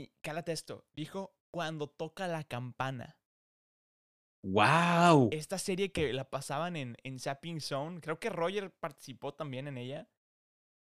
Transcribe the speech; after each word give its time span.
Y 0.00 0.12
cálate 0.22 0.52
esto, 0.52 0.86
dijo 0.94 1.36
cuando 1.50 1.88
toca 1.88 2.26
la 2.26 2.44
campana. 2.44 3.18
¡Wow! 4.42 5.28
Esta 5.32 5.58
serie 5.58 5.92
que 5.92 6.12
la 6.14 6.30
pasaban 6.30 6.76
en, 6.76 6.96
en 7.02 7.18
Zapping 7.18 7.60
Zone, 7.60 8.00
creo 8.00 8.18
que 8.18 8.30
Roger 8.30 8.72
participó 8.72 9.34
también 9.34 9.68
en 9.68 9.76
ella. 9.76 10.08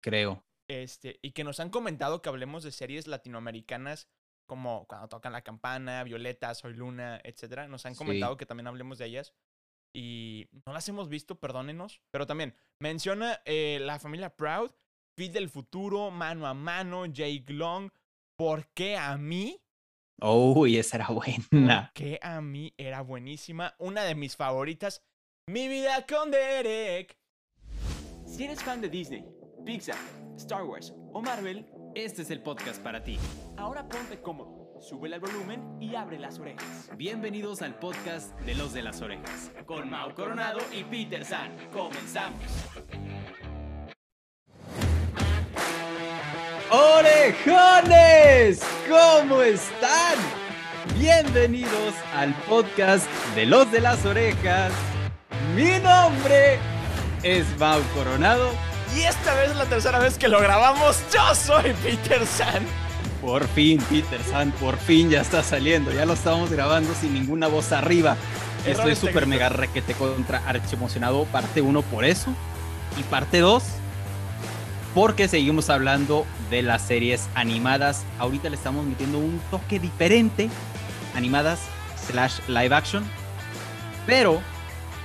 Creo. 0.03 0.45
Este, 0.69 1.19
y 1.23 1.33
que 1.33 1.45
nos 1.45 1.59
han 1.61 1.71
comentado 1.71 2.21
que 2.21 2.29
hablemos 2.29 2.63
de 2.63 2.73
series 2.73 3.07
latinoamericanas 3.07 4.09
como 4.47 4.87
cuando 4.87 5.09
tocan 5.09 5.33
la 5.33 5.43
campana, 5.43 6.05
Violeta, 6.05 6.55
Soy 6.55 6.75
Luna, 6.75 7.21
etc. 7.25 7.67
Nos 7.69 7.87
han 7.87 7.95
Sí. 7.95 7.99
comentado 7.99 8.37
que 8.37 8.47
también 8.47 8.67
hablemos 8.67 8.99
de 8.99 9.07
ellas. 9.07 9.35
Y 9.95 10.49
no 10.67 10.75
las 10.75 10.87
hemos 10.91 11.09
visto, 11.09 11.41
perdónenos. 11.41 12.03
Pero 12.11 12.27
también 12.27 12.55
menciona 12.79 13.41
eh, 13.47 13.79
la 13.81 13.99
familia 13.99 14.37
Proud, 14.37 14.71
Fit 15.17 15.33
del 15.33 15.49
Futuro, 15.49 16.11
Mano 16.11 16.47
a 16.47 16.53
Mano, 16.53 17.07
Jake 17.07 17.47
Long. 17.49 17.91
¿Por 18.39 18.69
qué 18.69 18.97
a 18.97 19.17
mí? 19.19 19.61
Uy, 20.23 20.79
esa 20.79 20.97
era 20.99 21.09
buena. 21.09 21.91
Que 21.93 22.21
a 22.23 22.41
mí 22.41 22.73
era 22.77 23.01
buenísima. 23.01 23.75
Una 23.79 24.05
de 24.05 24.15
mis 24.15 24.37
favoritas. 24.37 25.03
Mi 25.49 25.67
vida 25.67 26.07
con 26.07 26.31
Derek. 26.31 27.19
Si 28.25 28.45
eres 28.45 28.63
fan 28.63 28.81
de 28.81 28.89
Disney, 28.89 29.25
Pixar, 29.67 29.97
Star 30.37 30.63
Wars 30.63 30.95
o 31.13 31.21
Marvel, 31.21 31.67
Este 31.97 32.23
es 32.23 32.31
el 32.31 32.41
podcast 32.41 32.81
para 32.81 33.03
ti. 33.03 33.19
ahora 33.57 33.89
ponte 33.89 34.21
cómodo, 34.21 34.79
sube 34.81 35.09
el 35.13 35.19
volumen 35.19 35.77
y 35.81 35.97
abre 35.97 36.19
las 36.21 36.39
orejas. 36.39 36.91
Bienvenidos 36.97 37.61
al 37.63 37.77
podcast 37.81 38.39
de 38.43 38.55
los 38.55 38.73
de 38.73 38.83
las 38.83 39.01
orejas. 39.01 39.51
Con 39.67 39.91
Mau 39.91 40.15
Coronado 40.15 40.61
y 40.73 40.85
Peter 40.85 41.25
San. 41.25 41.57
Comenzamos. 41.73 42.41
¡Orejones! 46.71 48.61
¿Cómo 48.87 49.41
están? 49.41 50.19
Bienvenidos 50.99 51.95
al 52.15 52.35
podcast 52.47 53.07
de 53.35 53.47
los 53.47 53.73
de 53.73 53.81
las 53.81 54.05
orejas. 54.05 54.71
Mi 55.57 55.79
nombre 55.79 56.59
es 57.23 57.47
Mau 57.59 57.81
Coronado. 57.95 58.51
Y 58.95 59.01
esta 59.01 59.35
vez 59.35 59.53
es 59.53 59.57
la 59.57 59.65
tercera 59.65 59.99
vez 59.99 60.19
que 60.19 60.29
lo 60.29 60.41
grabamos. 60.41 61.03
Yo 61.11 61.35
soy 61.35 61.73
Peter 61.83 62.27
San. 62.27 62.63
Por 63.23 63.49
fin, 63.49 63.81
Peter 63.89 64.23
San, 64.23 64.51
por 64.53 64.77
fin 64.77 65.09
ya 65.09 65.23
está 65.23 65.43
saliendo. 65.43 65.91
Ya 65.91 66.05
lo 66.05 66.13
estábamos 66.13 66.51
grabando 66.51 66.93
sin 66.93 67.15
ninguna 67.15 67.49
voz 67.49 67.73
arriba. 67.73 68.15
Estoy 68.67 68.95
súper 68.95 69.27
mega 69.27 69.49
requete 69.49 69.95
contra 69.95 70.43
archi 70.47 70.75
emocionado. 70.75 71.25
Parte 71.25 71.63
1 71.63 71.81
por 71.81 72.05
eso. 72.05 72.35
Y 72.99 73.05
parte 73.05 73.39
2 73.39 73.78
porque 74.95 75.29
seguimos 75.29 75.71
hablando 75.71 76.27
de 76.51 76.63
las 76.63 76.83
series 76.83 77.29
animadas. 77.35 78.05
Ahorita 78.19 78.49
le 78.49 78.57
estamos 78.57 78.87
metiendo 78.87 79.19
un 79.19 79.41
toque 79.51 79.79
diferente. 79.79 80.49
Animadas 81.15 81.61
slash 82.07 82.41
live 82.49 82.75
action. 82.75 83.05
Pero 84.07 84.41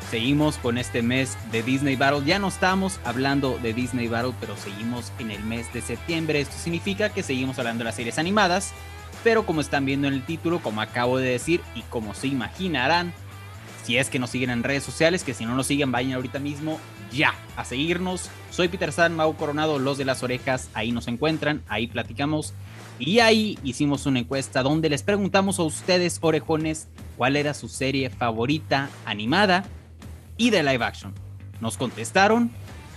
seguimos 0.10 0.58
con 0.58 0.78
este 0.78 1.02
mes 1.02 1.38
de 1.52 1.64
Disney 1.64 1.96
Battle. 1.96 2.26
Ya 2.26 2.40
no 2.40 2.48
estamos 2.48 3.00
hablando 3.04 3.60
de 3.62 3.74
Disney 3.74 4.08
Battle, 4.08 4.34
pero 4.40 4.56
seguimos 4.56 5.12
en 5.20 5.32
el 5.32 5.44
mes 5.44 5.72
de 5.74 5.82
septiembre. 5.82 6.40
Esto 6.40 6.56
significa 6.58 7.10
que 7.10 7.24
seguimos 7.24 7.60
hablando 7.60 7.80
de 7.80 7.86
las 7.86 7.96
series 7.96 8.18
animadas. 8.18 8.74
Pero 9.24 9.46
como 9.46 9.62
están 9.62 9.86
viendo 9.86 10.08
en 10.08 10.16
el 10.16 10.26
título, 10.26 10.60
como 10.60 10.82
acabo 10.82 11.18
de 11.18 11.30
decir 11.30 11.62
y 11.76 11.82
como 11.84 12.14
se 12.14 12.28
imaginarán, 12.28 13.14
si 13.84 13.98
es 13.98 14.10
que 14.10 14.20
nos 14.20 14.30
siguen 14.30 14.50
en 14.50 14.64
redes 14.64 14.84
sociales, 14.84 15.24
que 15.24 15.34
si 15.34 15.46
no 15.46 15.56
nos 15.56 15.68
siguen, 15.68 15.92
vayan 15.92 16.14
ahorita 16.14 16.40
mismo 16.40 16.80
ya 17.14 17.34
a 17.56 17.66
seguirnos. 17.66 18.30
Soy 18.52 18.68
Peter 18.68 18.92
San, 18.92 19.16
Mau 19.16 19.36
Coronado, 19.36 19.80
los 19.80 19.98
de 19.98 20.06
las 20.06 20.24
orejas, 20.24 20.70
ahí 20.74 20.92
nos 20.92 21.08
encuentran, 21.08 21.64
ahí 21.68 21.88
platicamos. 21.88 22.54
Y 23.00 23.20
ahí 23.20 23.58
hicimos 23.64 24.06
una 24.06 24.20
encuesta 24.20 24.62
donde 24.64 24.90
les 24.90 25.04
preguntamos 25.04 25.60
a 25.60 25.64
ustedes, 25.64 26.20
orejones, 26.22 26.88
cuál 27.18 27.36
era 27.36 27.54
su 27.54 27.68
serie 27.68 28.10
favorita 28.10 28.90
animada 29.06 29.66
y 30.38 30.50
de 30.50 30.64
live 30.64 30.84
action. 30.84 31.14
Nos 31.60 31.78
contestaron 31.78 32.52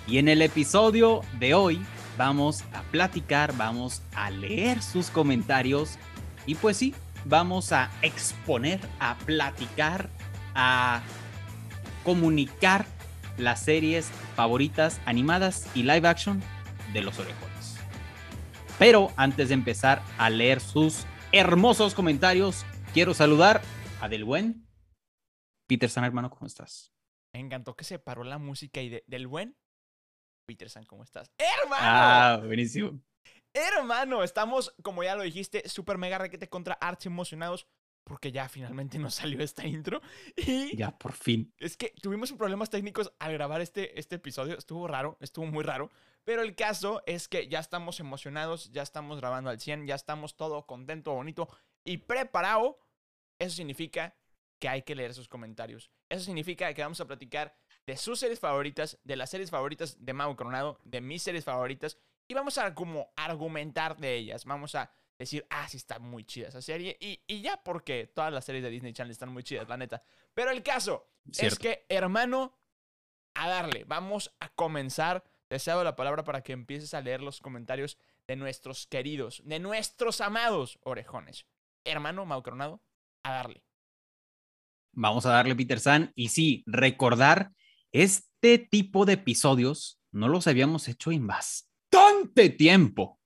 y 0.07 0.19
en 0.19 0.29
el 0.29 0.43
episodio 0.43 1.23
de 1.39 1.55
hoy 1.55 1.81
vamos 2.19 2.63
a 2.73 2.83
platicar, 2.83 3.57
vamos 3.57 4.03
a 4.15 4.31
leer 4.31 4.83
sus 4.83 5.11
comentarios 5.11 5.99
y 6.47 6.55
pues 6.55 6.77
sí, 6.77 6.95
vamos 7.25 7.73
a 7.73 7.91
exponer, 8.03 8.81
a 9.01 9.17
platicar, 9.17 10.09
a 10.55 11.03
comunicar 12.05 12.87
las 13.39 13.63
series 13.63 14.07
favoritas 14.35 15.01
animadas 15.07 15.69
y 15.75 15.83
live 15.83 16.09
action 16.09 16.43
de 16.93 17.03
los 17.03 17.19
orejones. 17.19 17.77
Pero 18.79 19.11
antes 19.17 19.49
de 19.49 19.55
empezar 19.55 20.03
a 20.19 20.31
leer 20.31 20.61
sus 20.61 21.05
hermosos 21.33 21.95
comentarios, 21.95 22.65
quiero 22.93 23.15
saludar 23.15 23.61
a 24.01 24.09
Del 24.09 24.25
Buen. 24.25 24.67
Peter 25.69 25.89
San, 25.91 26.05
hermano, 26.05 26.31
¿cómo 26.31 26.47
estás? 26.47 26.93
Me 27.35 27.41
encantó 27.41 27.75
que 27.75 27.85
se 27.85 27.99
paró 27.99 28.23
la 28.25 28.39
música 28.39 28.81
y 28.81 28.89
de- 28.89 29.05
del 29.07 29.27
buen. 29.27 29.57
Peter 30.47 30.71
San, 30.71 30.85
¿cómo 30.85 31.03
estás? 31.03 31.29
¡Hermano! 31.39 31.83
Ah, 31.83 32.41
buenísimo. 32.45 33.01
Hermano, 33.53 34.23
estamos, 34.23 34.75
como 34.83 35.03
ya 35.03 35.17
lo 35.17 35.23
dijiste, 35.23 35.69
súper 35.69 35.99
mega 35.99 36.19
requete 36.19 36.49
contra 36.49 36.75
archi 36.75 37.09
emocionados 37.09 37.67
porque 38.07 38.31
ya 38.31 38.49
finalmente 38.49 38.99
nos 38.99 39.15
salió 39.17 39.43
esta 39.43 39.67
intro. 39.67 40.01
Y 40.37 40.77
Ya, 40.77 40.97
por 40.97 41.13
fin. 41.13 41.53
es 41.59 41.77
que 41.77 41.93
tuvimos 42.01 42.33
problemas 42.33 42.71
técnicos 42.71 43.13
al 43.19 43.33
grabar 43.33 43.61
este, 43.61 43.99
este 43.99 44.17
episodio. 44.17 44.57
Estuvo 44.57 44.87
raro, 44.87 45.19
estuvo 45.21 45.45
muy 45.47 45.65
raro. 45.65 45.91
Pero 46.25 46.43
el 46.43 46.55
caso 46.55 47.03
es 47.07 47.29
que 47.29 47.49
ya 47.49 47.59
estamos 47.59 48.01
emocionados, 48.01 48.71
ya 48.71 48.83
estamos 48.83 49.21
grabando 49.21 49.51
al 49.51 49.61
100, 49.61 49.87
ya 49.87 49.95
estamos 49.97 50.37
todo 50.37 50.67
contento, 50.67 51.13
bonito 51.13 51.49
y 51.85 51.99
preparado. 51.99 52.79
Eso 53.39 53.57
significa 53.57 54.17
que 54.59 54.69
hay 54.69 54.83
que 54.83 54.95
leer 54.95 55.13
sus 55.13 55.29
comentarios. 55.29 55.91
Eso 56.09 56.25
significa 56.25 56.73
que 56.75 56.83
vamos 56.83 57.01
a 57.01 57.07
platicar 57.07 57.57
de 57.87 57.97
sus 57.97 58.19
series 58.21 58.41
favoritas, 58.41 58.99
de 59.05 59.17
las 59.17 59.31
series 59.31 59.51
favoritas 59.51 60.05
de 60.05 60.13
Mau 60.13 60.35
Coronado, 60.35 60.81
de 60.85 61.01
mis 61.01 61.23
series 61.23 61.45
favoritas 61.45 61.99
y 62.29 62.35
vamos 62.35 62.59
a 62.59 62.75
como 62.75 63.13
argumentar 63.17 63.97
de 63.97 64.15
ellas. 64.15 64.45
Vamos 64.45 64.75
a 64.75 64.91
decir, 65.19 65.47
ah, 65.51 65.69
sí 65.69 65.77
está 65.77 65.99
muy 65.99 66.25
chida 66.25 66.49
esa 66.49 66.61
serie 66.61 66.97
y, 67.01 67.21
y 67.27 67.41
ya 67.41 67.57
porque 67.63 68.07
todas 68.07 68.33
las 68.33 68.45
series 68.45 68.63
de 68.63 68.71
Disney 68.71 68.93
Channel 68.93 69.11
están 69.11 69.33
muy 69.33 69.43
chidas, 69.43 69.69
la 69.69 69.77
neta. 69.77 70.03
Pero 70.35 70.51
el 70.51 70.63
caso 70.63 71.09
es 71.39 71.59
que, 71.59 71.87
hermano, 71.89 72.57
a 73.35 73.49
darle. 73.49 73.85
Vamos 73.85 74.35
a 74.41 74.49
comenzar. 74.51 75.25
Te 75.49 75.59
cedo 75.59 75.85
la 75.85 75.95
palabra 75.95 76.25
para 76.25 76.43
que 76.43 76.53
empieces 76.53 76.93
a 76.95 77.01
leer 77.01 77.23
los 77.23 77.41
comentarios 77.41 77.99
de 78.27 78.37
nuestros 78.37 78.87
queridos, 78.87 79.43
de 79.45 79.61
nuestros 79.61 80.21
amados 80.21 80.79
orejones. 80.83 81.47
Hermano 81.85 82.27
Mau 82.27 82.43
Coronado, 82.43 82.83
a 83.23 83.33
darle. 83.33 83.63
Vamos 84.93 85.25
a 85.27 85.31
darle 85.31 85.55
Peter 85.55 85.79
San. 85.79 86.13
Y 86.17 86.29
sí, 86.29 86.65
recordar, 86.67 87.53
este 87.93 88.59
tipo 88.59 89.05
de 89.05 89.13
episodios 89.15 90.01
no 90.11 90.29
los 90.29 90.47
habíamos 90.47 90.89
hecho 90.89 91.13
en 91.13 91.27
bastante 91.27 92.51
tiempo. 92.51 93.21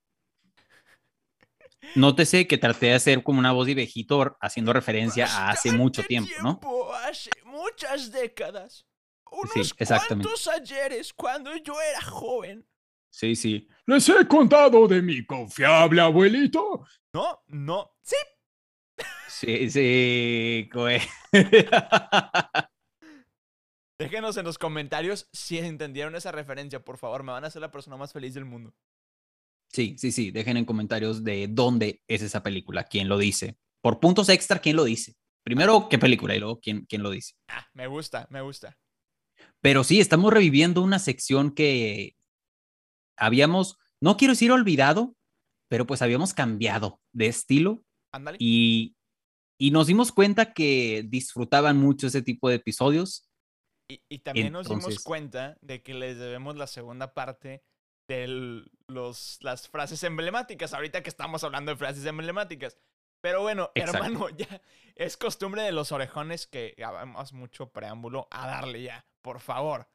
Nótese 1.94 2.46
que 2.46 2.58
traté 2.58 2.86
de 2.86 2.94
hacer 2.94 3.22
como 3.22 3.38
una 3.38 3.52
voz 3.52 3.66
de 3.66 3.74
viejito 3.74 4.36
haciendo 4.40 4.72
referencia 4.72 5.26
a 5.26 5.50
hace 5.50 5.72
mucho 5.72 6.02
tiempo, 6.02 6.30
¿no? 6.42 6.58
tiempo, 6.58 6.94
Hace 6.94 7.30
muchas 7.44 8.12
décadas. 8.12 8.86
Unos 9.32 9.52
Sí, 9.54 9.60
exactamente. 9.78 10.24
cuantos 10.28 10.48
ayeres 10.48 11.12
cuando 11.12 11.54
yo 11.56 11.80
era 11.80 12.00
joven. 12.02 12.66
Sí, 13.12 13.34
sí. 13.36 13.68
Les 13.86 14.08
he 14.08 14.26
contado 14.26 14.86
de 14.86 15.02
mi 15.02 15.24
confiable 15.24 16.00
abuelito. 16.00 16.84
No, 17.12 17.42
no. 17.48 17.92
Sí, 18.02 18.16
Sí, 19.28 19.70
sí, 19.70 20.68
güey. 20.72 21.00
Déjenos 23.98 24.36
en 24.36 24.44
los 24.44 24.58
comentarios 24.58 25.28
si 25.32 25.58
entendieron 25.58 26.14
esa 26.16 26.32
referencia, 26.32 26.80
por 26.84 26.98
favor. 26.98 27.22
Me 27.22 27.32
van 27.32 27.44
a 27.44 27.48
hacer 27.48 27.60
la 27.62 27.70
persona 27.70 27.96
más 27.96 28.12
feliz 28.12 28.34
del 28.34 28.44
mundo. 28.44 28.74
Sí, 29.72 29.96
sí, 29.98 30.10
sí. 30.10 30.30
Dejen 30.30 30.56
en 30.56 30.64
comentarios 30.64 31.22
de 31.22 31.46
dónde 31.48 32.02
es 32.08 32.22
esa 32.22 32.42
película, 32.42 32.84
quién 32.84 33.08
lo 33.08 33.18
dice. 33.18 33.56
Por 33.80 34.00
puntos 34.00 34.28
extra, 34.28 34.58
quién 34.58 34.76
lo 34.76 34.84
dice. 34.84 35.14
Primero, 35.42 35.88
qué 35.88 35.98
película 35.98 36.34
y 36.34 36.40
luego 36.40 36.60
quién, 36.60 36.84
quién 36.86 37.02
lo 37.02 37.10
dice. 37.10 37.34
Ah, 37.48 37.66
me 37.72 37.86
gusta, 37.86 38.26
me 38.30 38.40
gusta. 38.40 38.76
Pero 39.60 39.84
sí, 39.84 40.00
estamos 40.00 40.32
reviviendo 40.32 40.82
una 40.82 40.98
sección 40.98 41.52
que 41.52 42.16
habíamos, 43.16 43.78
no 44.00 44.16
quiero 44.16 44.32
decir 44.32 44.52
olvidado, 44.52 45.14
pero 45.68 45.86
pues 45.86 46.02
habíamos 46.02 46.34
cambiado 46.34 47.00
de 47.12 47.26
estilo 47.26 47.84
Ándale. 48.12 48.36
y, 48.40 48.96
y 49.58 49.70
nos 49.70 49.86
dimos 49.86 50.12
cuenta 50.12 50.52
que 50.52 51.04
disfrutaban 51.08 51.78
mucho 51.78 52.08
ese 52.08 52.22
tipo 52.22 52.48
de 52.48 52.56
episodios. 52.56 53.28
Y, 53.88 54.02
y 54.08 54.18
también 54.18 54.52
nos 54.52 54.68
dimos 54.68 55.02
cuenta 55.02 55.56
de 55.60 55.82
que 55.82 55.94
les 55.94 56.18
debemos 56.18 56.56
la 56.56 56.66
segunda 56.66 57.14
parte 57.14 57.62
de 58.10 58.64
los, 58.88 59.38
las 59.40 59.68
frases 59.68 60.02
emblemáticas, 60.02 60.74
ahorita 60.74 61.02
que 61.02 61.10
estamos 61.10 61.44
hablando 61.44 61.70
de 61.70 61.76
frases 61.76 62.04
emblemáticas. 62.04 62.76
Pero 63.20 63.42
bueno, 63.42 63.70
Exacto. 63.74 64.04
hermano, 64.04 64.28
ya 64.36 64.60
es 64.96 65.16
costumbre 65.16 65.62
de 65.62 65.70
los 65.70 65.92
orejones 65.92 66.48
que 66.48 66.74
hagamos 66.84 67.32
mucho 67.32 67.70
preámbulo 67.70 68.26
a 68.32 68.48
darle 68.48 68.82
ya, 68.82 69.06
por 69.22 69.38
favor. 69.38 69.88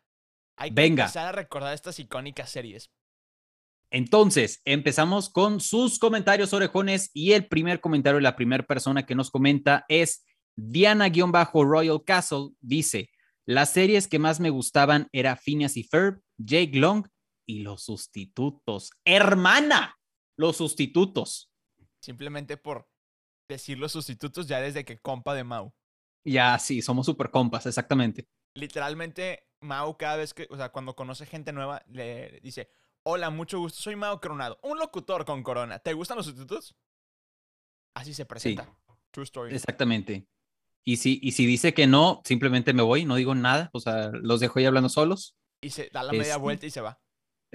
Hay 0.56 0.70
que 0.70 0.76
Venga. 0.76 1.04
empezar 1.04 1.28
a 1.28 1.32
recordar 1.34 1.74
estas 1.74 2.00
icónicas 2.00 2.50
series. 2.50 2.90
Entonces, 3.92 4.62
empezamos 4.64 5.30
con 5.30 5.60
sus 5.60 6.00
comentarios, 6.00 6.54
orejones, 6.54 7.12
y 7.14 7.34
el 7.34 7.48
primer 7.48 7.82
comentario, 7.82 8.22
la 8.22 8.36
primera 8.38 8.66
persona 8.66 9.06
que 9.06 9.16
nos 9.16 9.30
comenta 9.30 9.86
es 9.90 10.26
Diana-Royal 10.56 12.04
Castle, 12.06 12.52
dice, 12.62 13.10
las 13.46 13.72
series 13.72 14.08
que 14.08 14.20
más 14.20 14.40
me 14.40 14.50
gustaban 14.50 15.08
era 15.12 15.36
Phineas 15.36 15.76
y 15.76 15.84
Ferb, 15.84 16.22
Jake 16.38 16.78
Long 16.80 17.08
y 17.48 17.60
los 17.64 17.84
sustitutos. 17.84 18.92
Hermana, 19.06 20.00
los 20.38 20.58
sustitutos. 20.58 21.52
Simplemente 22.02 22.58
por 22.58 22.88
decir 23.50 23.78
los 23.78 23.92
sustitutos 23.92 24.48
ya 24.48 24.60
desde 24.62 24.86
que 24.86 25.00
compa 25.00 25.34
de 25.34 25.44
Mau. 25.44 25.74
Ya, 26.26 26.58
sí, 26.60 26.82
somos 26.82 27.06
super 27.06 27.30
compas, 27.30 27.66
exactamente. 27.66 28.28
Literalmente, 28.56 29.48
Mau 29.62 29.98
cada 29.98 30.18
vez 30.18 30.34
que, 30.34 30.48
o 30.50 30.58
sea, 30.58 30.70
cuando 30.70 30.96
conoce 30.96 31.26
gente 31.26 31.54
nueva, 31.54 31.84
le 31.88 32.40
dice, 32.42 32.70
hola, 33.04 33.30
mucho 33.30 33.60
gusto, 33.60 33.80
soy 33.82 33.96
Mau 33.96 34.20
Coronado, 34.20 34.60
un 34.64 34.80
locutor 34.80 35.26
con 35.26 35.44
corona. 35.44 35.80
¿Te 35.80 35.94
gustan 35.94 36.18
los 36.18 36.26
sustitutos? 36.26 36.76
Así 37.96 38.14
se 38.14 38.26
presenta. 38.26 38.76
True 39.12 39.24
story. 39.24 39.56
Exactamente. 39.56 40.28
Y 40.84 40.98
si, 40.98 41.20
y 41.24 41.32
si 41.32 41.46
dice 41.46 41.74
que 41.74 41.88
no, 41.88 42.22
simplemente 42.26 42.74
me 42.74 42.84
voy, 42.84 43.06
no 43.06 43.16
digo 43.16 43.34
nada, 43.34 43.70
o 43.74 43.80
sea, 43.80 44.10
los 44.12 44.40
dejo 44.40 44.60
ahí 44.60 44.66
hablando 44.66 44.90
solos. 44.90 45.36
Y 45.62 45.70
se 45.72 45.90
da 45.90 46.04
la 46.04 46.12
media 46.12 46.34
Este- 46.34 46.38
vuelta 46.42 46.66
y 46.66 46.72
se 46.72 46.82
va. 46.82 47.00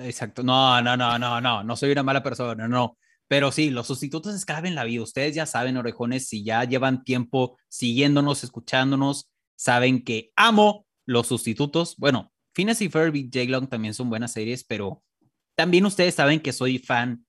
Exacto. 0.00 0.42
No, 0.42 0.80
no, 0.82 0.96
no, 0.96 1.18
no, 1.18 1.40
no, 1.40 1.62
no 1.62 1.76
soy 1.76 1.92
una 1.92 2.02
mala 2.02 2.22
persona, 2.22 2.68
no. 2.68 2.96
Pero 3.28 3.52
sí, 3.52 3.70
los 3.70 3.86
sustitutos 3.86 4.34
es 4.34 4.44
clave 4.44 4.68
en 4.68 4.74
la 4.74 4.84
vida. 4.84 5.02
Ustedes 5.02 5.34
ya 5.34 5.46
saben, 5.46 5.76
orejones, 5.76 6.28
si 6.28 6.42
ya 6.42 6.64
llevan 6.64 7.04
tiempo 7.04 7.58
siguiéndonos, 7.68 8.42
escuchándonos, 8.42 9.30
saben 9.56 10.02
que 10.02 10.32
amo 10.34 10.86
los 11.06 11.28
sustitutos. 11.28 11.96
Bueno, 11.96 12.32
Phineas 12.54 12.80
y 12.82 12.88
Ferb 12.88 13.14
y 13.14 13.30
Jake 13.30 13.48
Long 13.50 13.68
también 13.68 13.94
son 13.94 14.10
buenas 14.10 14.32
series, 14.32 14.64
pero 14.64 15.04
también 15.54 15.86
ustedes 15.86 16.14
saben 16.14 16.40
que 16.40 16.52
soy 16.52 16.78
fan 16.78 17.24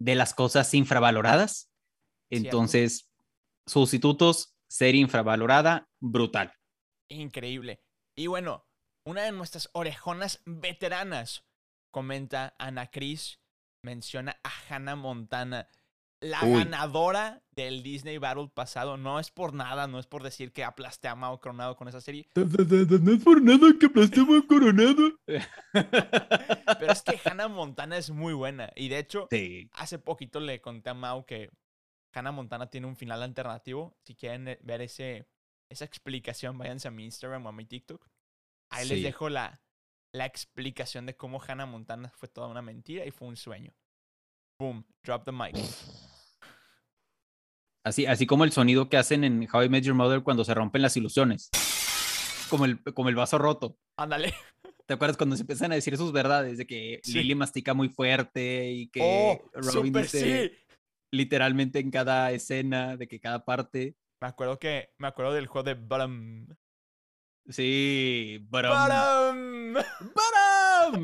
de 0.00 0.16
las 0.16 0.34
cosas 0.34 0.72
infravaloradas. 0.74 1.70
Cierto. 2.28 2.46
Entonces, 2.48 3.12
sustitutos, 3.66 4.56
serie 4.68 5.00
infravalorada, 5.00 5.88
brutal. 6.00 6.52
Increíble. 7.08 7.80
Y 8.16 8.26
bueno, 8.26 8.66
una 9.04 9.22
de 9.22 9.32
nuestras 9.32 9.68
orejonas 9.72 10.40
veteranas 10.46 11.44
comenta 11.94 12.56
Ana 12.58 12.88
Cris, 12.90 13.38
menciona 13.84 14.36
a 14.42 14.50
Hannah 14.68 14.96
Montana, 14.96 15.68
la 16.20 16.42
Uy. 16.42 16.58
ganadora 16.64 17.44
del 17.52 17.84
Disney 17.84 18.18
Battle 18.18 18.48
pasado. 18.52 18.96
No 18.96 19.20
es 19.20 19.30
por 19.30 19.54
nada, 19.54 19.86
no 19.86 20.00
es 20.00 20.06
por 20.08 20.24
decir 20.24 20.52
que 20.52 20.64
aplasté 20.64 21.06
a 21.06 21.14
Mao 21.14 21.38
Coronado 21.40 21.76
con 21.76 21.86
esa 21.86 22.00
serie, 22.00 22.26
No 22.34 23.12
es 23.12 23.22
por 23.22 23.40
nada 23.40 23.68
que 23.78 23.86
aplastemos 23.86 24.42
coronado. 24.46 25.12
pero 26.80 26.92
es 26.92 27.02
que 27.02 27.20
Hannah 27.24 27.46
Montana 27.46 27.96
es 27.96 28.10
muy 28.10 28.34
buena. 28.34 28.72
Y 28.74 28.88
de 28.88 28.98
hecho, 28.98 29.28
Sí. 29.30 29.70
hace 29.74 30.00
poquito 30.00 30.40
le 30.40 30.60
conté 30.60 30.90
a 30.90 30.94
Mao 30.94 31.24
que 31.26 31.50
Hannah 32.12 32.32
Montana 32.32 32.68
tiene 32.70 32.88
un 32.88 32.96
final 32.96 33.22
alternativo. 33.22 33.96
Si 34.02 34.16
quieren 34.16 34.58
ver 34.62 34.80
ese, 34.80 35.28
esa 35.70 35.84
explicación, 35.84 36.58
váyanse 36.58 36.88
a 36.88 36.90
mi 36.90 37.04
Instagram 37.04 37.46
o 37.46 37.50
a 37.50 37.52
mi 37.52 37.66
TikTok. 37.66 38.04
Ahí 38.70 38.88
les 38.88 39.02
dejo 39.04 39.28
la, 39.28 39.60
la 40.14 40.26
explicación 40.26 41.06
de 41.06 41.16
cómo 41.16 41.42
Hannah 41.42 41.66
Montana 41.66 42.08
fue 42.14 42.28
toda 42.28 42.46
una 42.46 42.62
mentira 42.62 43.04
y 43.04 43.10
fue 43.10 43.26
un 43.28 43.36
sueño. 43.36 43.74
Boom, 44.60 44.86
drop 45.02 45.24
the 45.24 45.32
mic. 45.32 45.56
Así, 47.84 48.06
así 48.06 48.24
como 48.26 48.44
el 48.44 48.52
sonido 48.52 48.88
que 48.88 48.96
hacen 48.96 49.24
en 49.24 49.46
How 49.52 49.64
I 49.64 49.68
Met 49.68 49.84
Your 49.84 49.94
Mother 49.94 50.22
cuando 50.22 50.44
se 50.44 50.54
rompen 50.54 50.82
las 50.82 50.96
ilusiones. 50.96 51.50
Como 52.48 52.64
el, 52.64 52.82
como 52.94 53.08
el 53.08 53.14
vaso 53.16 53.38
roto. 53.38 53.76
Ándale. 53.98 54.32
¿Te 54.86 54.94
acuerdas 54.94 55.16
cuando 55.16 55.34
se 55.36 55.42
empiezan 55.42 55.72
a 55.72 55.74
decir 55.74 55.96
sus 55.96 56.12
verdades? 56.12 56.58
De 56.58 56.66
que 56.66 57.00
Sí. 57.02 57.14
Lily 57.14 57.34
mastica 57.34 57.74
muy 57.74 57.88
fuerte 57.88 58.70
y 58.70 58.88
que 58.88 59.00
Oh, 59.02 59.50
Robin 59.52 59.92
dice 59.92 60.48
sí. 60.50 60.56
literalmente 61.12 61.80
en 61.80 61.90
cada 61.90 62.30
escena, 62.32 62.96
de 62.96 63.08
que 63.08 63.18
cada 63.18 63.44
parte. 63.44 63.96
Me 64.22 64.28
acuerdo 64.28 64.58
que 64.58 64.90
me 64.98 65.08
acuerdo 65.08 65.32
del 65.32 65.46
juego 65.48 65.64
de 65.64 65.74
Bottom. 65.74 66.46
Sí, 67.48 68.38
Bottom. 68.48 69.74
but, 69.74 69.84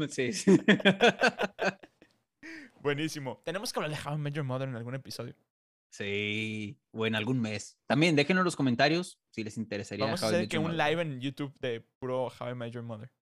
um, 0.01 0.09
Sí, 0.09 0.33
sí. 0.33 0.57
Buenísimo. 2.81 3.43
Tenemos 3.45 3.73
que 3.73 3.79
hablar 3.81 3.97
de 3.97 4.09
How 4.09 4.17
I 4.17 4.19
Met 4.19 4.35
Your 4.35 4.45
Mother 4.45 4.69
en 4.69 4.77
algún 4.77 4.95
episodio. 4.95 5.35
Sí, 5.93 6.79
o 6.93 7.07
en 7.07 7.15
algún 7.15 7.41
mes. 7.41 7.79
También 7.87 8.17
déjenos 8.17 8.41
en 8.41 8.45
los 8.45 8.57
comentarios 8.57 9.21
si 9.33 9.45
les 9.45 9.59
interesaría. 9.59 10.05
Vamos 10.07 10.23
a 10.23 10.29
hacer 10.29 10.49
que 10.49 10.59
un 10.59 10.77
live 10.77 11.03
en 11.03 11.21
YouTube 11.21 11.53
de 11.59 11.85
puro 11.99 12.27
How 12.29 12.51
I 12.51 12.55
Met 12.55 12.73
Your 12.73 12.85
Mother. 12.85 13.13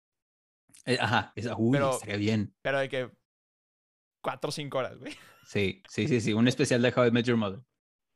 Eh, 0.85 0.99
ajá, 1.01 1.33
esa, 1.35 1.57
uy, 1.57 1.73
Pero- 1.73 1.93
estaría 1.93 2.17
bien. 2.17 2.55
Pero 2.63 2.79
de 2.79 2.89
que 2.89 3.11
cuatro 4.23 4.51
o 4.51 4.53
cinco 4.53 4.79
horas, 4.79 4.99
güey. 4.99 5.13
Sí, 5.49 5.83
sí, 5.89 6.07
sí, 6.09 6.21
sí, 6.21 6.35
un 6.35 6.47
especial 6.47 6.83
de 6.83 6.93
How 6.95 7.07
I 7.07 7.11
Met 7.11 7.25
Your 7.25 7.39
Mother. 7.39 7.61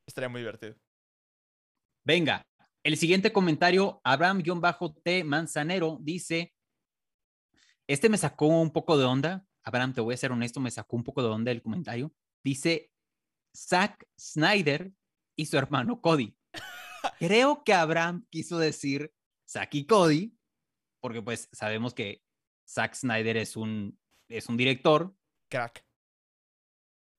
Estaría 0.06 0.28
muy 0.28 0.43
divertido. 0.43 0.76
Venga, 2.04 2.46
el 2.84 2.96
siguiente 2.96 3.32
comentario, 3.32 4.00
Abraham-T 4.05 5.25
Manzanero 5.25 5.99
dice, 6.00 6.52
este 7.87 8.08
me 8.08 8.19
sacó 8.19 8.46
un 8.46 8.73
poco 8.73 8.96
de 8.96 9.05
onda, 9.05 9.46
Abraham, 9.64 9.93
te 9.93 10.00
voy 10.00 10.14
a 10.14 10.19
ser 10.19 10.32
honesto, 10.32 10.61
me 10.61 10.70
sacó 10.70 10.96
un 10.96 11.05
poco 11.05 11.23
de 11.23 11.29
onda 11.29 11.52
el 11.52 11.62
comentario. 11.62 12.12
Dice, 12.43 12.90
Zack 13.55 14.08
Snyder 14.19 14.93
y 15.37 15.46
su 15.46 15.56
hermano 15.56 16.00
Cody. 16.00 16.37
Creo 17.19 17.62
que 17.64 17.73
Abraham 17.73 18.26
quiso 18.31 18.58
decir 18.58 19.12
Zack 19.49 19.75
y 19.75 19.87
Cody, 19.87 20.37
porque 21.00 21.23
pues 21.23 21.49
sabemos 21.52 21.94
que 21.94 22.23
Zack 22.69 22.94
Snyder 22.94 23.37
es 23.37 23.56
un, 23.56 23.99
es 24.28 24.49
un 24.49 24.56
director, 24.56 25.14
Crack. 25.49 25.85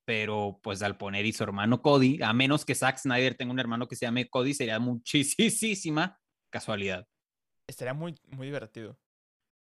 Pero 0.05 0.59
pues 0.61 0.81
al 0.81 0.97
poner 0.97 1.25
y 1.25 1.33
su 1.33 1.43
hermano 1.43 1.81
Cody, 1.81 2.21
a 2.21 2.33
menos 2.33 2.65
que 2.65 2.75
Zack 2.75 2.97
Snyder 2.97 3.35
tenga 3.35 3.51
un 3.53 3.59
hermano 3.59 3.87
que 3.87 3.95
se 3.95 4.05
llame 4.05 4.29
Cody, 4.29 4.53
sería 4.53 4.79
muchísima 4.79 6.19
casualidad. 6.51 7.07
Estaría 7.67 7.93
muy, 7.93 8.15
muy 8.27 8.47
divertido. 8.47 8.99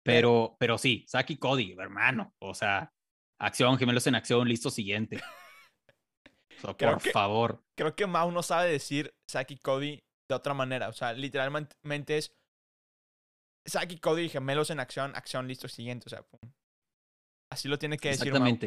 Pero, 0.05 0.57
pero 0.59 0.77
sí, 0.77 1.07
Zack 1.09 1.31
y 1.31 1.37
Cody, 1.39 1.73
hermano. 1.79 2.35
O 2.41 2.53
sea, 2.55 2.93
acción, 3.41 3.79
gemelos 3.79 4.07
en 4.07 4.17
acción, 4.17 4.49
listo, 4.49 4.71
siguiente. 4.71 5.23
Por 6.63 6.77
que- 6.77 7.11
favor. 7.11 7.65
Creo 7.77 7.95
que 7.95 8.07
Mau 8.07 8.31
no 8.31 8.43
sabe 8.43 8.71
decir 8.71 9.15
Zack 9.31 9.53
y 9.53 9.59
Cody 9.59 10.05
de 10.29 10.35
otra 10.35 10.55
manera. 10.55 10.89
O 10.89 10.93
sea, 10.93 11.13
literalmente 11.13 12.19
es 12.19 12.37
Zack 13.69 13.93
y 13.93 13.99
Cody 13.99 14.29
gemelos 14.29 14.71
en 14.71 14.81
acción, 14.81 15.15
acción, 15.15 15.49
listo, 15.49 15.69
siguiente. 15.69 16.05
O 16.07 16.11
sea, 16.11 16.23
pum. 16.23 16.53
así 17.51 17.69
lo 17.69 17.79
tiene 17.79 17.97
que 17.99 18.09
decir 18.09 18.33
Mau. 18.33 18.59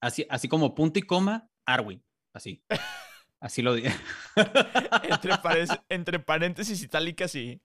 Así, 0.00 0.26
así 0.30 0.48
como 0.48 0.74
punto 0.74 0.98
y 0.98 1.02
coma, 1.02 1.50
Arwin. 1.66 2.04
Así. 2.34 2.62
Así 3.40 3.62
lo 3.62 3.74
digo. 3.74 3.88
Entre, 5.02 5.32
entre 5.90 6.18
paréntesis 6.18 6.82
itálicas 6.82 7.34
y 7.34 7.62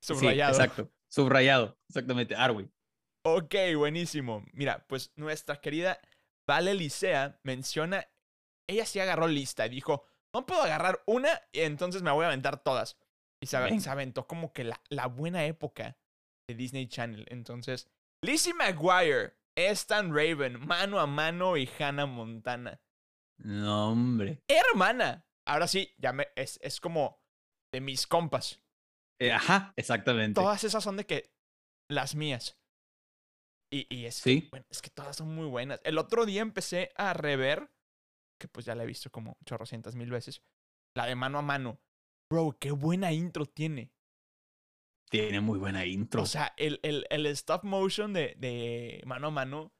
subrayado. 0.00 0.54
Sí, 0.54 0.60
exacto. 0.60 0.92
Subrayado. 1.08 1.78
Exactamente. 1.88 2.34
Arwin. 2.34 2.72
Ok, 3.24 3.54
buenísimo. 3.76 4.44
Mira, 4.52 4.84
pues 4.88 5.12
nuestra 5.14 5.60
querida 5.60 6.00
Vale 6.46 6.74
Licea 6.74 7.38
menciona, 7.44 8.08
ella 8.68 8.84
sí 8.84 8.98
agarró 8.98 9.28
lista 9.28 9.66
y 9.66 9.70
dijo, 9.70 10.04
no 10.34 10.44
puedo 10.44 10.62
agarrar 10.62 11.02
una 11.06 11.40
y 11.52 11.60
entonces 11.60 12.02
me 12.02 12.10
voy 12.10 12.24
a 12.24 12.28
aventar 12.28 12.62
todas. 12.62 12.98
Y 13.40 13.46
se 13.46 13.56
aventó 13.56 14.26
como 14.26 14.52
que 14.52 14.64
la, 14.64 14.80
la 14.88 15.06
buena 15.06 15.44
época 15.46 15.96
de 16.48 16.54
Disney 16.54 16.86
Channel. 16.86 17.26
Entonces, 17.28 17.88
Lizzie 18.22 18.54
McGuire, 18.54 19.36
Stan 19.56 20.14
Raven, 20.14 20.64
mano 20.66 20.98
a 21.00 21.06
mano 21.06 21.56
y 21.56 21.68
Hannah 21.78 22.06
Montana. 22.06 22.80
No, 23.38 23.90
hombre. 23.90 24.42
Hermana. 24.48 25.26
Ahora 25.46 25.66
sí, 25.66 25.92
ya 25.98 26.12
me, 26.12 26.28
es, 26.36 26.58
es 26.62 26.80
como 26.80 27.20
de 27.72 27.80
mis 27.80 28.06
compas. 28.06 28.62
Eh, 29.20 29.32
ajá, 29.32 29.72
exactamente. 29.76 30.40
Todas 30.40 30.62
esas 30.64 30.82
son 30.84 30.96
de 30.96 31.06
que 31.06 31.32
las 31.90 32.14
mías. 32.14 32.58
Y, 33.72 33.86
y 33.94 34.06
es, 34.06 34.22
que, 34.22 34.30
Sí. 34.30 34.48
bueno, 34.50 34.66
es 34.70 34.82
que 34.82 34.90
todas 34.90 35.16
son 35.16 35.34
muy 35.34 35.46
buenas. 35.46 35.80
El 35.84 35.98
otro 35.98 36.26
día 36.26 36.42
empecé 36.42 36.90
a 36.96 37.12
rever, 37.14 37.70
que 38.38 38.46
pues 38.48 38.66
ya 38.66 38.74
la 38.74 38.84
he 38.84 38.86
visto 38.86 39.10
como 39.10 39.36
chorrocientas 39.44 39.94
mil 39.94 40.10
veces, 40.10 40.42
la 40.94 41.06
de 41.06 41.14
mano 41.16 41.38
a 41.38 41.42
mano. 41.42 41.80
Bro, 42.30 42.56
qué 42.60 42.70
buena 42.70 43.12
intro 43.12 43.46
tiene. 43.46 43.90
Tiene 45.12 45.40
muy 45.42 45.58
buena 45.58 45.84
intro. 45.84 46.22
O 46.22 46.26
sea, 46.26 46.54
el, 46.56 46.80
el, 46.82 47.06
el 47.10 47.26
stop 47.26 47.64
motion 47.64 48.14
de, 48.14 48.34
de 48.38 49.02
mano 49.04 49.26
a 49.26 49.30
mano 49.30 49.74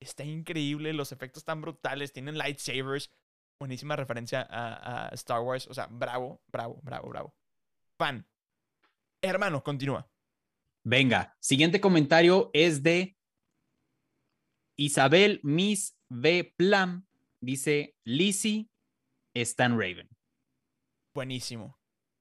está 0.00 0.24
increíble. 0.24 0.94
Los 0.94 1.12
efectos 1.12 1.42
están 1.42 1.60
brutales. 1.60 2.14
Tienen 2.14 2.38
lightsabers. 2.38 3.12
Buenísima 3.60 3.94
referencia 3.94 4.40
a, 4.48 5.08
a 5.08 5.08
Star 5.10 5.42
Wars. 5.42 5.66
O 5.66 5.74
sea, 5.74 5.86
bravo, 5.90 6.42
bravo, 6.46 6.80
bravo, 6.82 7.10
bravo. 7.10 7.36
Fan. 7.98 8.26
Hermano, 9.20 9.62
continúa. 9.62 10.10
Venga, 10.82 11.36
siguiente 11.40 11.78
comentario 11.78 12.48
es 12.54 12.82
de 12.82 13.18
Isabel 14.78 15.40
Miss 15.42 15.98
V. 16.08 16.54
Plam. 16.56 17.06
Dice 17.42 17.98
Lizzie 18.04 18.70
Stan 19.34 19.72
Raven. 19.72 20.08
Buenísimo. 21.14 21.78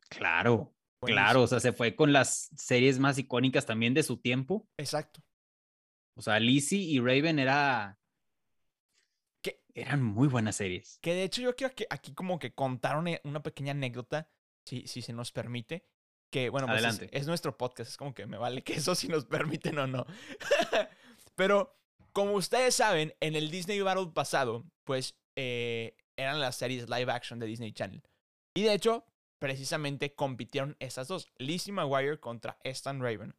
Claro. 0.09 0.75
Claro. 1.01 1.43
O 1.43 1.47
sea, 1.47 1.59
se 1.59 1.73
fue 1.73 1.95
con 1.95 2.13
las 2.13 2.49
series 2.55 2.99
más 2.99 3.17
icónicas 3.17 3.65
también 3.65 3.93
de 3.93 4.03
su 4.03 4.17
tiempo. 4.17 4.67
Exacto. 4.77 5.21
O 6.15 6.21
sea, 6.21 6.39
Lizzie 6.39 6.79
y 6.79 6.99
Raven 6.99 7.39
era. 7.39 7.99
eran 9.73 10.03
muy 10.03 10.27
buenas 10.27 10.57
series. 10.57 10.99
Que 11.01 11.13
de 11.13 11.23
hecho 11.23 11.41
yo 11.41 11.55
quiero 11.55 11.73
que 11.73 11.87
aquí 11.89 12.13
como 12.13 12.39
que 12.39 12.53
contaron 12.53 13.07
eh, 13.07 13.21
una 13.23 13.41
pequeña 13.41 13.71
anécdota, 13.71 14.29
si, 14.65 14.87
si 14.87 15.01
se 15.01 15.13
nos 15.13 15.31
permite. 15.31 15.87
Que 16.29 16.49
bueno, 16.49 16.67
pues 16.67 17.01
es, 17.11 17.25
nuestro 17.25 17.57
podcast, 17.57 17.89
es 17.89 17.97
como 17.97 18.13
que 18.13 18.27
me 18.27 18.37
vale 18.37 18.63
que 18.63 18.73
eso 18.73 18.93
si 18.93 19.07
nos 19.07 19.25
permiten 19.25 19.79
o 19.79 19.87
no. 19.87 20.05
Pero 21.35 21.79
como 22.11 22.33
ustedes 22.33 22.75
saben, 22.75 23.15
en 23.19 23.35
el 23.35 23.49
Disney 23.49 23.81
Battle 23.81 24.11
pasado, 24.13 24.65
pues 24.83 25.17
eh, 25.35 25.95
eran 26.17 26.39
las 26.39 26.57
series 26.57 26.89
live 26.89 27.11
action 27.11 27.39
de 27.39 27.47
Disney 27.47 27.71
Channel. 27.71 28.03
Y 28.53 28.63
de 28.63 28.73
hecho, 28.73 29.05
precisamente 29.39 30.13
compitieron 30.13 30.75
esas 30.79 31.07
dos, 31.07 31.31
Lizzie 31.37 31.73
McGuire 31.73 32.19
contra 32.19 32.59
Stan 32.63 33.01
Raven. 33.01 33.35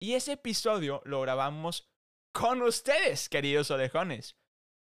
Y 0.00 0.14
ese 0.14 0.32
episodio 0.32 1.02
lo 1.04 1.20
grabamos 1.20 1.92
con 2.32 2.62
ustedes, 2.62 3.28
queridos 3.28 3.70
orejones. 3.70 4.36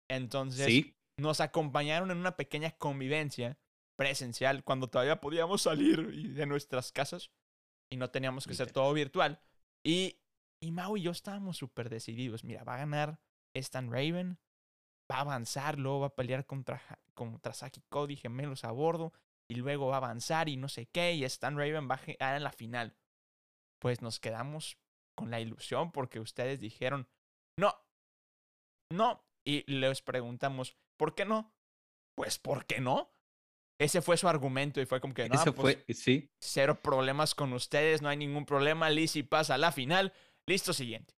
Entonces, 0.09 0.65
Sí, 0.65 0.95
nos 1.19 1.41
acompañaron 1.41 2.11
en 2.11 2.17
una 2.17 2.35
pequeña 2.35 2.71
convivencia 2.71 3.59
presencial 3.95 4.63
cuando 4.63 4.87
todavía 4.89 5.21
podíamos 5.21 5.61
salir 5.63 6.33
de 6.33 6.45
nuestras 6.45 6.91
casas 6.91 7.31
y 7.91 7.97
no 7.97 8.09
teníamos 8.09 8.47
que 8.47 8.55
ser 8.55 8.71
todo 8.71 8.91
virtual. 8.93 9.39
Y, 9.85 10.19
y 10.59 10.71
Mau 10.71 10.97
y 10.97 11.03
yo 11.03 11.11
estábamos 11.11 11.57
súper 11.57 11.89
decididos. 11.89 12.43
Mira, 12.43 12.63
va 12.63 12.75
a 12.75 12.79
ganar 12.79 13.19
Stan 13.53 13.91
Raven, 13.91 14.39
va 15.11 15.17
a 15.17 15.21
avanzar, 15.21 15.77
luego 15.77 15.99
va 16.01 16.07
a 16.07 16.15
pelear 16.15 16.45
contra, 16.45 16.81
contra 17.13 17.53
Saki 17.53 17.81
Cody, 17.89 18.15
gemelos 18.15 18.63
a 18.63 18.71
bordo, 18.71 19.13
y 19.49 19.55
luego 19.55 19.87
va 19.87 19.95
a 19.95 19.97
avanzar 19.97 20.49
y 20.49 20.57
no 20.57 20.69
sé 20.69 20.87
qué, 20.87 21.13
y 21.13 21.23
Stan 21.25 21.57
Raven 21.57 21.89
va 21.89 21.95
a 21.95 22.13
ganar 22.19 22.37
en 22.37 22.43
la 22.43 22.51
final. 22.51 22.95
Pues 23.79 24.01
nos 24.01 24.19
quedamos 24.19 24.77
con 25.15 25.31
la 25.31 25.39
ilusión 25.39 25.91
porque 25.91 26.19
ustedes 26.19 26.59
dijeron, 26.59 27.07
no, 27.57 27.75
no, 28.91 29.25
y 29.45 29.63
les 29.71 30.01
preguntamos, 30.01 30.77
¿por 30.97 31.15
qué 31.15 31.25
no? 31.25 31.53
Pues, 32.15 32.37
¿por 32.39 32.65
qué 32.65 32.79
no? 32.79 33.11
Ese 33.79 34.01
fue 34.01 34.17
su 34.17 34.27
argumento 34.27 34.79
y 34.79 34.85
fue 34.85 35.01
como 35.01 35.13
que, 35.13 35.27
no, 35.27 35.35
eso 35.35 35.53
pues, 35.53 35.83
fue, 35.85 35.93
sí. 35.93 36.31
cero 36.39 36.79
problemas 36.81 37.35
con 37.35 37.53
ustedes, 37.53 38.01
no 38.01 38.09
hay 38.09 38.17
ningún 38.17 38.45
problema, 38.45 38.89
Lizzie 38.89 39.23
pasa 39.23 39.55
a 39.55 39.57
la 39.57 39.71
final, 39.71 40.13
listo, 40.47 40.73
siguiente. 40.73 41.15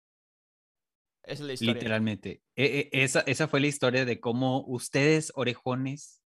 Esa 1.23 1.33
es 1.33 1.39
la 1.41 1.53
historia. 1.53 1.73
Literalmente. 1.73 2.43
E- 2.55 2.89
e- 2.91 3.03
esa, 3.03 3.21
esa 3.21 3.47
fue 3.47 3.59
la 3.61 3.67
historia 3.67 4.05
de 4.05 4.19
cómo 4.19 4.63
ustedes, 4.67 5.31
orejones, 5.35 6.22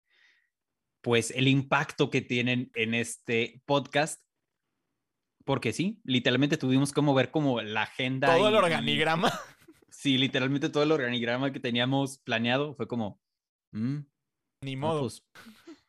pues 1.02 1.32
el 1.32 1.48
impacto 1.48 2.10
que 2.10 2.22
tienen 2.22 2.72
en 2.76 2.94
este 2.94 3.62
podcast. 3.66 4.24
Porque 5.46 5.72
sí, 5.72 6.02
literalmente 6.04 6.58
tuvimos 6.58 6.92
como 6.92 7.14
ver 7.14 7.32
como 7.32 7.62
la 7.62 7.84
agenda. 7.84 8.36
Todo 8.36 8.50
el 8.50 8.56
organigrama. 8.56 9.32
Sí, 9.90 10.20
literalmente 10.20 10.70
todo 10.70 10.84
el 10.84 10.92
organigrama 10.92 11.52
que 11.52 11.60
teníamos 11.60 12.20
planeado 12.20 12.76
fue 12.76 12.88
como. 12.88 13.20
mm, 13.72 13.98
Ni 14.64 14.76
modo. 14.76 15.02
pues, 15.02 15.24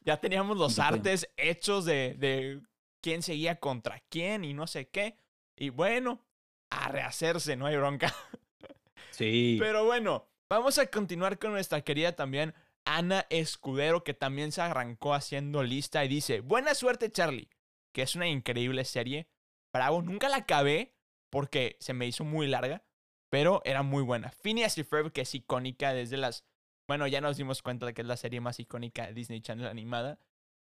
Ya 0.00 0.20
teníamos 0.20 0.58
los 0.58 0.78
artes 0.78 1.26
hechos 1.38 1.86
de, 1.86 2.14
de 2.18 2.60
quién 3.02 3.22
seguía 3.22 3.58
contra 3.58 4.00
quién 4.10 4.44
y 4.44 4.52
no 4.52 4.66
sé 4.66 4.88
qué. 4.90 5.16
Y 5.56 5.70
bueno, 5.70 6.26
a 6.70 6.88
rehacerse, 6.88 7.56
no 7.56 7.64
hay 7.64 7.76
bronca. 7.76 8.14
sí. 9.12 9.56
Pero 9.58 9.86
bueno, 9.86 10.28
vamos 10.50 10.78
a 10.78 10.86
continuar 10.86 11.38
con 11.38 11.52
nuestra 11.52 11.80
querida 11.80 12.14
también 12.14 12.54
Ana 12.86 13.26
Escudero, 13.28 14.04
que 14.04 14.14
también 14.14 14.52
se 14.52 14.62
arrancó 14.62 15.12
haciendo 15.12 15.62
lista 15.62 16.04
y 16.04 16.08
dice, 16.08 16.40
buena 16.40 16.74
suerte 16.74 17.12
Charlie, 17.12 17.50
que 17.92 18.02
es 18.02 18.16
una 18.16 18.28
increíble 18.28 18.84
serie. 18.84 19.28
Bravo, 19.72 20.00
nunca 20.00 20.28
la 20.30 20.38
acabé 20.38 20.94
porque 21.30 21.76
se 21.80 21.92
me 21.92 22.06
hizo 22.06 22.24
muy 22.24 22.46
larga, 22.46 22.86
pero 23.30 23.60
era 23.64 23.82
muy 23.82 24.02
buena. 24.02 24.30
Phineas 24.30 24.78
y 24.78 24.84
Ferb, 24.84 25.12
que 25.12 25.22
es 25.22 25.34
icónica 25.34 25.92
desde 25.92 26.16
las... 26.16 26.46
Bueno, 26.88 27.06
ya 27.06 27.20
nos 27.20 27.36
dimos 27.36 27.60
cuenta 27.60 27.84
de 27.84 27.92
que 27.92 28.00
es 28.02 28.08
la 28.08 28.16
serie 28.16 28.40
más 28.40 28.58
icónica 28.60 29.06
de 29.06 29.12
Disney 29.12 29.42
Channel 29.42 29.66
animada. 29.66 30.18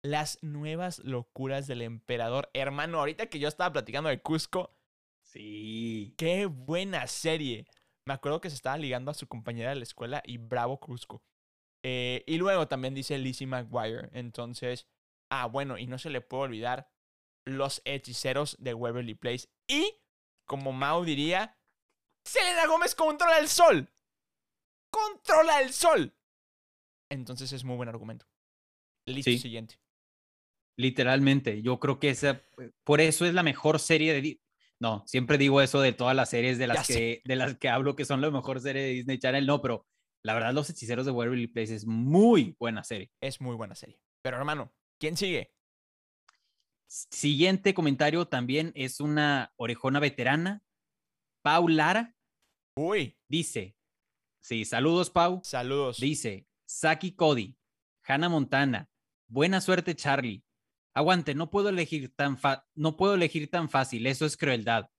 Las 0.03 0.37
nuevas 0.41 0.99
locuras 0.99 1.67
del 1.67 1.81
emperador. 1.81 2.49
Hermano, 2.53 2.99
ahorita 2.99 3.25
que 3.25 3.39
yo 3.39 3.47
estaba 3.47 3.73
platicando 3.73 4.09
de 4.09 4.21
Cusco, 4.21 4.75
Sí. 5.31 6.13
Qué 6.17 6.45
buena 6.45 7.07
serie. 7.07 7.65
Me 8.05 8.13
acuerdo 8.13 8.41
que 8.41 8.49
se 8.49 8.55
estaba 8.55 8.77
ligando 8.77 9.11
a 9.11 9.13
su 9.13 9.27
compañera 9.27 9.69
de 9.69 9.77
la 9.77 9.83
escuela 9.83 10.21
y 10.25 10.37
bravo 10.37 10.79
Cusco. 10.79 11.23
Eh, 11.83 12.23
y 12.27 12.37
luego 12.37 12.67
también 12.67 12.93
dice 12.93 13.17
Lizzie 13.17 13.47
McGuire. 13.47 14.09
Entonces, 14.13 14.87
ah, 15.29 15.47
bueno, 15.47 15.77
y 15.77 15.87
no 15.87 15.97
se 15.97 16.09
le 16.09 16.21
puede 16.21 16.43
olvidar 16.43 16.89
los 17.45 17.81
hechiceros 17.85 18.55
de 18.59 18.73
Waverly 18.73 19.15
Place. 19.15 19.49
Y, 19.67 19.95
como 20.45 20.71
Mao 20.73 21.03
diría, 21.03 21.57
Selena 22.23 22.67
Gómez 22.67 22.93
controla 22.95 23.39
el 23.39 23.47
sol. 23.47 23.89
Controla 24.91 25.61
el 25.61 25.73
sol. 25.73 26.13
Entonces 27.09 27.51
es 27.51 27.63
muy 27.63 27.75
buen 27.77 27.89
argumento. 27.89 28.25
Listo, 29.07 29.31
Sí. 29.31 29.39
siguiente. 29.39 29.79
Literalmente, 30.77 31.61
yo 31.61 31.79
creo 31.79 31.99
que 31.99 32.09
esa, 32.09 32.41
por 32.83 33.01
eso 33.01 33.25
es 33.25 33.33
la 33.33 33.43
mejor 33.43 33.79
serie 33.79 34.13
de... 34.13 34.41
No, 34.79 35.03
siempre 35.05 35.37
digo 35.37 35.61
eso 35.61 35.79
de 35.81 35.93
todas 35.93 36.15
las 36.15 36.29
series 36.29 36.57
de 36.57 36.67
las, 36.67 36.77
Ya 36.77 36.83
sé. 36.83 36.93
que, 36.93 37.21
de 37.25 37.35
las 37.35 37.57
que 37.57 37.69
hablo 37.69 37.95
que 37.95 38.05
son 38.05 38.21
la 38.21 38.31
mejor 38.31 38.59
serie 38.61 38.81
de 38.81 38.89
Disney 38.89 39.19
Channel, 39.19 39.45
no, 39.45 39.61
pero 39.61 39.85
la 40.23 40.33
verdad 40.33 40.53
Los 40.53 40.69
Hechiceros 40.69 41.05
de 41.05 41.11
Waverly 41.11 41.47
Place 41.47 41.73
es 41.75 41.85
muy 41.85 42.55
buena 42.59 42.83
serie. 42.83 43.11
Es 43.21 43.41
muy 43.41 43.55
buena 43.55 43.75
serie. 43.75 43.99
Pero 44.23 44.37
hermano, 44.37 44.73
¿quién 44.99 45.17
sigue? 45.17 45.53
Siguiente 46.87 47.73
comentario 47.73 48.27
también 48.27 48.71
es 48.75 48.99
una 48.99 49.53
orejona 49.55 49.99
veterana, 49.99 50.63
Pau 51.41 51.67
Lara, 51.69 52.15
Uy, 52.75 53.17
dice, 53.29 53.77
sí, 54.41 54.65
saludos 54.65 55.09
Pau, 55.09 55.41
saludos. 55.43 55.97
dice, 55.99 56.47
Saki 56.65 57.15
Cody, 57.15 57.57
Hannah 58.05 58.29
Montana, 58.29 58.89
buena 59.29 59.61
suerte 59.61 59.95
Charlie. 59.95 60.43
Aguante, 60.93 61.33
no 61.35 61.49
puedo 61.49 61.69
elegir 61.69 62.13
tan 62.13 62.37
fa- 62.37 62.67
no 62.75 62.97
puedo 62.97 63.13
elegir 63.13 63.49
tan 63.49 63.69
fácil, 63.69 64.05
eso 64.07 64.25
es 64.25 64.35
crueldad. 64.35 64.89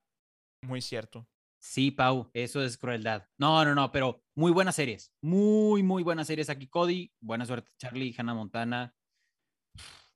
Muy 0.62 0.80
cierto. 0.80 1.28
Sí, 1.62 1.92
Pau, 1.92 2.28
eso 2.34 2.60
es 2.60 2.76
crueldad. 2.76 3.28
No, 3.38 3.64
no, 3.64 3.72
no, 3.72 3.92
pero 3.92 4.20
muy 4.34 4.50
buenas 4.50 4.74
series. 4.74 5.14
Muy, 5.22 5.84
muy 5.84 6.02
buenas 6.02 6.26
series 6.26 6.50
aquí, 6.50 6.66
Cody. 6.66 7.12
Buena 7.20 7.46
suerte, 7.46 7.70
Charlie, 7.78 8.12
Hannah 8.18 8.34
Montana. 8.34 8.96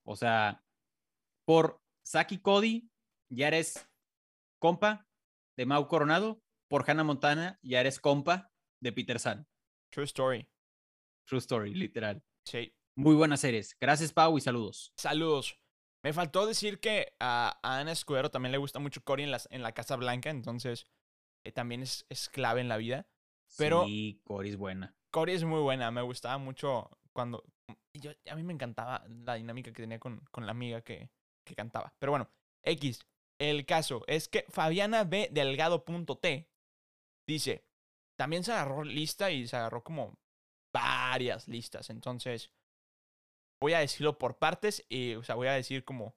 O 0.03 0.17
sea, 0.17 0.65
por 1.47 1.81
Saki 2.05 2.39
Cody, 2.39 2.91
ya 3.31 3.47
eres 3.47 3.89
compa 4.59 5.07
de 5.57 5.67
Mau 5.67 5.87
Coronado. 5.87 6.43
Por 6.69 6.85
Hannah 6.91 7.05
Montana, 7.05 7.61
ya 7.63 7.81
eres 7.81 8.01
compa 8.01 8.51
de 8.83 8.93
Peter 8.93 9.21
San. 9.21 9.47
True 9.93 10.07
story. 10.07 10.49
True 11.29 11.39
story, 11.39 11.75
literal. 11.75 12.25
Sí. 12.45 12.75
Muy 12.97 13.15
buenas 13.15 13.39
series. 13.39 13.77
Gracias, 13.81 14.13
Pau, 14.13 14.37
y 14.37 14.41
saludos. 14.41 14.93
Saludos. 14.97 15.57
Me 16.03 16.13
faltó 16.13 16.45
decir 16.45 16.81
que 16.81 17.15
a, 17.21 17.61
Ana 17.63 17.93
Escudero 17.93 18.33
también 18.33 18.51
le 18.51 18.59
gusta 18.59 18.81
mucho 18.81 19.05
Cory 19.05 19.23
en, 19.23 19.31
las, 19.31 19.49
en 19.53 19.63
la 19.63 19.73
Casa 19.73 19.95
Blanca, 19.95 20.31
entonces 20.31 20.87
eh, 21.47 21.53
también 21.53 21.83
es, 21.83 22.05
es 22.09 22.29
clave 22.29 22.61
en 22.61 22.69
la 22.69 22.77
vida. 22.77 23.07
Pero- 23.59 23.85
Sí, 23.85 24.21
Cory 24.25 24.51
es 24.51 24.57
buena. 24.57 24.95
Cory 25.11 25.33
es 25.33 25.45
muy 25.45 25.61
buena, 25.61 25.91
me 25.91 26.03
gustaba 26.03 26.39
mucho 26.39 26.91
cuando... 27.13 27.45
Yo, 27.95 28.13
a 28.31 28.35
mí 28.35 28.43
me 28.43 28.53
encantaba 28.53 29.05
la 29.09 29.35
dinámica 29.35 29.73
que 29.73 29.83
tenía 29.83 29.99
con, 29.99 30.21
con 30.31 30.45
la 30.45 30.53
amiga 30.53 30.83
que, 30.83 31.11
que 31.45 31.55
cantaba. 31.55 31.95
Pero 31.99 32.13
bueno, 32.13 32.29
X. 32.63 33.01
El 33.39 33.65
caso 33.65 34.03
es 34.07 34.29
que 34.29 34.45
Fabiana 34.49 35.05
B. 35.05 35.29
Delgado.t 35.33 36.49
dice, 37.27 37.65
también 38.19 38.45
se 38.45 38.53
agarró 38.53 38.85
lista 38.85 39.31
y 39.31 39.47
se 39.47 39.57
agarró 39.57 39.83
como 39.83 40.19
varias 40.75 41.49
listas. 41.49 41.89
Entonces, 41.91 42.51
voy 43.61 43.73
a 43.73 43.79
decirlo 43.79 44.19
por 44.19 44.39
partes 44.39 44.85
y, 44.89 45.15
o 45.15 45.23
sea, 45.23 45.35
voy 45.35 45.49
a 45.49 45.53
decir 45.53 45.85
como 45.85 46.15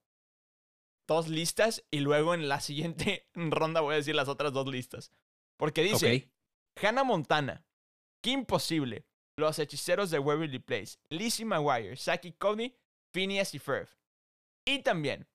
dos 1.10 1.28
listas 1.28 1.84
y 1.92 2.00
luego 2.00 2.34
en 2.34 2.48
la 2.48 2.62
siguiente 2.62 3.28
ronda 3.34 3.82
voy 3.82 3.94
a 3.94 3.98
decir 3.98 4.16
las 4.16 4.30
otras 4.30 4.54
dos 4.54 4.68
listas. 4.68 5.12
Porque 5.58 5.84
dice. 5.84 6.32
Hannah 6.82 7.04
Montana, 7.04 7.66
Kim 8.22 8.46
Possible, 8.46 9.06
Los 9.38 9.60
Hechiceros 9.60 10.12
de 10.12 10.20
Waverly 10.20 10.60
Place, 10.60 10.98
Lizzie 11.10 11.44
McGuire, 11.44 11.98
Saki 11.98 12.32
Cody, 12.32 12.74
Phineas 13.12 13.54
y 13.54 13.60
Ferb. 13.60 13.90
Y 14.66 14.82
también 14.82 15.28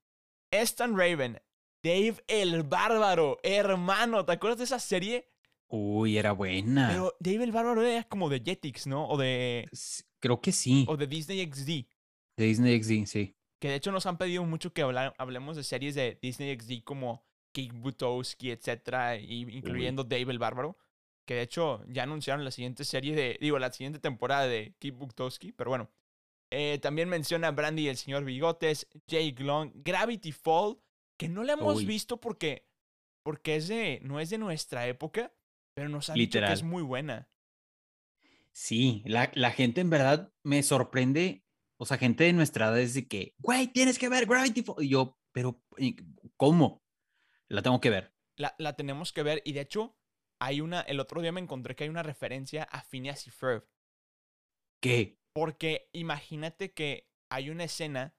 Stan 0.51 0.97
Raven, 0.97 1.43
Dave 1.83 2.17
el 2.29 2.63
Bárbaro, 2.63 3.39
hermano, 3.43 4.25
¿te 4.25 4.33
acuerdas 4.33 4.59
de 4.59 4.65
esa 4.65 4.79
serie? 4.79 5.29
Uy, 5.69 6.17
era 6.17 6.33
buena. 6.33 6.89
Pero 6.89 7.15
Dave 7.21 7.45
el 7.45 7.53
Bárbaro 7.53 7.83
era 7.83 8.05
como 8.05 8.31
de 8.31 8.41
Jetix, 8.41 8.87
¿no? 8.87 9.07
O 9.07 9.19
de, 9.19 9.69
Creo 10.21 10.41
que 10.41 10.53
sí. 10.53 10.87
o 10.89 10.97
de 10.97 11.07
Disney 11.07 11.45
XD. 11.45 11.69
De 12.39 12.45
Disney 12.47 12.83
XD, 12.83 13.07
sí. 13.07 13.37
Que 13.65 13.71
de 13.71 13.77
hecho 13.77 13.93
nos 13.93 14.05
han 14.05 14.19
pedido 14.19 14.45
mucho 14.45 14.75
que 14.75 14.83
hablemos 14.83 15.57
de 15.57 15.65
series 15.65 15.95
de 15.95 16.19
Disney 16.21 16.55
XD 16.55 16.85
como 16.85 17.25
Kick 17.53 17.73
Butowski, 17.73 18.51
etcétera, 18.51 19.17
y 19.17 19.41
incluyendo 19.57 20.05
Dave 20.05 20.31
el 20.31 20.39
Bárbaro. 20.39 20.77
Que 21.27 21.37
de 21.37 21.41
hecho 21.41 21.83
ya 21.89 22.03
anunciaron 22.03 22.45
la 22.45 22.51
siguiente 22.51 22.85
serie 22.85 23.15
de, 23.15 23.39
digo, 23.41 23.59
la 23.59 23.73
siguiente 23.73 24.01
temporada 24.01 24.47
de 24.47 24.75
Kick 24.79 24.95
Butowski, 24.95 25.53
pero 25.53 25.71
bueno. 25.71 25.91
Eh, 26.51 26.79
también 26.83 27.09
menciona 27.09 27.53
Brandy 27.53 27.85
y 27.85 27.89
el 27.89 27.97
señor 27.97 28.27
Bigotes, 28.27 28.87
Jake 29.07 29.43
Long, 29.43 29.73
Gravity 29.77 30.33
Fall, 30.33 30.77
que 31.19 31.31
no 31.31 31.43
la 31.43 31.55
hemos 31.55 31.79
Uy. 31.79 31.87
visto 31.87 32.21
porque, 32.21 32.69
porque 33.23 33.57
es 33.57 33.69
de, 33.69 33.99
no 34.03 34.21
es 34.21 34.29
de 34.29 34.37
nuestra 34.37 34.87
época, 34.89 35.33
pero 35.73 35.89
nos 35.89 36.11
han 36.11 36.17
dicho 36.17 36.39
que 36.39 36.53
es 36.53 36.63
muy 36.63 36.83
buena. 36.83 37.31
Sí, 38.53 39.03
la, 39.07 39.33
la 39.33 39.53
gente 39.53 39.81
en 39.81 39.89
verdad 39.89 40.35
me 40.43 40.63
sorprende. 40.63 41.44
O 41.77 41.87
sea, 41.87 41.99
gente 41.99 42.25
de 42.25 42.33
nuestra 42.33 42.67
edad 42.67 42.79
es 42.79 42.95
de 42.95 43.09
que, 43.09 43.35
güey, 43.39 43.69
tienes 43.69 43.99
que 43.99 44.09
ver 44.09 44.27
Gravity 44.27 44.63
Falls. 44.63 44.83
Y 44.83 44.91
yo, 44.91 45.19
pero, 45.33 45.63
¿y 45.77 45.97
¿cómo? 46.37 46.83
La 47.49 47.63
tengo 47.63 47.81
que 47.81 47.91
ver. 47.91 48.15
La, 48.37 48.55
la 48.59 48.77
tenemos 48.77 49.13
que 49.13 49.23
ver. 49.23 49.43
Y 49.45 49.53
de 49.53 49.61
hecho, 49.61 49.97
hay 50.41 50.61
una. 50.61 50.81
El 50.83 51.01
otro 51.01 51.21
día 51.21 51.33
me 51.33 51.41
encontré 51.41 51.75
que 51.75 51.85
hay 51.85 51.91
una 51.91 52.03
referencia 52.03 52.65
a 52.65 52.83
Phineas 52.83 53.27
y 53.27 53.31
Ferb. 53.31 53.67
¿Qué? 54.81 55.19
Porque 55.33 55.89
imagínate 55.93 56.73
que 56.73 57.11
hay 57.31 57.51
una 57.51 57.65
escena 57.65 58.17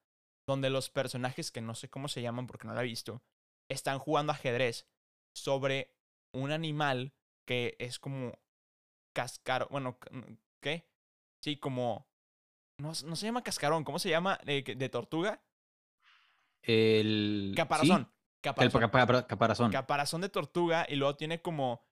donde 0.48 0.70
los 0.70 0.90
personajes, 0.90 1.52
que 1.52 1.62
no 1.62 1.76
sé 1.76 1.90
cómo 1.90 2.08
se 2.08 2.22
llaman 2.22 2.48
porque 2.48 2.68
no 2.68 2.74
la 2.74 2.82
he 2.82 2.86
visto, 2.86 3.24
están 3.70 4.00
jugando 4.00 4.32
ajedrez 4.32 4.88
sobre 5.34 5.96
un 6.34 6.52
animal 6.52 7.14
que 7.48 7.76
es 7.80 8.00
como 8.00 8.38
cascarón. 9.14 9.70
Bueno, 9.72 10.00
¿qué? 10.62 10.90
Sí, 11.44 11.58
como. 11.58 12.08
No, 12.77 12.91
no 13.05 13.15
se 13.15 13.25
llama 13.25 13.44
cascarón, 13.44 13.84
¿cómo 13.84 14.00
se 14.00 14.10
llama? 14.10 14.39
¿De, 14.46 14.63
que- 14.63 14.75
de 14.75 14.89
tortuga? 14.89 15.41
El. 16.62 17.50
sí, 17.51 17.55
Caparazón. 17.55 18.01
el 18.01 18.41
Caparazón. 18.41 18.82
pa- 18.91 19.05
pa- 19.08 19.27
caparazón. 19.27 19.72
Caparazón 19.72 20.22
de 20.22 20.29
tortuga 20.29 20.86
y 20.89 20.96
luego 20.96 21.15
tiene 21.15 21.41
como 21.41 21.86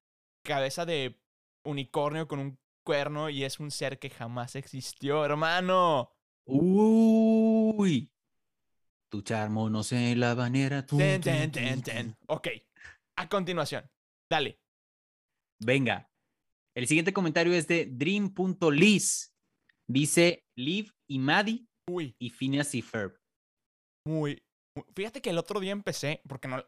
cabeza 0.43 0.85
de 0.85 1.21
unicornio 1.63 2.27
con 2.27 2.39
un 2.39 2.59
cuerno 2.83 3.29
y 3.29 3.43
es 3.43 3.59
un 3.59 3.71
ser 3.71 3.97
que 3.99 4.09
jamás 4.09 4.55
existió, 4.55 5.23
hermano. 5.23 6.11
Uy. 6.45 8.11
Tu 9.09 9.21
charmo 9.21 9.69
no 9.69 9.83
sé 9.83 10.15
la 10.15 10.33
banera. 10.33 10.85
tu, 10.85 10.97
Ten, 10.97 11.21
ten, 11.21 11.51
ten, 11.51 11.81
ten. 11.81 12.17
Ok. 12.27 12.49
A 13.15 13.29
continuación. 13.29 13.89
Dale. 14.29 14.59
Venga. 15.59 16.09
El 16.75 16.87
siguiente 16.87 17.13
comentario 17.13 17.53
es 17.53 17.67
de 17.67 17.85
Dream.lis. 17.85 19.32
Dice 19.89 20.43
Liv 20.57 20.91
y 21.09 21.19
Maddie 21.19 21.65
Uy, 21.89 22.15
y 22.19 22.29
Phineas 22.29 22.73
y 22.75 22.81
Ferb. 22.81 23.17
muy, 24.07 24.41
Fíjate 24.95 25.21
que 25.21 25.29
el 25.29 25.37
otro 25.37 25.59
día 25.59 25.71
empecé, 25.71 26.21
porque 26.27 26.47
no. 26.47 26.63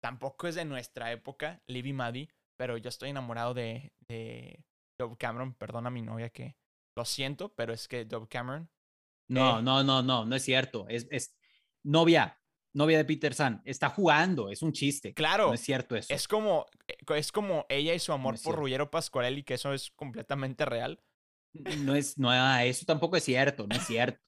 Tampoco 0.00 0.46
es 0.46 0.54
de 0.54 0.64
nuestra 0.64 1.10
época, 1.10 1.60
Liv 1.66 1.86
y 1.86 1.92
Maddie, 1.92 2.28
pero 2.56 2.76
yo 2.76 2.88
estoy 2.88 3.10
enamorado 3.10 3.52
de. 3.52 3.92
de 4.08 4.64
Dove 5.00 5.16
Cameron. 5.16 5.54
Perdona 5.54 5.88
a 5.88 5.90
mi 5.90 6.02
novia 6.02 6.30
que. 6.30 6.54
Lo 6.96 7.04
siento, 7.04 7.52
pero 7.54 7.72
es 7.72 7.88
que 7.88 8.04
Dove 8.04 8.28
Cameron. 8.28 8.70
No, 9.28 9.58
Eh. 9.58 9.62
no, 9.62 9.82
no, 9.82 10.02
no, 10.02 10.24
no 10.24 10.36
es 10.36 10.42
cierto. 10.44 10.86
Es, 10.88 11.08
es 11.10 11.34
novia, 11.84 12.40
novia 12.76 12.98
de 12.98 13.04
Peter 13.04 13.34
San. 13.34 13.60
Está 13.64 13.88
jugando, 13.88 14.50
es 14.50 14.62
un 14.62 14.72
chiste. 14.72 15.14
Claro. 15.14 15.48
No 15.48 15.54
es 15.54 15.60
cierto 15.60 15.96
eso. 15.96 16.14
Es 16.14 16.28
como, 16.28 16.66
eh, 16.86 16.96
es 17.16 17.32
como 17.32 17.66
ella 17.68 17.92
y 17.94 17.98
su 17.98 18.12
amor 18.12 18.36
por. 18.40 18.54
Ruggiero 18.54 18.88
Pascuarelli, 18.90 19.42
que 19.42 19.54
eso 19.54 19.72
es 19.72 19.90
completamente 19.96 20.64
real. 20.64 21.00
No 21.54 21.94
es, 21.94 22.18
no, 22.18 22.30
ah, 22.30 22.64
eso 22.64 22.84
tampoco 22.86 23.16
es 23.16 23.24
cierto, 23.24 23.66
no 23.66 23.74
es 23.76 23.86
cierto. 23.86 24.20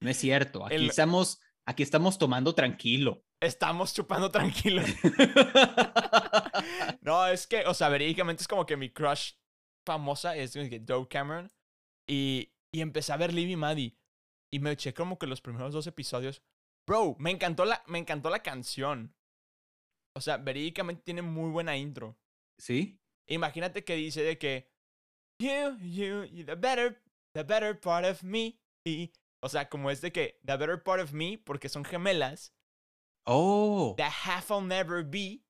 No 0.00 0.10
es 0.10 0.16
cierto. 0.16 0.64
Aquí 0.66 0.74
El- 0.76 0.90
estamos, 0.90 1.40
aquí 1.66 1.82
estamos 1.82 2.18
tomando 2.18 2.54
tranquilo. 2.54 3.24
Estamos 3.40 3.94
chupando 3.94 4.30
tranquilos. 4.30 4.86
No, 7.02 7.26
es 7.26 7.46
que, 7.46 7.66
o 7.66 7.74
sea, 7.74 7.88
verídicamente 7.90 8.42
es 8.42 8.48
como 8.48 8.64
que 8.64 8.76
mi 8.78 8.90
crush 8.90 9.32
famosa 9.86 10.34
es 10.36 10.54
Dove 10.86 11.08
Cameron. 11.08 11.52
Y, 12.08 12.54
y 12.72 12.80
empecé 12.80 13.12
a 13.12 13.18
ver 13.18 13.34
Liv 13.34 13.50
y 13.50 13.56
Maddie. 13.56 13.98
Y 14.50 14.58
me 14.60 14.70
eché 14.70 14.94
como 14.94 15.18
que 15.18 15.26
los 15.26 15.42
primeros 15.42 15.72
dos 15.74 15.86
episodios. 15.86 16.42
Bro, 16.86 17.16
me 17.18 17.30
encantó 17.30 17.64
la, 17.64 17.82
me 17.86 17.98
encantó 17.98 18.30
la 18.30 18.42
canción. 18.42 19.14
O 20.16 20.20
sea, 20.20 20.38
verídicamente 20.38 21.02
tiene 21.02 21.22
muy 21.22 21.50
buena 21.50 21.76
intro. 21.76 22.18
¿Sí? 22.58 23.00
Imagínate 23.26 23.84
que 23.84 23.96
dice 23.96 24.22
de 24.22 24.38
que 24.38 24.70
you, 25.38 25.76
you, 25.80 26.24
you, 26.24 26.44
the 26.44 26.56
better, 26.56 26.96
the 27.34 27.42
better 27.44 27.74
part 27.78 28.04
of 28.04 28.22
me. 28.22 28.58
Y, 28.86 29.12
o 29.42 29.48
sea, 29.48 29.68
como 29.68 29.90
es 29.90 30.00
de 30.00 30.12
que 30.12 30.38
the 30.44 30.56
better 30.56 30.82
part 30.82 31.00
of 31.00 31.12
me, 31.12 31.38
porque 31.38 31.68
son 31.68 31.84
gemelas, 31.84 32.52
Oh, 33.26 33.94
the 33.96 34.04
half 34.04 34.50
I'll 34.50 34.60
never 34.60 35.02
be. 35.02 35.42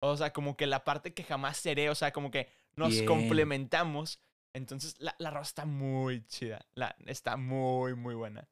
O 0.00 0.16
sea, 0.16 0.32
como 0.32 0.56
que 0.56 0.66
la 0.66 0.84
parte 0.84 1.14
que 1.14 1.22
jamás 1.22 1.56
seré, 1.58 1.88
o 1.88 1.94
sea, 1.94 2.12
como 2.12 2.30
que 2.30 2.48
nos 2.76 2.90
Bien. 2.94 3.06
complementamos. 3.06 4.20
Entonces, 4.54 4.96
la, 4.98 5.14
la 5.18 5.30
rola 5.30 5.42
está 5.42 5.64
muy 5.64 6.26
chida. 6.26 6.66
La, 6.74 6.96
está 7.06 7.36
muy, 7.36 7.94
muy 7.94 8.14
buena. 8.14 8.48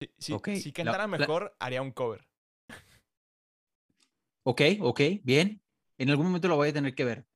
Si, 0.00 0.10
si, 0.18 0.32
Ok, 0.32 0.48
si 0.54 0.72
cantara 0.72 1.04
la- 1.04 1.08
mejor, 1.18 1.54
haría 1.60 1.82
un 1.82 1.92
cover. 1.92 2.26
ok, 4.42 4.60
ok, 4.80 5.00
bien. 5.22 5.62
En 5.98 6.10
algún 6.10 6.26
momento 6.26 6.48
lo 6.48 6.56
voy 6.56 6.70
a 6.70 6.72
tener 6.72 6.94
que 6.94 7.04
ver, 7.04 7.26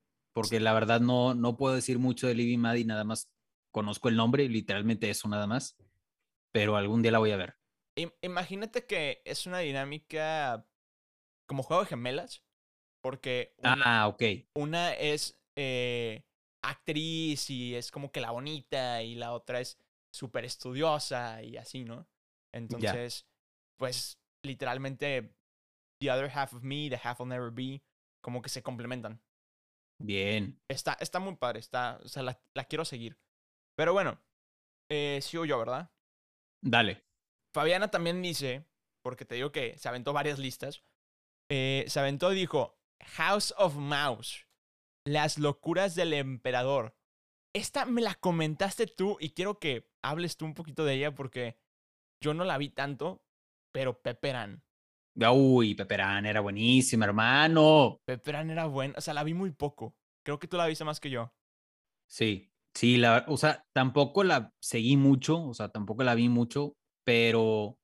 porque 0.40 0.61
la 0.61 0.72
verdad 0.72 1.01
no, 1.01 1.35
no 1.35 1.57
puedo 1.57 1.74
decir 1.74 1.98
mucho 1.98 2.27
de 2.29 2.35
Libby 2.35 2.57
Maddie, 2.57 2.85
nada 2.85 3.05
más 3.05 3.29
conozco 3.72 4.09
el 4.09 4.16
nombre, 4.16 4.48
literalmente 4.48 5.11
eso 5.11 5.29
nada 5.29 5.46
más, 5.46 5.77
pero 6.53 6.77
algún 6.77 7.03
día 7.03 7.11
la 7.12 7.18
voy 7.18 7.33
a 7.33 7.37
ver. 7.37 7.57
Im- 7.96 8.12
Imagínate 8.22 8.87
que 8.87 9.20
es 9.24 9.46
una 9.46 9.59
dinámica 9.59 10.64
como 11.46 11.62
juego 11.62 11.83
de 11.83 11.88
gemelas. 11.88 12.42
Porque 13.01 13.55
una, 13.59 13.74
Ah, 13.85 14.09
ok, 14.09 14.22
una 14.55 14.92
es 14.92 15.40
eh, 15.57 16.24
actriz 16.62 17.48
y 17.48 17.74
es 17.77 17.90
como 17.92 18.11
que 18.11 18.20
la 18.20 18.33
bonita 18.33 19.03
y 19.03 19.14
la 19.14 19.33
otra 19.33 19.61
es 19.61 19.79
súper 20.12 20.44
estudiosa 20.44 21.42
y 21.42 21.57
así, 21.57 21.85
¿no? 21.85 22.09
Entonces, 22.53 23.27
pues 23.77 24.18
literalmente, 24.42 25.33
the 26.01 26.11
other 26.11 26.29
half 26.29 26.53
of 26.55 26.62
me, 26.62 26.88
the 26.90 26.96
half 27.03 27.20
will 27.20 27.29
never 27.29 27.51
be, 27.53 27.83
como 28.20 28.42
que 28.42 28.48
se 28.48 28.62
complementan. 28.62 29.20
Bien. 29.99 30.61
Está, 30.69 30.97
está 31.01 31.19
muy 31.19 31.37
padre, 31.37 31.61
está, 31.61 32.01
o 32.05 32.09
sea, 32.09 32.23
la, 32.23 32.41
la 32.55 32.65
quiero 32.65 32.85
seguir. 32.85 33.19
Pero 33.77 33.93
bueno, 33.93 34.21
eh, 34.91 35.21
sigo 35.23 35.45
yo, 35.45 35.59
¿verdad? 35.59 35.91
Dale. 36.61 37.05
Fabiana 37.55 37.91
también 37.91 38.23
dice, 38.23 38.65
porque 39.03 39.25
te 39.25 39.37
digo 39.37 39.53
que 39.53 39.77
se 39.79 39.89
aventó 39.89 40.13
varias 40.13 40.39
listas, 40.39 40.83
eh, 41.51 41.85
se 41.89 42.01
aventó 42.01 42.33
y 42.33 42.37
dijo, 42.37 42.79
House 43.01 43.55
of 43.57 43.77
Mouse, 43.77 44.47
las 45.05 45.39
locuras 45.39 45.95
del 45.95 46.13
emperador. 46.13 46.97
Esta 47.55 47.85
me 47.87 48.03
la 48.03 48.15
comentaste 48.15 48.87
tú 48.87 49.17
y 49.21 49.31
quiero 49.31 49.59
que 49.59 49.91
hables 50.03 50.37
tú 50.37 50.45
un 50.45 50.55
poquito 50.55 50.85
de 50.85 50.95
ella 50.95 51.15
porque 51.15 51.59
yo 52.21 52.35
no 52.35 52.45
la 52.45 52.59
vi 52.59 52.69
tanto, 52.69 53.25
pero 53.73 54.03
Pepperan. 54.03 54.63
Uy, 55.27 55.75
Peperán 55.75 56.27
era 56.27 56.41
buenísima, 56.41 57.05
hermano. 57.05 57.99
Pepperan 58.05 58.51
era 58.51 58.67
buena, 58.67 58.95
o 58.97 59.01
sea, 59.01 59.15
la 59.15 59.25
vi 59.25 59.35
muy 59.35 59.51
poco. 59.51 59.95
Creo 60.25 60.39
que 60.39 60.47
tú 60.47 60.57
la 60.57 60.67
viste 60.67 60.85
más 60.85 61.01
que 61.01 61.11
yo. 61.11 61.33
Sí, 62.07 62.51
sí, 62.75 62.97
la, 62.97 63.25
o 63.29 63.37
sea, 63.37 63.65
tampoco 63.75 64.23
la 64.25 64.53
seguí 64.61 64.97
mucho, 64.97 65.43
o 65.43 65.55
sea, 65.55 65.69
tampoco 65.69 66.05
la 66.05 66.15
vi 66.15 66.29
mucho, 66.29 66.75
pero 67.05 67.79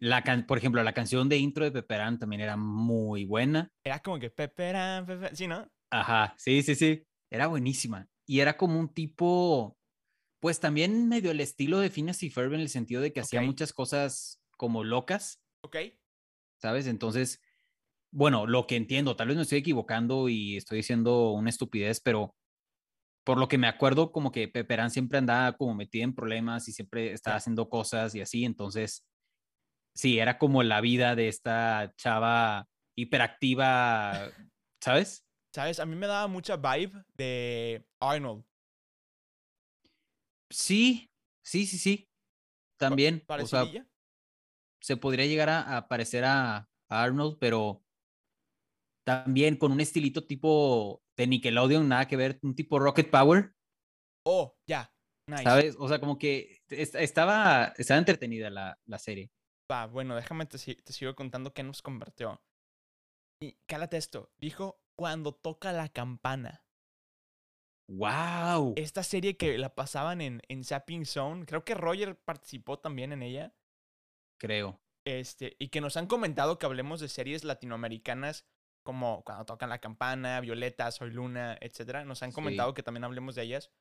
la 0.00 0.22
can- 0.22 0.46
por 0.46 0.58
ejemplo, 0.58 0.82
la 0.82 0.94
canción 0.94 1.28
de 1.28 1.36
intro 1.38 1.64
de 1.64 1.72
Peperán 1.72 2.18
también 2.18 2.40
era 2.40 2.56
muy 2.56 3.24
buena. 3.24 3.68
Era 3.84 4.00
como 4.00 4.18
que 4.18 4.30
Pepperan, 4.30 5.06
Pepperan, 5.06 5.36
sí, 5.36 5.46
¿no? 5.46 5.68
Ajá, 5.92 6.34
sí, 6.38 6.62
sí, 6.62 6.74
sí, 6.74 7.02
era 7.30 7.46
buenísima. 7.46 8.06
Y 8.26 8.40
era 8.40 8.56
como 8.56 8.80
un 8.80 8.92
tipo, 8.92 9.76
pues 10.40 10.58
también 10.58 11.08
medio 11.08 11.30
el 11.30 11.40
estilo 11.40 11.78
de 11.78 11.90
Phineas 11.90 12.22
y 12.22 12.30
Ferb 12.30 12.54
en 12.54 12.60
el 12.60 12.68
sentido 12.68 13.00
de 13.00 13.12
que 13.12 13.20
hacía 13.20 13.42
muchas 13.42 13.72
cosas 13.72 14.40
como 14.56 14.82
locas, 14.84 15.38
Ok. 15.62 15.76
¿Sabes? 16.58 16.86
Entonces, 16.86 17.40
bueno, 18.10 18.46
lo 18.46 18.66
que 18.66 18.76
entiendo, 18.76 19.16
tal 19.16 19.28
vez 19.28 19.36
me 19.36 19.42
estoy 19.42 19.58
equivocando 19.58 20.28
y 20.28 20.56
estoy 20.56 20.78
diciendo 20.78 21.32
una 21.32 21.50
estupidez, 21.50 22.00
pero 22.00 22.34
por 23.24 23.38
lo 23.38 23.48
que 23.48 23.58
me 23.58 23.66
acuerdo, 23.66 24.12
como 24.12 24.30
que 24.30 24.48
Peperán 24.48 24.90
siempre 24.90 25.18
andaba 25.18 25.56
como 25.56 25.74
metida 25.74 26.04
en 26.04 26.14
problemas 26.14 26.68
y 26.68 26.72
siempre 26.72 27.12
estaba 27.12 27.36
haciendo 27.36 27.68
cosas 27.68 28.14
y 28.14 28.20
así, 28.20 28.44
entonces, 28.44 29.04
sí, 29.94 30.18
era 30.18 30.38
como 30.38 30.62
la 30.62 30.80
vida 30.80 31.16
de 31.16 31.28
esta 31.28 31.92
chava 31.96 32.68
hiperactiva, 32.96 34.32
¿sabes? 34.80 35.26
¿Sabes? 35.52 35.80
A 35.80 35.86
mí 35.86 35.96
me 35.96 36.06
daba 36.06 36.28
mucha 36.28 36.56
vibe 36.56 37.04
de 37.14 37.86
Arnold. 38.00 38.44
Sí, 40.50 41.10
sí, 41.42 41.66
sí, 41.66 41.78
sí. 41.78 42.08
También, 42.78 43.24
o. 43.26 43.46
se 44.86 44.96
podría 44.96 45.26
llegar 45.26 45.48
a, 45.48 45.76
a 45.76 45.88
parecer 45.88 46.24
a, 46.24 46.58
a 46.88 47.02
Arnold, 47.02 47.38
pero 47.40 47.82
también 49.04 49.56
con 49.56 49.72
un 49.72 49.80
estilito 49.80 50.26
tipo 50.26 51.02
de 51.16 51.26
Nickelodeon, 51.26 51.88
nada 51.88 52.06
que 52.06 52.16
ver, 52.16 52.38
un 52.42 52.54
tipo 52.54 52.78
Rocket 52.78 53.10
Power, 53.10 53.52
Oh, 54.28 54.56
ya. 54.68 54.92
Nice. 55.28 55.44
¿sabes? 55.44 55.76
O 55.78 55.88
sea, 55.88 56.00
como 56.00 56.18
que 56.18 56.58
est- 56.68 56.94
estaba, 56.96 57.72
estaba 57.78 57.98
entretenida 57.98 58.50
la, 58.50 58.76
la 58.84 58.98
serie. 58.98 59.30
Va, 59.70 59.86
bueno, 59.86 60.14
déjame 60.16 60.46
te 60.46 60.58
sigo 60.58 61.14
contando 61.14 61.52
qué 61.52 61.62
nos 61.62 61.82
convirtió. 61.82 62.40
Y 63.40 63.52
cálate 63.66 63.96
esto. 63.96 64.32
Dijo 64.38 64.80
cuando 64.96 65.32
toca 65.32 65.72
la 65.72 65.88
campana. 65.88 66.64
¡Wow! 67.88 68.74
Esta 68.76 69.02
serie 69.04 69.36
que 69.36 69.58
la 69.58 69.74
pasaban 69.74 70.20
en, 70.20 70.42
en 70.48 70.64
Zapping 70.64 71.06
Zone. 71.06 71.46
Creo 71.46 71.64
que 71.64 71.74
Roger 71.74 72.18
participó 72.18 72.78
también 72.80 73.12
en 73.12 73.22
ella. 73.22 73.54
Creo. 74.40 74.80
Este, 75.06 75.56
y 75.58 75.68
que 75.68 75.80
nos 75.80 75.96
han 75.96 76.06
comentado 76.06 76.58
que 76.58 76.66
hablemos 76.66 77.00
de 77.00 77.08
series 77.08 77.44
latinoamericanas 77.44 78.46
como 78.84 79.24
Cuando 79.24 79.44
tocan 79.46 79.68
la 79.68 79.80
campana, 79.80 80.40
Violeta, 80.40 80.90
Soy 80.92 81.10
Luna, 81.10 81.58
etc. 81.60 82.04
Nos 82.04 82.22
han 82.22 82.30
Sí. 82.30 82.34
comentado 82.36 82.72
que 82.72 82.84
también 82.84 83.02
hablemos 83.04 83.34
de 83.34 83.42
ellas. 83.42 83.72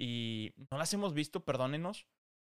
Y 0.00 0.54
no 0.70 0.78
las 0.78 0.92
hemos 0.94 1.12
visto, 1.12 1.44
perdónenos. 1.44 2.06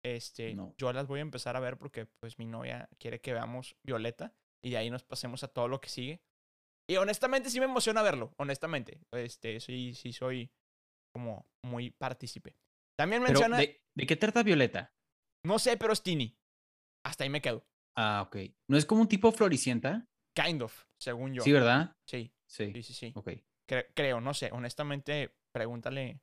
Este, 0.04 0.56
No. 0.56 0.74
yo 0.80 0.94
las 0.94 1.06
voy 1.06 1.20
a 1.20 1.22
empezar 1.22 1.56
a 1.56 1.60
ver 1.60 1.78
porque 1.78 2.08
pues 2.20 2.40
mi 2.40 2.46
novia 2.48 2.90
quiere 3.00 3.22
que 3.22 3.34
veamos 3.34 3.76
Violeta 3.84 4.34
y 4.64 4.72
de 4.72 4.78
ahí 4.78 4.90
nos 4.90 5.04
pasemos 5.04 5.44
a 5.44 5.48
todo 5.48 5.68
lo 5.68 5.80
que 5.80 5.90
sigue. 5.90 6.24
Y 6.90 6.96
honestamente 6.98 7.52
sí 7.52 7.60
me 7.60 7.66
emociona 7.66 8.02
verlo, 8.02 8.34
honestamente. 8.38 9.00
Este, 9.12 9.60
sí, 9.60 9.94
sí 9.94 10.12
soy 10.12 10.52
como 11.14 11.46
muy 11.64 11.92
partícipe. 11.92 12.56
También 12.98 13.22
menciona, 13.22 13.58
¿de, 13.60 13.80
de 13.96 14.06
qué 14.08 14.16
trata 14.16 14.42
Violeta? 14.42 14.92
no 15.46 15.60
sé, 15.60 15.78
pero 15.78 15.94
es 15.94 16.02
Tini. 16.02 16.36
Hasta 17.04 17.24
ahí 17.24 17.30
me 17.30 17.42
quedo. 17.42 17.66
Ah, 17.96 18.24
ok. 18.26 18.38
¿No 18.68 18.78
es 18.78 18.86
como 18.86 19.02
un 19.02 19.08
tipo 19.08 19.32
floricienta? 19.32 20.08
Kind 20.36 20.62
of, 20.62 20.86
según 21.00 21.34
yo. 21.34 21.44
Sí, 21.44 21.52
¿verdad? 21.52 21.96
Sí, 22.08 22.32
Sí. 22.48 22.72
sí, 22.74 22.84
sí, 22.84 22.94
sí. 22.94 23.14
Ok. 23.16 23.30
Cre- 23.70 23.88
creo, 23.94 24.22
no 24.22 24.34
sé. 24.34 24.50
Honestamente, 24.52 25.36
pregúntale 25.54 26.22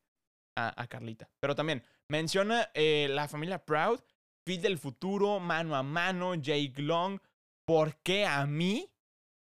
a, 0.57 0.81
a 0.81 0.87
Carlita. 0.87 1.31
Pero 1.41 1.55
también 1.55 1.83
menciona 2.11 2.71
eh, 2.75 3.09
la 3.11 3.29
familia 3.29 3.64
Proud, 3.64 4.01
Fit 4.47 4.61
del 4.62 4.79
Futuro, 4.79 5.41
Mano 5.41 5.77
a 5.77 5.83
Mano, 5.83 6.35
Jake 6.35 6.75
Long. 6.83 7.21
¿Por 7.67 7.97
qué 8.03 8.25
a 8.25 8.47
mí? 8.47 8.91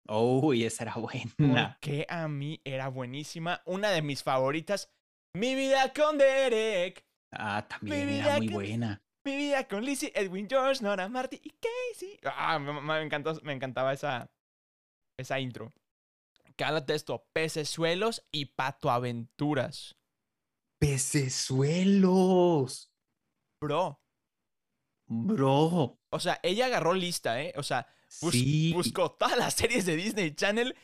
Oh, 0.09 0.53
y 0.55 0.64
esa 0.64 0.85
era 0.85 0.94
¿Por 0.94 1.03
buena. 1.38 1.79
qué 1.81 2.07
a 2.09 2.27
mí 2.29 2.61
era 2.64 2.88
buenísima? 2.88 3.62
Una 3.66 3.90
de 3.90 4.03
mis 4.03 4.22
favoritas. 4.22 4.92
Mi 5.37 5.55
vida 5.55 5.92
con 5.92 6.18
Derek. 6.18 7.05
Ah, 7.33 7.66
también 7.68 8.07
Mi 8.09 8.14
era 8.18 8.37
muy 8.38 8.49
buena. 8.49 9.03
Mi 9.26 9.36
vida 9.36 9.66
con 9.66 9.84
Lizzie, 9.84 10.12
Edwin 10.14 10.46
George, 10.48 10.80
Nora 10.84 11.08
Marty 11.08 11.40
y 11.42 11.50
Casey. 11.50 12.16
Ah, 12.22 12.60
me, 12.60 12.80
me 12.80 13.02
encantó, 13.02 13.34
me 13.42 13.52
encantaba 13.54 13.92
esa, 13.92 14.30
esa 15.18 15.40
intro. 15.40 15.74
Cálate 16.54 16.94
esto, 16.94 17.26
pecesuelos 17.32 18.24
y 18.30 18.44
patoaventuras. 18.46 19.96
Pecesuelos. 20.78 22.92
Bro, 23.60 24.00
Bro. 25.08 25.98
o 26.10 26.20
sea, 26.20 26.38
ella 26.44 26.66
agarró 26.66 26.94
lista, 26.94 27.42
¿eh? 27.42 27.52
O 27.56 27.64
sea, 27.64 27.88
bus- 28.20 28.30
sí. 28.32 28.72
buscó 28.74 29.10
todas 29.10 29.36
las 29.36 29.54
series 29.54 29.86
de 29.86 29.96
Disney 29.96 30.36
Channel 30.36 30.76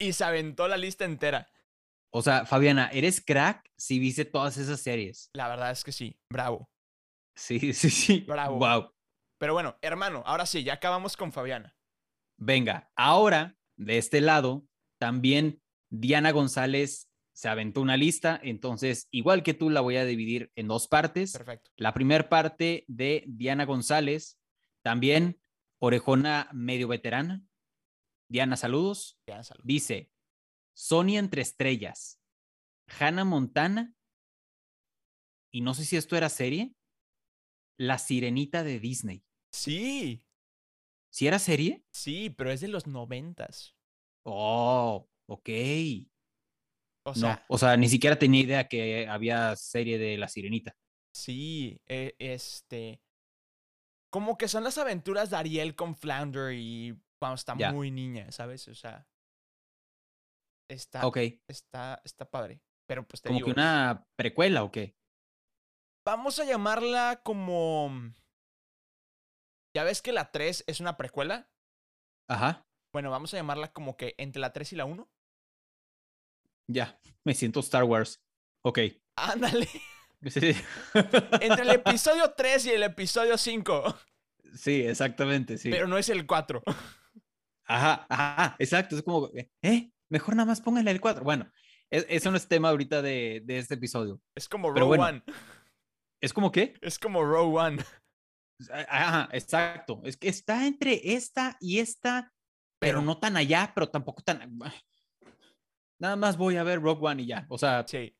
y 0.00 0.14
se 0.14 0.24
aventó 0.24 0.66
la 0.66 0.78
lista 0.78 1.04
entera. 1.04 1.48
O 2.12 2.22
sea, 2.22 2.44
Fabiana, 2.44 2.88
eres 2.92 3.20
crack 3.24 3.70
si 3.76 4.00
viste 4.00 4.24
todas 4.24 4.56
esas 4.56 4.80
series. 4.80 5.30
La 5.32 5.46
verdad 5.48 5.70
es 5.70 5.84
que 5.84 5.92
sí, 5.92 6.18
bravo. 6.28 6.68
Sí, 7.36 7.72
sí, 7.72 7.90
sí. 7.90 8.20
Bravo. 8.26 8.58
Wow. 8.58 8.92
Pero 9.38 9.52
bueno, 9.52 9.76
hermano, 9.82 10.22
ahora 10.26 10.46
sí, 10.46 10.64
ya 10.64 10.74
acabamos 10.74 11.16
con 11.16 11.32
Fabiana. 11.32 11.76
Venga, 12.38 12.90
ahora 12.96 13.56
de 13.76 13.98
este 13.98 14.20
lado, 14.20 14.66
también 14.98 15.62
Diana 15.90 16.32
González 16.32 17.10
se 17.34 17.48
aventó 17.50 17.82
una 17.82 17.98
lista, 17.98 18.40
entonces 18.42 19.08
igual 19.10 19.42
que 19.42 19.52
tú 19.52 19.68
la 19.68 19.82
voy 19.82 19.96
a 19.96 20.06
dividir 20.06 20.50
en 20.54 20.68
dos 20.68 20.88
partes. 20.88 21.32
Perfecto. 21.32 21.70
La 21.76 21.92
primera 21.92 22.30
parte 22.30 22.84
de 22.88 23.24
Diana 23.26 23.66
González, 23.66 24.38
también 24.82 25.38
orejona 25.78 26.48
medio 26.52 26.88
veterana. 26.88 27.42
Diana, 28.28 28.56
saludos. 28.56 29.20
Ya, 29.26 29.42
salud. 29.42 29.62
Dice, 29.64 30.10
Sony 30.74 31.18
entre 31.18 31.42
estrellas, 31.42 32.18
Hannah 32.98 33.24
Montana, 33.24 33.94
y 35.52 35.60
no 35.60 35.74
sé 35.74 35.84
si 35.84 35.96
esto 35.96 36.16
era 36.16 36.28
serie, 36.30 36.74
La 37.78 37.98
Sirenita 37.98 38.62
de 38.64 38.80
Disney. 38.80 39.24
Sí, 39.52 40.22
¿Si 41.10 41.26
era 41.26 41.38
serie? 41.38 41.82
sí, 41.92 42.30
pero 42.30 42.50
es 42.50 42.60
de 42.60 42.68
los 42.68 42.86
noventas. 42.86 43.74
Oh, 44.24 45.08
ok. 45.28 45.48
O 47.04 47.10
no, 47.10 47.14
sea, 47.14 47.44
o 47.48 47.56
sea, 47.58 47.76
ni 47.76 47.88
siquiera 47.88 48.18
tenía 48.18 48.42
idea 48.42 48.68
que 48.68 49.06
había 49.08 49.54
serie 49.56 49.98
de 49.98 50.18
La 50.18 50.28
Sirenita. 50.28 50.76
sí, 51.14 51.80
e- 51.86 52.14
este... 52.18 53.00
Como 54.10 54.38
que 54.38 54.48
son 54.48 54.64
las 54.64 54.78
aventuras 54.78 55.30
de 55.30 55.36
Ariel 55.36 55.74
con 55.74 55.94
Flounder 55.94 56.52
y 56.54 56.96
cuando 57.18 57.34
está 57.34 57.54
muy 57.54 57.90
niña, 57.90 58.30
¿sabes? 58.32 58.66
O 58.68 58.74
sea... 58.74 59.06
Está, 60.68 61.06
Ok, 61.06 61.18
está, 61.48 62.00
está 62.04 62.28
padre. 62.28 62.60
Pero 62.88 63.06
pues 63.06 63.22
te 63.22 63.28
como 63.28 63.38
digo, 63.38 63.46
que 63.46 63.52
una 63.52 64.04
precuela 64.16 64.64
o 64.64 64.72
qué. 64.72 64.96
Vamos 66.06 66.38
a 66.38 66.44
llamarla 66.44 67.20
como... 67.22 67.90
¿Ya 69.74 69.84
ves 69.84 70.00
que 70.00 70.12
la 70.12 70.30
3 70.30 70.64
es 70.66 70.80
una 70.80 70.96
precuela? 70.96 71.50
Ajá, 72.28 72.66
Bueno, 72.94 73.10
vamos 73.10 73.34
a 73.34 73.36
llamarla 73.36 73.72
como 73.72 73.96
que 73.96 74.14
entre 74.16 74.40
la 74.40 74.52
3 74.52 74.72
y 74.72 74.76
la 74.76 74.84
1. 74.86 75.08
ya, 76.68 76.98
me 77.24 77.34
siento 77.34 77.60
Star 77.60 77.84
Wars. 77.84 78.22
Ok. 78.64 78.78
Ándale. 79.16 79.68
Sí, 80.28 80.40
Entre 81.40 81.62
el 81.62 81.70
episodio 81.70 82.32
3 82.32 82.66
y 82.66 82.70
el 82.70 82.82
episodio 82.84 83.36
5. 83.36 83.96
sí, 84.54 84.80
exactamente, 84.80 85.58
sí. 85.58 85.70
Pero 85.70 85.86
no 85.86 85.98
es 85.98 86.08
el 86.08 86.26
4. 86.26 86.62
Ajá, 87.66 88.06
ajá, 88.08 88.56
exacto. 88.58 88.96
Es 88.96 89.02
como, 89.02 89.30
eh, 89.62 89.92
mejor 90.08 90.34
nada 90.34 90.46
más 90.46 90.62
pónganle 90.62 90.90
el 90.90 91.02
4. 91.02 91.22
Bueno, 91.22 91.52
e- 91.90 92.06
eso 92.08 92.30
no 92.30 92.38
es 92.38 92.48
tema 92.48 92.70
ahorita 92.70 93.02
de, 93.02 93.42
de 93.44 93.58
este 93.58 93.74
episodio. 93.74 94.20
Es 94.34 94.48
como 94.48 94.72
Pero 94.72 94.86
Row 94.86 94.96
bueno. 94.96 95.04
One. 95.04 95.22
¿Es 96.20 96.32
como 96.32 96.50
qué? 96.52 96.74
Es 96.80 96.98
como 96.98 97.22
Row 97.24 97.56
One. 97.58 97.78
Ajá, 98.88 99.28
exacto. 99.32 100.00
Es 100.04 100.16
que 100.16 100.28
está 100.28 100.66
entre 100.66 101.12
esta 101.14 101.56
y 101.60 101.78
esta, 101.78 102.32
pero, 102.78 103.02
no 103.02 103.18
tan 103.18 103.36
allá, 103.36 103.72
pero 103.74 103.88
tampoco 103.88 104.22
tan. 104.22 104.58
Nada 105.98 106.16
más 106.16 106.36
voy 106.36 106.56
a 106.56 106.62
ver 106.62 106.80
Rogue 106.80 107.06
One 107.06 107.22
y 107.22 107.26
ya. 107.26 107.46
O 107.48 107.58
sea, 107.58 107.84
Sí, 107.86 108.16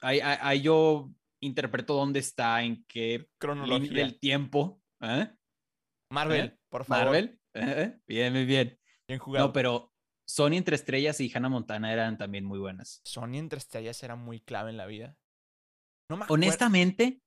ahí, 0.00 0.20
ahí- 0.20 0.38
ahí 0.40 0.62
yo 0.62 1.10
interpreto 1.40 1.94
dónde 1.94 2.20
está, 2.20 2.62
en 2.62 2.84
qué 2.86 3.28
cronología. 3.38 3.90
del 4.04 4.18
tiempo. 4.18 4.82
¿eh? 5.00 5.30
Marvel, 6.10 6.58
por 6.68 6.84
favor. 6.84 7.04
Marvel. 7.06 7.40
¿eh? 7.54 7.98
Bien, 8.06 8.32
bien, 8.32 8.46
bien. 8.46 8.80
Bien 9.08 9.18
jugado. 9.18 9.46
No, 9.48 9.52
pero 9.52 9.92
Sony 10.26 10.54
entre 10.54 10.76
estrellas 10.76 11.20
y 11.20 11.30
Hannah 11.34 11.48
Montana 11.50 11.92
eran 11.92 12.16
también 12.16 12.44
muy 12.44 12.58
buenas. 12.58 13.00
Sony 13.04 13.34
entre 13.36 13.58
estrellas 13.58 14.02
era 14.02 14.16
muy 14.16 14.40
clave 14.40 14.70
en 14.70 14.76
la 14.78 14.86
vida. 14.86 15.16
No 16.08 16.16
me 16.16 16.24
acuerdo. 16.24 16.34
Honestamente, 16.34 17.20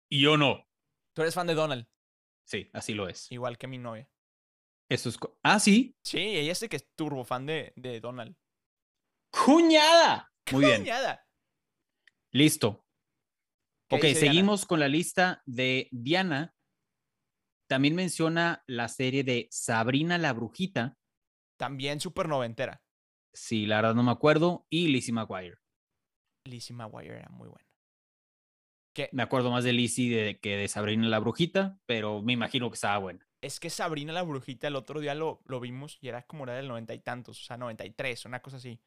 Y 0.10 0.22
yo 0.22 0.38
no. 0.38 0.68
Tú 1.14 1.22
eres 1.24 1.34
fan 1.36 1.48
de 1.48 1.56
Donald, 1.56 1.88
Sí, 2.46 2.70
así 2.74 2.94
lo 2.94 3.08
es. 3.08 3.32
igual 3.32 3.58
que 3.58 3.68
mi 3.68 3.78
novia. 3.78 4.10
Eso 4.90 5.10
es. 5.10 5.20
Ah, 5.44 5.60
sí. 5.60 5.96
Sí, 6.04 6.18
ella 6.20 6.54
de 6.54 6.70
que 6.70 6.78
es 6.78 6.88
turbo 6.96 7.24
fan 7.24 7.46
de, 7.46 7.74
de 7.76 8.00
Donald. 8.00 8.36
¡Cuñada! 9.32 10.34
Muy 10.52 10.66
bien. 10.66 10.82
Cuñada. 10.82 11.28
Listo. 12.32 12.86
¿Qué 13.90 13.96
Ok, 13.96 14.02
Diana? 14.04 14.20
seguimos 14.20 14.66
con 14.66 14.80
la 14.80 14.88
lista 14.88 15.42
de 15.46 15.88
Diana. 15.92 16.54
También 17.68 17.96
menciona 17.96 18.64
la 18.68 18.88
serie 18.88 19.24
de 19.24 19.48
Sabrina 19.52 20.18
la 20.18 20.34
Brujita. 20.34 20.98
También 21.58 22.00
súper 22.00 22.28
noventera. 22.28 22.82
Sí, 23.34 23.66
la 23.66 23.78
verdad 23.78 23.96
no 23.96 24.04
me 24.04 24.12
acuerdo. 24.12 24.66
Y 24.70 24.88
Lizzie 24.88 25.14
McGuire. 25.14 25.58
Lizzie 26.46 26.76
McGuire 26.76 27.18
era 27.18 27.30
muy 27.30 27.48
buena. 27.48 27.68
que, 28.96 29.10
Me 29.12 29.24
acuerdo 29.24 29.52
más 29.52 29.64
de 29.64 29.74
Lizzie 29.74 30.16
de, 30.16 30.40
que 30.40 30.56
de 30.56 30.68
Sabrina 30.68 31.08
la 31.08 31.20
Brujita, 31.20 31.80
pero 31.86 32.22
me 32.22 32.34
imagino 32.34 32.70
que 32.70 32.76
estaba 32.76 32.98
buena. 32.98 33.28
es 33.42 33.60
que 33.60 33.70
Sabrina 33.70 34.14
la 34.14 34.24
Brujita 34.24 34.68
el 34.68 34.76
otro 34.76 35.00
día 35.00 35.16
lo, 35.16 35.42
lo 35.46 35.60
vimos 35.60 35.98
y 36.02 36.10
era 36.10 36.24
como 36.24 36.44
era 36.44 36.54
del 36.56 36.68
noventa 36.68 36.94
y 36.94 37.00
tantos, 37.00 37.40
o 37.42 37.44
sea, 37.44 37.58
93, 37.58 38.26
una 38.26 38.42
cosa 38.42 38.58
así. 38.58 38.82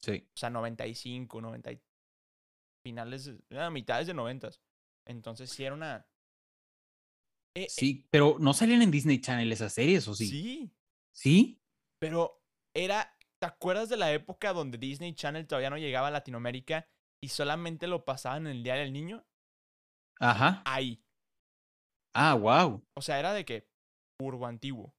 Sí. 0.00 0.28
O 0.34 0.36
sea, 0.36 0.50
95, 0.50 1.40
90. 1.40 1.70
Finales, 2.86 3.24
de- 3.24 3.40
era 3.50 3.68
mitades 3.68 4.06
de 4.06 4.14
noventas. 4.14 4.60
Entonces 5.06 5.50
sí 5.50 5.64
era 5.64 5.74
una... 5.74 6.06
Eh, 7.56 7.64
eh, 7.64 7.66
Sí, 7.68 8.06
pero 8.10 8.36
no 8.38 8.52
salían 8.54 8.80
en 8.82 8.92
Disney 8.92 9.20
Channel 9.20 9.50
esas 9.50 9.72
series, 9.72 10.06
¿o 10.06 10.14
sí? 10.14 10.28
sí, 10.28 10.72
¿Sí? 11.12 11.60
pero 11.98 12.44
era... 12.74 13.12
¿Te 13.40 13.46
acuerdas 13.46 13.88
de 13.88 13.96
la 13.96 14.12
época 14.12 14.52
donde 14.52 14.78
Disney 14.78 15.14
Channel 15.14 15.46
todavía 15.48 15.68
no 15.70 15.76
llegaba 15.78 16.08
a 16.08 16.10
Latinoamérica 16.12 16.88
y 17.20 17.28
solamente 17.28 17.86
lo 17.88 18.04
pasaban 18.04 18.46
en 18.46 18.52
el 18.52 18.62
Día 18.62 18.74
del 18.76 18.92
Niño? 18.92 19.26
Ajá. 20.20 20.62
Ahí. 20.64 21.02
Ah, 22.14 22.34
wow. 22.34 22.82
O 22.94 23.02
sea, 23.02 23.18
era 23.18 23.32
de 23.34 23.44
que 23.44 23.68
Urbo 24.22 24.46
antiguo. 24.46 24.94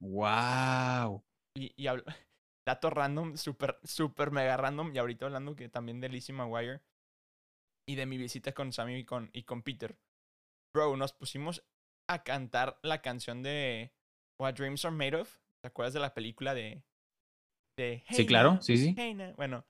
Wow. 0.00 1.24
Y, 1.56 1.72
y 1.76 1.86
habl- 1.88 2.04
dato 2.66 2.90
random, 2.90 3.36
súper, 3.36 3.78
súper 3.82 4.30
mega 4.30 4.56
random. 4.56 4.94
Y 4.94 4.98
ahorita 4.98 5.26
hablando 5.26 5.54
que 5.56 5.68
también 5.68 6.00
de 6.00 6.08
Lizzie 6.08 6.34
McGuire 6.34 6.80
y 7.88 7.94
de 7.94 8.04
mi 8.04 8.18
visita 8.18 8.52
con 8.52 8.70
Sammy 8.70 8.96
y 8.96 9.04
con, 9.04 9.30
y 9.32 9.44
con 9.44 9.62
Peter. 9.62 9.98
Bro, 10.74 10.98
nos 10.98 11.14
pusimos 11.14 11.64
a 12.06 12.22
cantar 12.22 12.78
la 12.82 13.00
canción 13.00 13.42
de 13.42 13.94
What 14.38 14.54
Dreams 14.54 14.84
Are 14.84 14.94
Made 14.94 15.16
Of. 15.16 15.38
¿Te 15.62 15.68
acuerdas 15.68 15.94
de 15.94 16.00
la 16.00 16.12
película 16.12 16.52
de. 16.52 16.84
de 17.78 18.04
Sí, 18.10 18.16
Hey 18.18 18.26
claro, 18.26 18.52
Now, 18.52 18.62
sí, 18.62 18.76
sí. 18.76 18.94
Hey? 18.94 19.16
Bueno, 19.36 19.66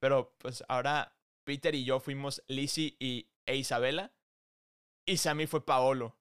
pero 0.00 0.34
pues 0.38 0.64
ahora 0.68 1.16
Peter 1.46 1.72
y 1.76 1.84
yo 1.84 2.00
fuimos 2.00 2.42
Lizzie 2.48 2.96
y, 2.98 3.30
e 3.46 3.56
Isabela. 3.56 4.12
Y 5.06 5.16
Sammy 5.16 5.46
fue 5.46 5.64
Paolo. 5.64 6.18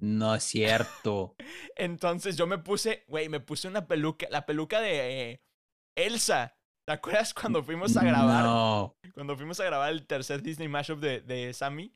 No 0.00 0.34
es 0.34 0.42
cierto. 0.42 1.36
Entonces 1.76 2.36
yo 2.36 2.48
me 2.48 2.58
puse, 2.58 3.04
güey, 3.06 3.28
me 3.28 3.40
puse 3.40 3.68
una 3.68 3.86
peluca, 3.86 4.26
la 4.30 4.46
peluca 4.46 4.80
de 4.80 5.30
eh, 5.30 5.42
Elsa. 5.96 6.57
¿Te 6.88 6.92
acuerdas 6.94 7.34
cuando 7.34 7.62
fuimos 7.62 7.94
a 7.98 8.02
grabar? 8.02 8.42
No, 8.44 8.96
Cuando 9.12 9.36
fuimos 9.36 9.60
a 9.60 9.64
grabar 9.64 9.90
el 9.92 10.06
tercer 10.06 10.40
Disney 10.40 10.68
Mashup 10.68 11.00
de, 11.00 11.20
de 11.20 11.52
Sammy. 11.52 11.94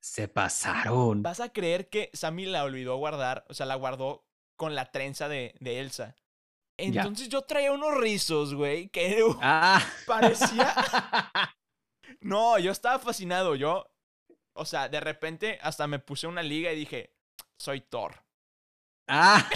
se 0.00 0.26
pasaron. 0.26 1.22
Vas 1.22 1.38
a 1.38 1.52
creer 1.52 1.88
que 1.88 2.10
Sammy 2.12 2.46
la 2.46 2.64
olvidó 2.64 2.96
guardar, 2.96 3.44
o 3.48 3.54
sea, 3.54 3.66
la 3.66 3.76
guardó 3.76 4.26
con 4.56 4.74
la 4.74 4.90
trenza 4.90 5.28
de, 5.28 5.54
de 5.60 5.78
Elsa. 5.78 6.16
Ya. 6.76 7.02
Entonces 7.02 7.28
yo 7.28 7.42
traía 7.42 7.70
unos 7.70 7.96
rizos, 7.96 8.52
güey, 8.56 8.88
que 8.88 9.22
uh, 9.22 9.38
Ah. 9.40 9.80
parecía... 10.08 10.74
No, 12.20 12.58
yo 12.58 12.72
estaba 12.72 12.98
fascinado, 12.98 13.54
yo... 13.54 13.86
O 14.54 14.64
sea, 14.64 14.88
de 14.88 14.98
repente 14.98 15.60
hasta 15.62 15.86
me 15.86 16.00
puse 16.00 16.26
una 16.26 16.42
liga 16.42 16.72
y 16.72 16.76
dije, 16.80 17.14
soy 17.60 17.80
Thor. 17.80 18.24
ah. 19.06 19.48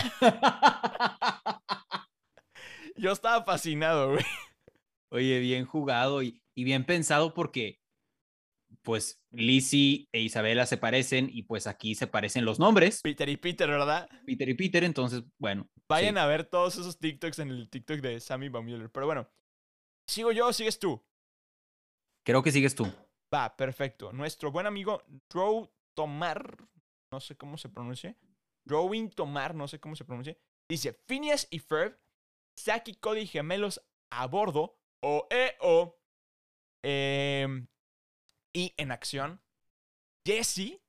Yo 2.94 3.10
estaba 3.10 3.44
fascinado, 3.44 4.12
güey. 4.12 4.24
Oye, 5.10 5.38
bien 5.40 5.64
jugado 5.64 6.22
y, 6.22 6.42
y 6.54 6.64
bien 6.64 6.84
pensado 6.84 7.34
porque, 7.34 7.80
pues, 8.82 9.22
Lizzie 9.30 10.08
e 10.12 10.20
Isabela 10.20 10.66
se 10.66 10.76
parecen 10.76 11.28
y 11.32 11.44
pues 11.44 11.66
aquí 11.66 11.94
se 11.94 12.06
parecen 12.06 12.44
los 12.44 12.58
nombres, 12.58 13.00
Peter 13.02 13.28
y 13.28 13.36
Peter, 13.36 13.68
¿verdad? 13.68 14.08
Peter 14.24 14.48
y 14.48 14.54
Peter, 14.54 14.84
entonces, 14.84 15.22
bueno. 15.38 15.68
Vayan 15.88 16.14
sí. 16.14 16.20
a 16.20 16.26
ver 16.26 16.44
todos 16.44 16.76
esos 16.76 16.98
TikToks 16.98 17.38
en 17.40 17.50
el 17.50 17.70
TikTok 17.70 18.00
de 18.00 18.18
Sammy 18.20 18.48
Baumüller. 18.48 18.90
Pero 18.90 19.06
bueno, 19.06 19.28
¿sigo 20.08 20.32
yo 20.32 20.48
o 20.48 20.52
sigues 20.52 20.78
tú? 20.78 21.04
Creo 22.24 22.42
que 22.42 22.50
sigues 22.50 22.74
tú. 22.74 22.92
Va, 23.32 23.56
perfecto. 23.56 24.12
Nuestro 24.12 24.50
buen 24.50 24.66
amigo 24.66 25.02
Drew 25.30 25.70
Tomar, 25.94 26.56
no 27.12 27.20
sé 27.20 27.36
cómo 27.36 27.56
se 27.56 27.68
pronuncia. 27.68 28.16
Drawing 28.64 29.10
Tomar, 29.10 29.54
no 29.54 29.68
sé 29.68 29.78
cómo 29.78 29.94
se 29.94 30.04
pronuncia. 30.04 30.36
Dice, 30.68 30.92
Phineas 31.06 31.46
y 31.50 31.60
Ferb, 31.60 31.98
Zack 32.58 32.88
y 32.88 32.94
Cody 32.94 33.26
gemelos 33.26 33.80
a 34.10 34.26
bordo, 34.26 34.78
o 35.08 35.26
e 35.30 35.54
o 35.60 35.96
em, 36.82 37.68
y 38.52 38.74
en 38.76 38.90
acción, 38.90 39.40
Jesse, 40.26 40.80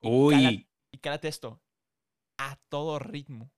cala- 0.00 0.50
Uy, 0.50 0.68
y 0.92 0.98
cálate 0.98 1.26
esto, 1.28 1.60
a 2.38 2.56
todo 2.68 2.98
ritmo. 3.00 3.50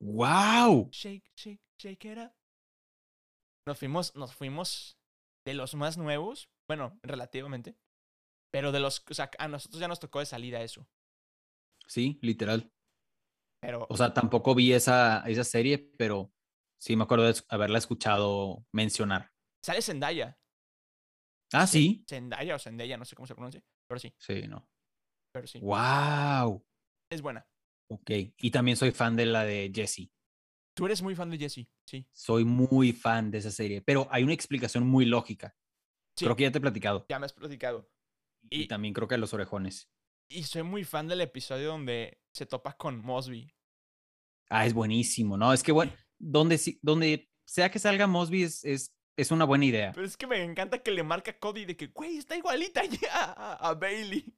wow. 0.00 0.88
Shake, 0.92 1.30
shake, 1.36 1.60
shake 1.78 2.04
it 2.06 2.18
up. 2.18 2.32
Nos 3.66 3.78
fuimos, 3.78 4.14
nos 4.14 4.34
fuimos 4.34 4.96
de 5.44 5.54
los 5.54 5.74
más 5.74 5.98
nuevos, 5.98 6.48
bueno, 6.68 6.98
relativamente. 7.02 7.76
Pero 8.52 8.72
de 8.72 8.80
los, 8.80 9.04
o 9.10 9.14
sea, 9.14 9.30
a 9.38 9.48
nosotros 9.48 9.80
ya 9.80 9.88
nos 9.88 10.00
tocó 10.00 10.20
de 10.20 10.26
salida 10.26 10.62
eso. 10.62 10.86
Sí, 11.86 12.18
literal. 12.22 12.72
Pero 13.60 13.86
O 13.90 13.96
sea, 13.96 14.14
tampoco 14.14 14.54
vi 14.54 14.72
esa, 14.72 15.22
esa 15.26 15.44
serie, 15.44 15.78
pero 15.78 16.32
sí 16.78 16.96
me 16.96 17.04
acuerdo 17.04 17.24
de 17.32 17.40
haberla 17.48 17.78
escuchado 17.78 18.64
mencionar. 18.72 19.32
sale 19.64 19.82
Zendaya. 19.82 20.38
Ah, 21.52 21.66
sí. 21.66 22.04
Zendaya 22.08 22.56
o 22.56 22.58
Zendaya, 22.58 22.96
no 22.96 23.04
sé 23.04 23.14
cómo 23.14 23.26
se 23.26 23.34
pronuncia. 23.34 23.62
Pero 23.88 23.98
sí, 24.00 24.14
Sí, 24.18 24.42
no. 24.48 24.68
pero 25.32 25.46
sí. 25.46 25.60
Wow. 25.60 26.64
Es 27.10 27.22
buena. 27.22 27.46
Ok. 27.88 28.10
Y 28.38 28.50
también 28.50 28.76
soy 28.76 28.90
fan 28.90 29.14
de 29.16 29.26
la 29.26 29.44
de 29.44 29.70
Jessie. 29.74 30.10
Tú 30.74 30.86
eres 30.86 31.00
muy 31.02 31.14
fan 31.14 31.30
de 31.30 31.38
Jessie, 31.38 31.70
sí. 31.86 32.06
Soy 32.12 32.44
muy 32.44 32.92
fan 32.92 33.30
de 33.30 33.38
esa 33.38 33.50
serie, 33.50 33.80
pero 33.80 34.08
hay 34.10 34.24
una 34.24 34.34
explicación 34.34 34.86
muy 34.86 35.04
lógica. 35.06 35.56
Sí. 36.16 36.24
Creo 36.24 36.36
que 36.36 36.42
ya 36.42 36.50
te 36.52 36.58
he 36.58 36.60
platicado. 36.60 37.06
Ya 37.08 37.18
me 37.18 37.26
has 37.26 37.32
platicado. 37.32 37.88
Y, 38.50 38.62
Y- 38.62 38.66
también 38.68 38.92
creo 38.92 39.08
que 39.08 39.16
los 39.18 39.32
orejones. 39.32 39.88
Y 40.28 40.42
soy 40.42 40.64
muy 40.64 40.82
fan 40.84 41.06
del 41.06 41.20
episodio 41.20 41.68
donde 41.68 42.20
se 42.34 42.44
topa 42.46 42.76
con 42.76 42.98
Mosby. 43.00 43.54
Ah, 44.50 44.66
es 44.66 44.74
buenísimo, 44.74 45.36
¿no? 45.36 45.52
Es 45.52 45.62
que, 45.62 45.70
bueno, 45.72 45.92
donde, 46.18 46.58
sí- 46.58 46.78
donde 46.82 47.30
sea 47.44 47.70
que 47.70 47.78
salga 47.78 48.06
Mosby 48.06 48.42
es, 48.42 48.64
es, 48.64 48.94
es 49.16 49.30
una 49.30 49.44
buena 49.44 49.64
idea. 49.64 49.92
Pero 49.94 50.06
es 50.06 50.16
que 50.16 50.26
me 50.26 50.42
encanta 50.42 50.82
que 50.82 50.90
le 50.90 51.02
marca 51.02 51.30
a 51.32 51.38
Cody 51.38 51.64
de 51.64 51.76
que, 51.76 51.86
güey, 51.88 52.16
está 52.18 52.36
igualita 52.36 52.84
ya 52.84 53.08
a, 53.14 53.68
a 53.68 53.74
Bailey. 53.74 54.34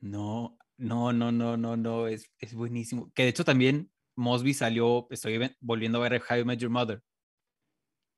No, 0.00 0.58
no, 0.78 1.12
no, 1.12 1.30
no, 1.32 1.56
no, 1.56 1.76
no, 1.76 2.06
es, 2.06 2.30
es 2.38 2.54
buenísimo. 2.54 3.10
Que 3.14 3.24
de 3.24 3.28
hecho 3.30 3.44
también 3.44 3.92
Mosby 4.16 4.54
salió, 4.54 5.06
estoy 5.10 5.38
volviendo 5.60 5.98
a 6.02 6.08
ver 6.08 6.22
How 6.28 6.38
I 6.38 6.44
Met 6.44 6.58
Your 6.60 6.70
Mother. 6.70 7.02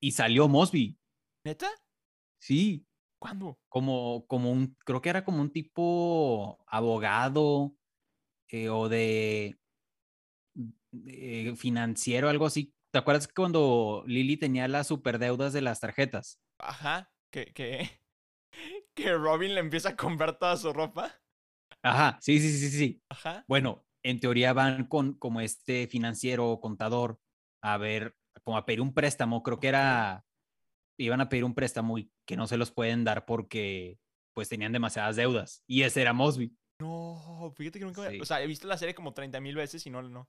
Y 0.00 0.12
salió 0.12 0.48
Mosby, 0.48 0.98
¿Neta? 1.44 1.70
sí, 2.40 2.86
¿Cuándo? 3.20 3.60
como, 3.68 4.26
como 4.26 4.50
un, 4.50 4.74
creo 4.84 5.00
que 5.00 5.10
era 5.10 5.24
como 5.24 5.40
un 5.40 5.52
tipo 5.52 6.64
abogado 6.66 7.76
eh, 8.48 8.68
o 8.68 8.88
de, 8.88 9.56
de 10.92 11.54
financiero, 11.56 12.28
algo 12.28 12.46
así. 12.46 12.72
¿Te 12.92 12.98
acuerdas 12.98 13.26
cuando 13.26 14.04
Lily 14.06 14.36
tenía 14.36 14.68
las 14.68 14.88
superdeudas 14.88 15.52
de 15.52 15.62
las 15.62 15.80
tarjetas? 15.80 16.38
Ajá. 16.58 17.10
Que, 17.30 17.46
que, 17.46 17.90
que 18.94 19.14
Robin 19.14 19.54
le 19.54 19.60
empieza 19.60 19.90
a 19.90 19.96
comprar 19.96 20.38
toda 20.38 20.56
su 20.56 20.72
ropa. 20.72 21.18
Ajá, 21.82 22.18
sí, 22.20 22.38
sí, 22.38 22.52
sí, 22.52 22.70
sí. 22.70 23.02
Ajá. 23.08 23.44
Bueno, 23.48 23.84
en 24.04 24.20
teoría 24.20 24.52
van 24.52 24.86
con 24.86 25.14
como 25.14 25.40
este 25.40 25.86
financiero 25.88 26.48
o 26.48 26.60
contador 26.60 27.18
a 27.62 27.78
ver, 27.78 28.14
como 28.44 28.56
a 28.56 28.66
pedir 28.66 28.80
un 28.80 28.92
préstamo, 28.92 29.42
creo 29.42 29.60
que 29.60 29.68
era, 29.68 30.24
iban 30.98 31.20
a 31.20 31.28
pedir 31.28 31.44
un 31.44 31.54
préstamo 31.54 31.98
y 31.98 32.12
que 32.26 32.36
no 32.36 32.46
se 32.46 32.56
los 32.56 32.70
pueden 32.72 33.04
dar 33.04 33.24
porque 33.24 33.98
pues 34.34 34.48
tenían 34.48 34.72
demasiadas 34.72 35.16
deudas. 35.16 35.62
Y 35.66 35.82
ese 35.82 36.02
era 36.02 36.12
Mosby. 36.12 36.56
No, 36.80 37.52
fíjate 37.56 37.78
que 37.78 37.84
nunca. 37.84 38.10
Sí. 38.10 38.20
O 38.20 38.24
sea, 38.24 38.42
he 38.42 38.46
visto 38.46 38.66
la 38.66 38.76
serie 38.76 38.94
como 38.94 39.14
30 39.14 39.40
mil 39.40 39.54
veces 39.54 39.86
y 39.86 39.90
no, 39.90 40.02
no. 40.02 40.28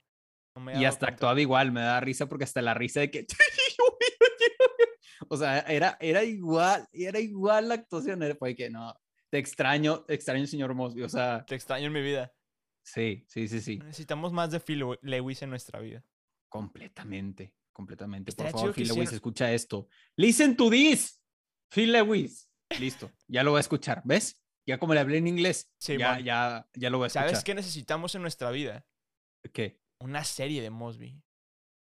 No 0.56 0.72
Y 0.80 0.86
hasta 0.86 1.00
cuenta. 1.00 1.14
actuaba 1.14 1.42
igual, 1.42 1.72
me 1.72 1.82
da 1.82 2.00
risa 2.00 2.28
porque 2.28 2.44
hasta 2.44 2.62
la 2.62 2.74
risa 2.74 3.00
de 3.02 3.12
que... 3.12 3.26
o 5.30 5.38
sea, 5.38 5.60
era, 5.62 5.98
era 6.00 6.24
igual, 6.24 6.88
era 6.92 7.20
igual 7.20 7.70
la 7.70 7.76
actuación, 7.76 8.22
fue 8.38 8.56
que 8.56 8.70
no, 8.70 8.94
te 9.30 9.38
extraño, 9.40 10.04
te 10.04 10.14
extraño 10.14 10.46
señor 10.48 10.74
Mosby, 10.76 11.04
o 11.04 11.10
sea, 11.10 11.46
Te 11.46 11.56
extraño 11.56 11.88
en 11.88 11.94
mi 11.94 12.02
vida. 12.02 12.32
sí, 12.84 13.26
sí, 13.28 13.48
sí, 13.48 13.62
sí, 13.62 13.80
Necesitamos 13.80 14.32
más 14.32 14.52
de 14.52 14.60
Phil 14.60 14.84
Lewis 15.02 15.42
en 15.42 15.50
nuestra 15.50 15.80
vida. 15.80 16.04
completamente, 16.50 17.54
completamente. 17.72 18.32
Por 18.34 18.50
favor, 18.50 18.74
Phil 18.74 18.88
Lewis, 18.90 19.12
escucha 19.12 19.52
esto. 19.52 19.88
Listen 20.18 20.56
to 20.56 20.70
this, 20.70 21.22
Phil 21.72 21.92
Lewis. 21.92 22.50
Listo, 22.80 23.12
ya 23.28 23.44
lo 23.44 23.52
voy 23.52 23.60
a 23.60 23.62
escuchar, 23.62 24.02
¿ves? 24.06 24.40
Ya 24.66 24.78
como 24.78 24.94
le 24.94 25.02
hablé 25.02 25.18
en 25.18 25.28
inglés, 25.28 25.70
Sí, 25.78 25.98
ya, 25.98 26.20
ya, 26.20 26.68
ya 26.74 26.90
lo 26.90 26.98
voy 26.98 27.06
a 27.06 27.08
escuchar. 27.08 27.30
¿Sabes 27.30 27.44
qué 27.44 27.54
necesitamos 27.54 28.16
en 28.16 28.22
nuestra 28.22 28.50
vida? 28.52 28.86
¿Qué? 29.52 29.82
Una 30.04 30.26
serie 30.26 30.62
de 30.62 30.70
Mosby. 30.70 31.18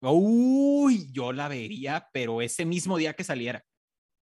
Uy, 0.03 1.11
yo 1.11 1.33
la 1.33 1.47
vería, 1.47 2.07
pero 2.13 2.43
ese 2.43 2.65
mismo 2.65 2.97
día 2.97 3.13
que 3.13 3.23
saliera. 3.23 3.65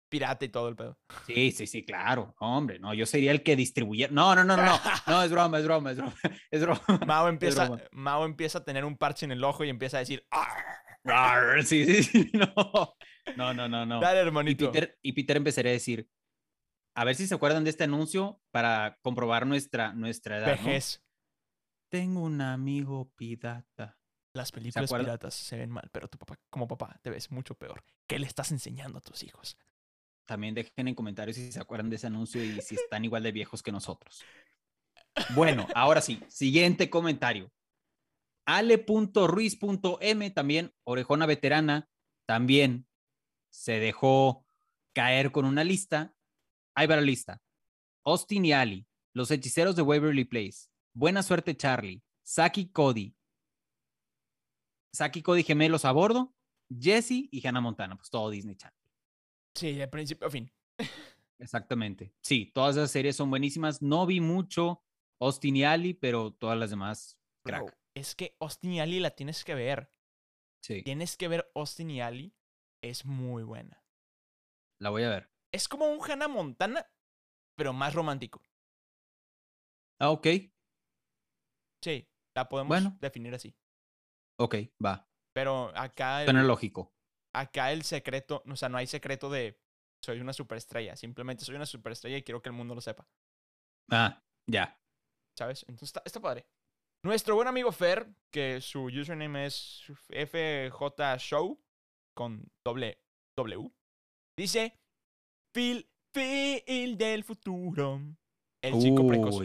Pirata 0.10 0.46
y 0.46 0.50
todo 0.50 0.70
el 0.70 0.78
pedo. 0.78 0.98
Sí, 1.28 1.52
sí, 1.52 1.68
sí, 1.68 1.86
claro. 1.86 2.34
Hombre, 2.40 2.80
no, 2.80 2.94
yo 2.94 3.06
sería 3.06 3.32
el 3.32 3.44
que 3.44 3.58
distribuyera. 3.58 4.10
No, 4.14 4.34
no, 4.36 4.46
no, 4.46 4.56
no, 4.56 4.66
no. 4.66 4.80
No, 5.06 5.22
es 5.22 5.30
broma, 5.30 5.60
es 5.60 5.66
broma, 5.66 5.92
es 5.92 5.98
broma. 5.98 6.16
Es 6.50 6.62
broma. 6.62 6.82
Mao 7.06 7.28
empieza, 7.30 7.66
broma. 7.66 7.84
Mao 7.92 8.26
empieza 8.26 8.60
a 8.60 8.64
tener 8.64 8.86
un 8.86 8.98
parche 8.98 9.26
en 9.26 9.34
el 9.34 9.44
ojo 9.44 9.66
y 9.66 9.70
empieza 9.70 9.98
a 9.98 10.00
decir, 10.00 10.26
Sí, 11.66 11.86
sí, 11.86 12.04
sí. 12.04 12.32
No. 12.34 12.96
No, 13.36 13.54
no, 13.54 13.68
no, 13.68 13.86
no. 13.86 14.00
Dale, 14.00 14.20
Y 14.20 14.22
hermanito. 14.22 14.72
Peter, 14.72 14.98
y 15.02 15.12
Peter 15.12 15.36
empezaría 15.36 15.72
a 15.72 15.74
decir, 15.74 16.08
A 16.96 17.04
ver 17.04 17.16
si 17.16 17.28
se 17.28 17.36
acuerdan 17.36 17.66
de 17.66 17.70
este 17.70 17.84
anuncio 17.84 18.42
para 18.52 18.98
comprobar 19.02 19.46
nuestra, 19.46 19.92
nuestra 19.94 20.38
edad. 20.38 20.58
¿no? 20.62 20.70
Tengo 21.89 22.21
un 22.21 22.39
amigo 22.41 23.12
pirata. 23.15 23.97
Las 24.34 24.52
películas 24.52 24.93
piratas 24.93 25.34
se 25.34 25.58
ven 25.58 25.71
mal, 25.71 25.89
pero 25.91 26.08
tu 26.08 26.19
papá, 26.19 26.39
como 26.49 26.67
papá, 26.67 26.99
te 27.02 27.10
ves 27.10 27.32
mucho 27.32 27.56
peor. 27.56 27.84
¿Qué 28.08 28.19
le 28.19 28.28
estás 28.28 28.52
enseñando 28.52 28.99
a 28.99 29.02
tus 29.02 29.23
hijos? 29.23 29.58
También 30.25 30.54
dejen 30.54 30.88
en 30.88 30.93
comentarios 30.93 31.36
si 31.36 31.52
se 31.52 31.60
acuerdan 31.60 31.89
de 31.89 31.95
ese 31.95 32.06
anuncio 32.06 32.43
y 32.43 32.62
si 32.62 32.75
están 32.75 33.04
igual 33.04 33.23
de 33.23 33.32
viejos 33.32 33.63
que 33.63 33.71
nosotros. 33.71 34.23
Bueno, 35.36 35.67
ahora 35.75 36.02
sí, 36.02 36.21
siguiente 36.30 36.89
comentario. 36.89 37.52
Ale.ruiz.m, 38.45 40.30
también 40.32 40.73
orejona 40.84 41.25
veterana, 41.25 41.89
también 42.25 42.88
se 43.49 43.80
dejó 43.80 44.45
caer 44.93 45.32
con 45.32 45.45
una 45.45 45.63
lista. 45.63 46.15
Ahí 46.75 46.88
va 46.88 46.95
la 46.95 47.02
lista. 47.02 47.41
Austin 48.06 48.45
y 48.45 48.54
Ali, 48.54 48.88
los 49.13 49.32
hechiceros 49.32 49.75
de 49.75 49.82
Waverly 49.82 50.25
Place, 50.25 50.69
Buena 51.00 51.24
Suerte 51.24 51.56
Charlie, 51.56 52.04
Saki 52.24 52.74
Cody, 52.74 53.16
Saki 54.92 55.22
Cody 55.22 55.44
gemelos 55.44 55.86
a 55.86 55.94
bordo, 55.94 56.36
Jesse 56.70 57.30
y 57.32 57.48
Hannah 57.48 57.62
Montana, 57.62 57.96
pues 57.96 58.10
todo 58.10 58.30
Disney 58.30 58.58
Channel. 58.58 58.78
Sí, 59.56 59.76
de 59.76 59.88
principio 59.88 60.28
a 60.28 60.30
fin. 60.30 60.52
Exactamente. 61.40 62.14
Sí, 62.20 62.52
todas 62.54 62.76
esas 62.76 62.92
series 62.92 63.16
son 63.16 63.30
buenísimas. 63.30 63.82
No 63.82 64.06
vi 64.06 64.20
mucho 64.20 64.84
Austin 65.22 65.56
y 65.56 65.64
Ali, 65.64 65.94
pero 65.94 66.34
todas 66.34 66.60
las 66.60 66.70
demás, 66.70 67.18
crack. 67.46 67.64
Bro, 67.64 67.74
es 67.94 68.14
que 68.14 68.36
Austin 68.42 68.74
y 68.74 68.82
Ali 68.82 69.00
la 69.00 69.12
tienes 69.12 69.46
que 69.46 69.56
ver. 69.56 69.90
Sí, 70.62 70.84
Tienes 70.84 71.16
que 71.16 71.30
ver 71.30 71.50
Austin 71.56 71.92
y 71.92 72.02
Ali. 72.02 72.36
Es 72.82 73.06
muy 73.06 73.44
buena. 73.44 73.86
la 74.80 74.90
voy 74.90 75.04
a 75.04 75.10
ver. 75.10 75.32
Es 75.54 75.70
como 75.70 75.86
un 75.90 76.00
Hannah 76.04 76.28
Montana, 76.28 76.86
pero 77.56 77.72
más 77.72 77.94
romántico. 77.94 78.44
Ah, 79.98 80.12
ok, 80.12 80.28
Sí, 81.84 82.08
la 82.36 82.48
podemos 82.50 82.70
Bueno. 82.70 82.98
definir 83.02 83.34
así. 83.34 83.56
ok, 84.39 84.56
va. 84.84 85.08
Pero 85.34 85.72
acá 85.76 86.24
Suena 86.26 86.42
el, 86.42 86.48
lógico. 86.48 86.94
acá 87.34 87.72
el 87.72 87.84
secreto, 87.84 88.44
o 88.50 88.56
sea, 88.56 88.68
no 88.70 88.78
hay 88.78 88.88
secreto 88.88 89.30
de 89.30 89.60
soy 90.04 90.20
una 90.20 90.34
superestrella. 90.34 90.96
Simplemente 90.96 91.44
soy 91.46 91.56
una 91.56 91.65
superestrella 91.65 92.18
y 92.18 92.24
quiero 92.24 92.42
que 92.42 92.50
el 92.50 92.56
mundo 92.56 92.74
lo 92.76 92.82
sepa. 92.82 93.08
Ah, 93.92 94.22
ya. 94.50 94.80
¿Sabes? 95.38 95.63
Entonces 95.68 95.89
está, 95.89 96.02
está 96.06 96.20
padre. 96.20 96.48
Nuestro 97.04 97.36
buen 97.36 97.48
amigo 97.48 97.72
Fer, 97.72 98.13
que 98.32 98.60
su 98.62 98.86
username 98.86 99.46
es 99.46 99.84
FJ 100.10 101.18
Show 101.20 101.62
con 102.15 102.52
doble 102.65 103.02
W, 103.38 103.72
dice 104.38 104.78
Phil, 105.54 105.89
Phil 106.13 106.98
del 106.98 107.24
futuro. 107.24 108.02
El 108.62 108.80
chico 108.82 109.08
precoz. 109.08 109.42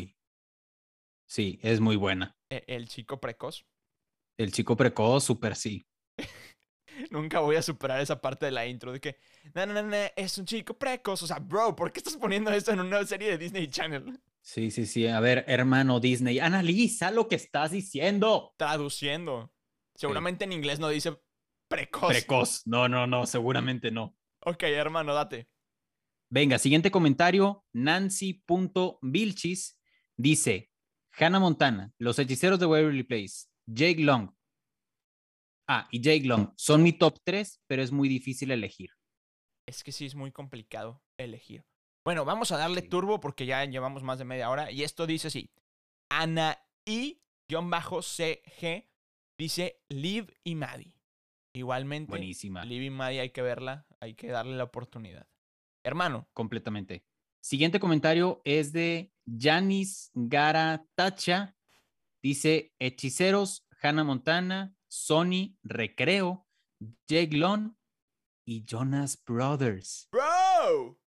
Sí, 1.34 1.58
es 1.64 1.80
muy 1.80 1.96
buena. 1.96 2.38
E- 2.48 2.62
El 2.68 2.86
chico 2.86 3.20
precoz. 3.20 3.66
El 4.38 4.52
chico 4.52 4.76
precoz, 4.76 5.24
súper 5.24 5.56
sí. 5.56 5.84
Nunca 7.10 7.40
voy 7.40 7.56
a 7.56 7.62
superar 7.62 8.00
esa 8.00 8.20
parte 8.20 8.46
de 8.46 8.52
la 8.52 8.68
intro 8.68 8.92
de 8.92 9.00
que, 9.00 9.16
no, 9.52 9.66
no, 9.66 9.72
no, 9.72 9.82
no, 9.82 9.96
es 10.14 10.38
un 10.38 10.44
chico 10.44 10.78
precoz. 10.78 11.24
O 11.24 11.26
sea, 11.26 11.40
bro, 11.40 11.74
¿por 11.74 11.92
qué 11.92 11.98
estás 11.98 12.16
poniendo 12.18 12.52
esto 12.52 12.70
en 12.70 12.78
una 12.78 13.04
serie 13.04 13.30
de 13.30 13.38
Disney 13.38 13.66
Channel? 13.66 14.20
Sí, 14.42 14.70
sí, 14.70 14.86
sí. 14.86 15.08
A 15.08 15.18
ver, 15.18 15.44
hermano 15.48 15.98
Disney, 15.98 16.38
analiza 16.38 17.10
lo 17.10 17.26
que 17.26 17.34
estás 17.34 17.72
diciendo. 17.72 18.54
Traduciendo. 18.56 19.52
Seguramente 19.96 20.44
en 20.44 20.52
inglés 20.52 20.78
no 20.78 20.88
dice 20.88 21.20
precoz. 21.66 22.10
Precoz. 22.10 22.64
No, 22.64 22.88
no, 22.88 23.08
no, 23.08 23.26
seguramente 23.26 23.90
no. 23.90 24.16
ok, 24.38 24.62
hermano, 24.62 25.12
date. 25.12 25.48
Venga, 26.30 26.60
siguiente 26.60 26.92
comentario. 26.92 27.66
Nancy.vilchis 27.72 29.80
dice: 30.16 30.70
Hannah 31.18 31.40
Montana, 31.40 31.92
Los 31.98 32.18
Hechiceros 32.18 32.58
de 32.58 32.66
Waverly 32.66 33.02
Place, 33.04 33.46
Jake 33.66 34.00
Long. 34.00 34.30
Ah, 35.68 35.88
y 35.90 36.00
Jake 36.00 36.24
Long 36.26 36.52
son 36.56 36.82
mi 36.82 36.92
top 36.92 37.18
3, 37.24 37.62
pero 37.66 37.82
es 37.82 37.92
muy 37.92 38.08
difícil 38.08 38.50
elegir. 38.50 38.90
Es 39.66 39.82
que 39.82 39.92
sí 39.92 40.06
es 40.06 40.14
muy 40.14 40.30
complicado 40.32 41.02
elegir. 41.18 41.64
Bueno, 42.04 42.24
vamos 42.26 42.52
a 42.52 42.58
darle 42.58 42.82
Sí. 42.82 42.88
turbo 42.88 43.20
porque 43.20 43.46
ya 43.46 43.64
llevamos 43.64 44.02
más 44.02 44.18
de 44.18 44.26
media 44.26 44.50
hora. 44.50 44.70
Y 44.70 44.82
esto 44.82 45.06
dice 45.06 45.28
así. 45.28 45.50
Ana 46.10 46.58
I-CG 46.84 47.16
dice 49.38 49.82
Liv 49.88 50.34
y 50.44 50.54
Maddie. 50.54 50.94
Igualmente, 51.56 52.10
Buenísima, 52.10 52.64
Liv 52.64 52.82
y 52.82 52.90
Maddie 52.90 53.20
hay 53.20 53.30
que 53.30 53.40
verla, 53.40 53.86
hay 54.00 54.14
que 54.14 54.26
darle 54.26 54.56
la 54.56 54.64
oportunidad. 54.64 55.28
Hermano, 55.84 56.28
completamente. 56.34 57.04
Siguiente 57.44 57.78
comentario 57.78 58.40
es 58.46 58.72
de 58.72 59.12
Janis 59.26 60.10
Garatacha. 60.14 61.54
Dice: 62.22 62.72
Hechiceros, 62.78 63.66
Hannah 63.82 64.02
Montana, 64.02 64.74
Sony, 64.88 65.58
Recreo, 65.62 66.48
Jake 67.06 67.36
Long 67.36 67.74
y 68.46 68.64
Jonas 68.64 69.22
Brothers. 69.26 70.08
¡Bro! 70.10 70.98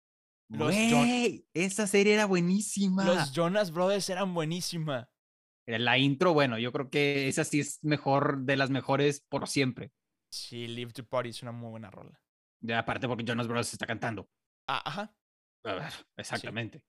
Güey, 0.49 1.47
esa 1.55 1.87
serie 1.87 2.13
era 2.13 2.27
buenísima. 2.27 3.03
Los 3.03 3.31
Jonas 3.33 3.71
Brothers 3.71 4.07
eran 4.11 4.35
buenísima. 4.35 5.09
La 5.65 5.97
intro, 5.97 6.33
bueno, 6.33 6.59
yo 6.59 6.71
creo 6.71 6.91
que 6.91 7.27
esa 7.27 7.45
sí 7.45 7.61
es 7.61 7.83
mejor 7.83 8.43
de 8.43 8.57
las 8.57 8.69
mejores 8.69 9.21
por 9.21 9.47
siempre. 9.47 9.91
Sí, 10.31 10.67
Live 10.67 10.91
to 10.91 11.03
Party 11.03 11.29
es 11.29 11.41
una 11.41 11.51
muy 11.51 11.71
buena 11.71 11.89
rola. 11.89 12.21
Ya 12.61 12.77
aparte 12.77 13.07
porque 13.07 13.23
Jonas 13.23 13.47
Brothers 13.47 13.73
está 13.73 13.87
cantando. 13.87 14.29
Ah, 14.67 14.83
ajá. 14.85 15.17
A 15.67 15.73
ver, 15.75 15.93
exactamente. 16.15 16.81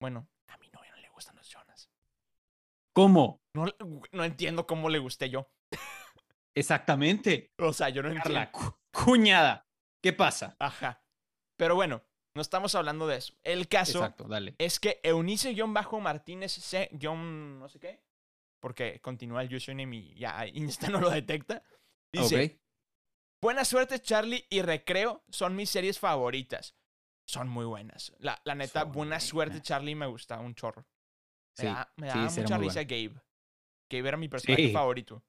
Bueno, 0.00 0.28
a 0.48 0.56
mi 0.58 0.68
novia 0.70 0.90
no 0.90 0.96
le 0.98 1.08
gustan 1.10 1.36
los 1.36 1.48
Jonas. 1.48 1.90
¿Cómo? 2.92 3.42
No, 3.54 3.66
no 4.12 4.24
entiendo 4.24 4.66
cómo 4.66 4.88
le 4.88 4.98
gusté 4.98 5.30
yo. 5.30 5.50
Exactamente. 6.54 7.52
O 7.58 7.72
sea, 7.72 7.88
yo 7.90 8.02
no 8.02 8.08
entiendo. 8.08 8.24
Carla, 8.24 8.50
cu- 8.52 8.76
cuñada. 8.92 9.66
¿Qué 10.02 10.12
pasa? 10.12 10.56
Ajá. 10.58 11.02
Pero 11.58 11.74
bueno, 11.74 12.02
no 12.34 12.42
estamos 12.42 12.74
hablando 12.74 13.06
de 13.06 13.16
eso. 13.16 13.34
El 13.42 13.68
caso 13.68 13.98
Exacto, 13.98 14.24
dale. 14.24 14.54
es 14.58 14.78
que 14.80 15.00
Eunice-Martínez 15.02 16.52
C- 16.52 16.90
no 16.92 17.68
sé 17.68 17.78
qué, 17.78 18.02
porque 18.60 19.00
continúa 19.00 19.42
el 19.42 19.54
username 19.54 19.96
y 19.96 20.14
ya 20.14 20.46
Insta 20.46 20.88
no 20.90 21.00
lo 21.00 21.10
detecta. 21.10 21.62
Dice, 22.12 22.60
buena 23.42 23.64
suerte 23.64 24.00
Charlie 24.00 24.46
y 24.48 24.62
Recreo 24.62 25.24
son 25.30 25.56
mis 25.56 25.70
series 25.70 25.98
favoritas. 25.98 26.74
Son 27.26 27.48
muy 27.48 27.64
buenas. 27.64 28.12
La, 28.18 28.40
la 28.44 28.54
neta, 28.54 28.82
Son 28.82 28.92
buena 28.92 29.18
suerte. 29.20 29.60
Charlie 29.60 29.94
me 29.94 30.06
gusta 30.06 30.38
un 30.38 30.54
chorro. 30.54 30.86
Me 31.58 31.62
Sí, 31.62 31.66
da, 31.66 31.92
me 31.96 32.10
sí, 32.10 32.18
da 32.18 32.28
sí, 32.28 32.40
era 32.40 32.48
mucha 32.48 32.58
risa. 32.58 32.82
Gabe. 32.84 33.20
Gabe 33.90 34.08
era 34.08 34.16
mi 34.16 34.28
personaje 34.28 34.66
Sí. 34.68 34.72
favorito. 34.72 35.24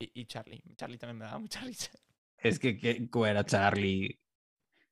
Y, 0.00 0.20
y 0.20 0.26
Charlie. 0.26 0.62
Charlie 0.76 0.98
también 0.98 1.18
me 1.18 1.24
daba 1.24 1.38
mucha 1.38 1.60
risa. 1.64 1.90
Es 2.38 2.58
que, 2.58 2.76
que 2.78 3.08
era 3.28 3.44
Charlie. 3.44 4.20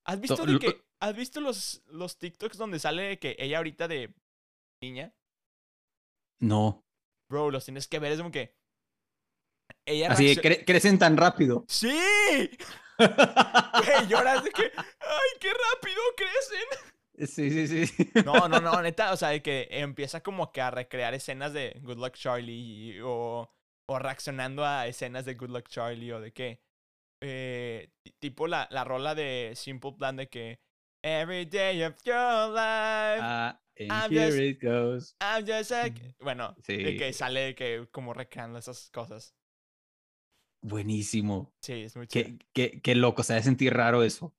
¿Has 0.04 0.16
To- 0.16 0.20
visto, 0.22 0.46
de 0.46 0.58
que, 0.58 0.84
¿has 1.00 1.14
visto 1.16 1.40
los, 1.40 1.82
los 1.86 2.18
TikToks 2.18 2.56
donde 2.56 2.78
sale 2.78 3.18
que 3.18 3.36
ella 3.38 3.58
ahorita 3.58 3.86
de 3.86 4.14
niña? 4.82 5.14
No. 6.40 6.84
Bro, 7.28 7.50
los 7.50 7.64
tienes 7.64 7.86
que 7.86 7.98
ver. 7.98 8.12
Es 8.12 8.18
como 8.18 8.30
que. 8.32 8.56
Ella 9.86 10.10
Así 10.12 10.34
cre- 10.36 10.64
crecen 10.64 10.98
tan 10.98 11.16
rápido. 11.16 11.64
¡Sí! 11.68 11.88
Güey, 13.06 14.08
lloras 14.08 14.44
de 14.44 14.50
que. 14.50 14.70
¡Ay, 14.76 15.30
qué 15.40 15.48
rápido 15.50 16.00
crecen! 16.16 17.26
sí, 17.28 17.66
sí, 17.66 17.86
sí. 17.86 18.10
No, 18.24 18.48
no, 18.48 18.60
no, 18.60 18.80
neta. 18.82 19.12
O 19.12 19.16
sea, 19.16 19.28
de 19.30 19.42
que 19.42 19.68
empieza 19.70 20.22
como 20.22 20.52
que 20.52 20.60
a 20.60 20.70
recrear 20.70 21.14
escenas 21.14 21.52
de 21.52 21.78
Good 21.82 21.98
Luck 21.98 22.14
Charlie 22.14 22.52
y- 22.96 23.00
o, 23.02 23.52
o 23.88 23.98
reaccionando 23.98 24.64
a 24.64 24.86
escenas 24.86 25.24
de 25.24 25.34
Good 25.34 25.50
Luck 25.50 25.68
Charlie 25.68 26.12
o 26.12 26.20
de 26.20 26.32
que. 26.32 26.62
eh, 27.22 27.90
ti- 28.02 28.14
tipo 28.18 28.46
la, 28.46 28.66
la 28.70 28.84
rola 28.84 29.14
de 29.14 29.52
Simple 29.54 29.92
Plan 29.98 30.16
de 30.16 30.28
que. 30.28 30.60
Every 31.02 31.46
day 31.46 31.82
of 31.84 31.94
your 32.04 32.48
life. 32.50 33.20
Ah, 33.22 33.58
and 33.78 33.90
I'm 33.90 34.12
here 34.12 34.26
just- 34.26 34.38
it 34.38 34.62
goes. 34.62 35.16
I'm 35.20 35.46
just 35.46 35.72
a... 35.72 35.88
Bueno, 36.20 36.54
de 36.66 36.76
Sí. 36.90 36.96
que 36.98 37.12
sale 37.14 37.40
de 37.40 37.54
que 37.54 37.88
como 37.90 38.12
recreando 38.12 38.58
esas 38.58 38.90
cosas. 38.90 39.34
Buenísimo. 40.62 41.52
Sí, 41.62 41.84
es 41.84 41.96
muy 41.96 42.06
chido. 42.06 42.24
Qué, 42.26 42.38
qué, 42.52 42.80
qué 42.82 42.94
loco, 42.94 43.22
se 43.22 43.32
debe 43.34 43.44
sentir 43.44 43.72
raro 43.74 44.02
eso. 44.02 44.34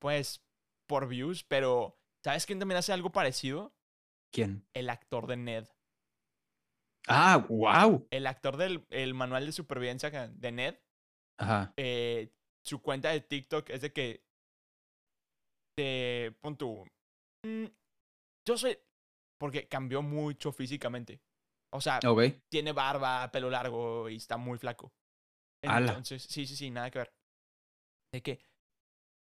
Pues 0.00 0.42
por 0.88 1.08
views, 1.08 1.44
pero 1.44 1.98
¿sabes 2.24 2.46
quién 2.46 2.58
también 2.58 2.78
hace 2.78 2.92
algo 2.92 3.10
parecido? 3.12 3.74
¿Quién? 4.32 4.66
El 4.74 4.90
actor 4.90 5.26
de 5.26 5.36
Ned. 5.36 5.66
Ah, 7.08 7.44
wow. 7.48 8.06
El 8.10 8.26
actor 8.26 8.56
del 8.56 8.84
el 8.90 9.14
manual 9.14 9.46
de 9.46 9.52
supervivencia 9.52 10.10
de 10.28 10.52
Ned, 10.52 10.76
Ajá. 11.38 11.72
eh, 11.76 12.32
su 12.64 12.82
cuenta 12.82 13.10
de 13.10 13.20
TikTok 13.20 13.70
es 13.70 13.80
de 13.80 13.92
que 13.92 14.24
te 15.76 16.32
pon 16.40 16.56
tú, 16.56 16.84
"Mm, 17.44 17.66
yo 18.46 18.56
soy 18.58 18.78
porque 19.38 19.68
cambió 19.68 20.02
mucho 20.02 20.50
físicamente. 20.50 21.20
O 21.72 21.80
sea, 21.80 22.00
tiene 22.48 22.72
barba, 22.72 23.30
pelo 23.30 23.50
largo 23.50 24.08
y 24.08 24.16
está 24.16 24.36
muy 24.36 24.58
flaco. 24.58 24.92
Entonces, 25.62 26.22
sí, 26.22 26.46
sí, 26.46 26.56
sí, 26.56 26.70
nada 26.70 26.90
que 26.90 26.98
ver. 27.00 27.12
De 28.12 28.22
que, 28.22 28.40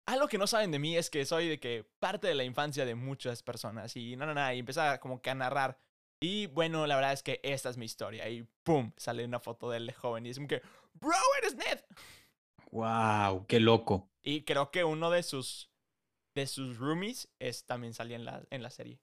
Algo 0.07 0.27
que 0.29 0.39
no 0.39 0.47
saben 0.47 0.71
de 0.73 0.79
mí 0.79 0.97
es 0.97 1.11
que 1.11 1.25
soy 1.25 1.49
de 1.49 1.61
que 1.61 1.85
parte 2.01 2.27
de 2.27 2.35
la 2.35 2.45
infancia 2.45 2.85
de 2.85 2.95
muchas 2.95 3.43
personas 3.43 3.95
y 3.97 4.17
no, 4.17 4.27
no, 4.27 4.35
no, 4.35 4.53
y 4.53 4.59
empieza 4.59 4.99
como 4.99 5.21
que 5.23 5.31
a 5.31 5.35
narrar. 5.35 5.79
Y 6.23 6.47
bueno, 6.47 6.87
la 6.87 6.97
verdad 6.97 7.13
es 7.13 7.23
que 7.23 7.41
esta 7.45 7.71
es 7.71 7.77
mi 7.77 7.87
historia 7.87 8.29
y 8.29 8.43
pum, 8.65 8.93
sale 8.97 9.25
una 9.25 9.39
foto 9.41 9.71
de 9.71 9.77
él 9.79 9.87
de 9.87 9.93
joven 9.93 10.27
y 10.27 10.31
es 10.31 10.37
como 10.37 10.49
que, 10.49 10.63
bro, 10.95 11.15
eres 11.39 11.55
Ned. 11.55 11.81
Wow, 12.73 13.47
qué 13.47 13.61
loco. 13.61 14.11
Y 14.23 14.43
creo 14.45 14.71
que 14.71 14.85
uno 14.85 15.11
de 15.11 15.23
sus, 15.23 15.71
de 16.35 16.47
sus 16.47 16.77
roomies 16.79 17.29
es, 17.39 17.65
también 17.65 17.95
salía 17.95 18.17
en 18.17 18.25
la, 18.25 18.43
en 18.51 18.63
la 18.63 18.71
serie. 18.71 19.01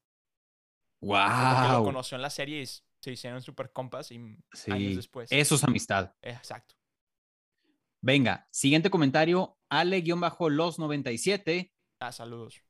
Que 0.99 1.07
lo 1.07 1.75
Wow. 1.77 1.83
conoció 1.85 2.15
en 2.15 2.21
la 2.21 2.29
serie 2.29 2.61
y 2.61 2.65
se 2.65 3.11
hicieron 3.11 3.41
super 3.41 3.71
compas 3.71 4.11
y 4.11 4.15
años 4.15 4.39
Sí, 4.53 4.95
después. 4.95 5.31
eso 5.31 5.55
es 5.55 5.63
amistad. 5.63 6.13
Exacto. 6.21 6.75
Venga, 8.01 8.47
siguiente 8.51 8.89
comentario. 8.89 9.57
Ale-los97. 9.69 11.71
Ah, 11.99 12.11
saludos. 12.11 12.61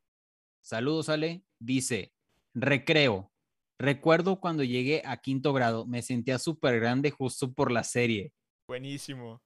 Saludos, 0.63 1.09
Ale. 1.09 1.45
Dice, 1.59 2.13
recreo. 2.53 3.31
Recuerdo 3.79 4.39
cuando 4.39 4.63
llegué 4.63 5.03
a 5.05 5.17
quinto 5.17 5.53
grado, 5.53 5.85
me 5.85 6.01
sentía 6.01 6.39
súper 6.39 6.79
grande 6.79 7.11
justo 7.11 7.53
por 7.53 7.71
la 7.71 7.83
serie. 7.83 8.33
Buenísimo. 8.67 9.41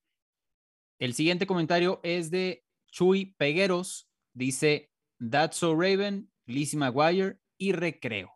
El 1.01 1.14
siguiente 1.14 1.47
comentario 1.47 2.01
es 2.03 2.30
de 2.32 2.66
Chuy 2.91 3.34
Pegueros. 3.36 4.09
Dice 4.34 4.93
That's 5.18 5.57
So 5.57 5.74
Raven, 5.74 6.30
Lizzie 6.47 6.78
McGuire 6.78 7.41
y 7.59 7.72
Recreo. 7.72 8.32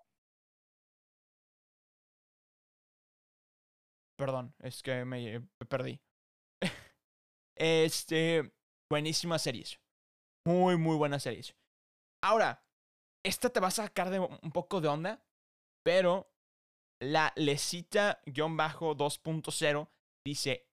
Perdón, 4.18 4.54
es 4.60 4.82
que 4.82 5.04
me, 5.04 5.40
me 5.40 5.66
perdí. 5.68 6.00
este, 7.56 8.52
buenísimas 8.90 9.42
series. 9.42 9.78
Muy, 10.46 10.76
muy 10.76 10.96
buenas 10.96 11.22
series. 11.22 11.56
Ahora, 12.22 12.64
esta 13.24 13.50
te 13.50 13.60
va 13.60 13.68
a 13.68 13.72
sacar 13.72 14.10
de 14.10 14.18
un 14.18 14.50
poco 14.52 14.80
de 14.80 14.88
onda, 14.88 15.24
pero 15.84 16.34
la 17.00 17.32
lecita-2.0 17.36 19.90
dice 20.24 20.68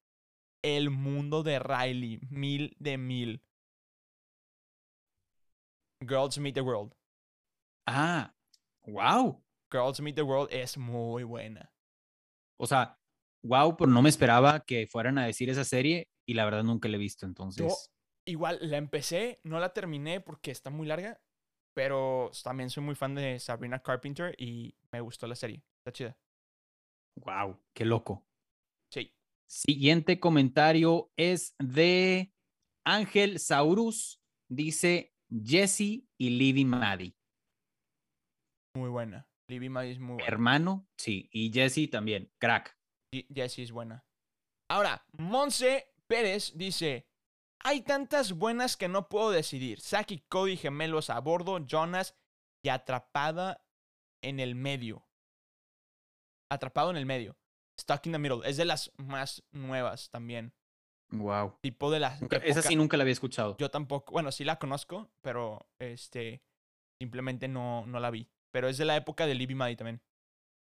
el 0.62 0.90
mundo 0.90 1.42
de 1.42 1.58
Riley, 1.58 2.20
mil 2.30 2.76
de 2.78 2.98
mil. 2.98 3.42
Girls 6.06 6.38
Meet 6.38 6.54
the 6.54 6.60
World. 6.62 6.94
Ah, 7.86 8.34
wow. 8.86 9.42
Girls 9.70 10.00
Meet 10.00 10.16
the 10.16 10.22
World 10.22 10.48
es 10.52 10.76
muy 10.76 11.24
buena. 11.24 11.72
O 12.58 12.66
sea, 12.66 12.98
wow, 13.42 13.76
pero 13.76 13.90
no 13.90 14.02
me 14.02 14.08
esperaba 14.08 14.60
que 14.60 14.86
fueran 14.86 15.18
a 15.18 15.26
decir 15.26 15.48
esa 15.50 15.64
serie 15.64 16.10
y 16.26 16.34
la 16.34 16.44
verdad 16.44 16.62
nunca 16.62 16.88
la 16.88 16.96
he 16.96 16.98
visto. 17.00 17.26
Entonces, 17.26 17.90
Igual 18.26 18.58
la 18.60 18.76
empecé, 18.76 19.40
no 19.44 19.58
la 19.58 19.72
terminé 19.72 20.20
porque 20.20 20.50
está 20.50 20.70
muy 20.70 20.86
larga, 20.86 21.20
pero 21.74 22.30
también 22.44 22.70
soy 22.70 22.82
muy 22.82 22.94
fan 22.94 23.14
de 23.14 23.40
Sabrina 23.40 23.82
Carpenter 23.82 24.34
y 24.38 24.76
me 24.92 25.00
gustó 25.00 25.26
la 25.26 25.34
serie. 25.34 25.64
Está 25.78 25.92
chida. 25.92 26.18
wow, 27.16 27.58
qué 27.74 27.84
loco. 27.84 28.26
Sí. 28.92 29.12
Siguiente 29.48 30.20
comentario 30.20 31.10
es 31.16 31.54
de 31.58 32.32
Ángel 32.84 33.40
Saurus. 33.40 34.20
Dice 34.48 35.14
Jesse 35.30 36.08
y 36.18 36.30
Libby 36.30 36.64
Maddie. 36.64 37.16
Muy 38.76 38.88
buena. 38.88 39.28
Libby 39.48 39.68
Maddie 39.68 39.92
es 39.92 39.98
muy 39.98 40.14
buena. 40.14 40.26
Hermano, 40.26 40.88
sí. 40.96 41.28
Y 41.32 41.52
Jesse 41.52 41.88
también. 41.90 42.32
Crack. 42.38 42.76
Y 43.12 43.26
Jessie 43.32 43.64
es 43.64 43.72
buena. 43.72 44.04
Ahora, 44.70 45.04
Monse 45.18 45.92
Pérez 46.06 46.52
dice: 46.56 47.08
Hay 47.64 47.82
tantas 47.82 48.32
buenas 48.32 48.76
que 48.76 48.88
no 48.88 49.08
puedo 49.08 49.30
decidir. 49.30 49.80
Saki, 49.80 50.20
Cody, 50.28 50.56
gemelos 50.56 51.10
a 51.10 51.18
bordo, 51.20 51.58
Jonas 51.66 52.16
y 52.62 52.68
atrapada 52.68 53.66
en 54.22 54.38
el 54.38 54.54
medio. 54.54 55.06
Atrapado 56.50 56.90
en 56.90 56.96
el 56.96 57.06
medio. 57.06 57.36
Stuck 57.80 58.06
in 58.06 58.12
the 58.12 58.18
middle. 58.18 58.48
Es 58.48 58.56
de 58.56 58.64
las 58.64 58.92
más 58.96 59.42
nuevas 59.52 60.10
también. 60.10 60.52
Wow. 61.10 61.58
Tipo 61.60 61.90
de 61.90 62.00
las. 62.00 62.20
Esa 62.44 62.62
sí 62.62 62.76
nunca 62.76 62.96
la 62.96 63.02
había 63.02 63.12
escuchado. 63.12 63.56
Yo 63.58 63.70
tampoco, 63.70 64.12
bueno, 64.12 64.30
sí 64.32 64.44
la 64.44 64.58
conozco, 64.58 65.10
pero 65.20 65.68
este 65.78 66.42
simplemente 67.00 67.48
no, 67.48 67.86
no 67.86 67.98
la 68.00 68.10
vi. 68.10 68.30
Pero 68.52 68.68
es 68.68 68.78
de 68.78 68.84
la 68.84 68.96
época 68.96 69.26
de 69.26 69.34
Libby 69.34 69.54
Maddie 69.54 69.76
también. 69.76 70.02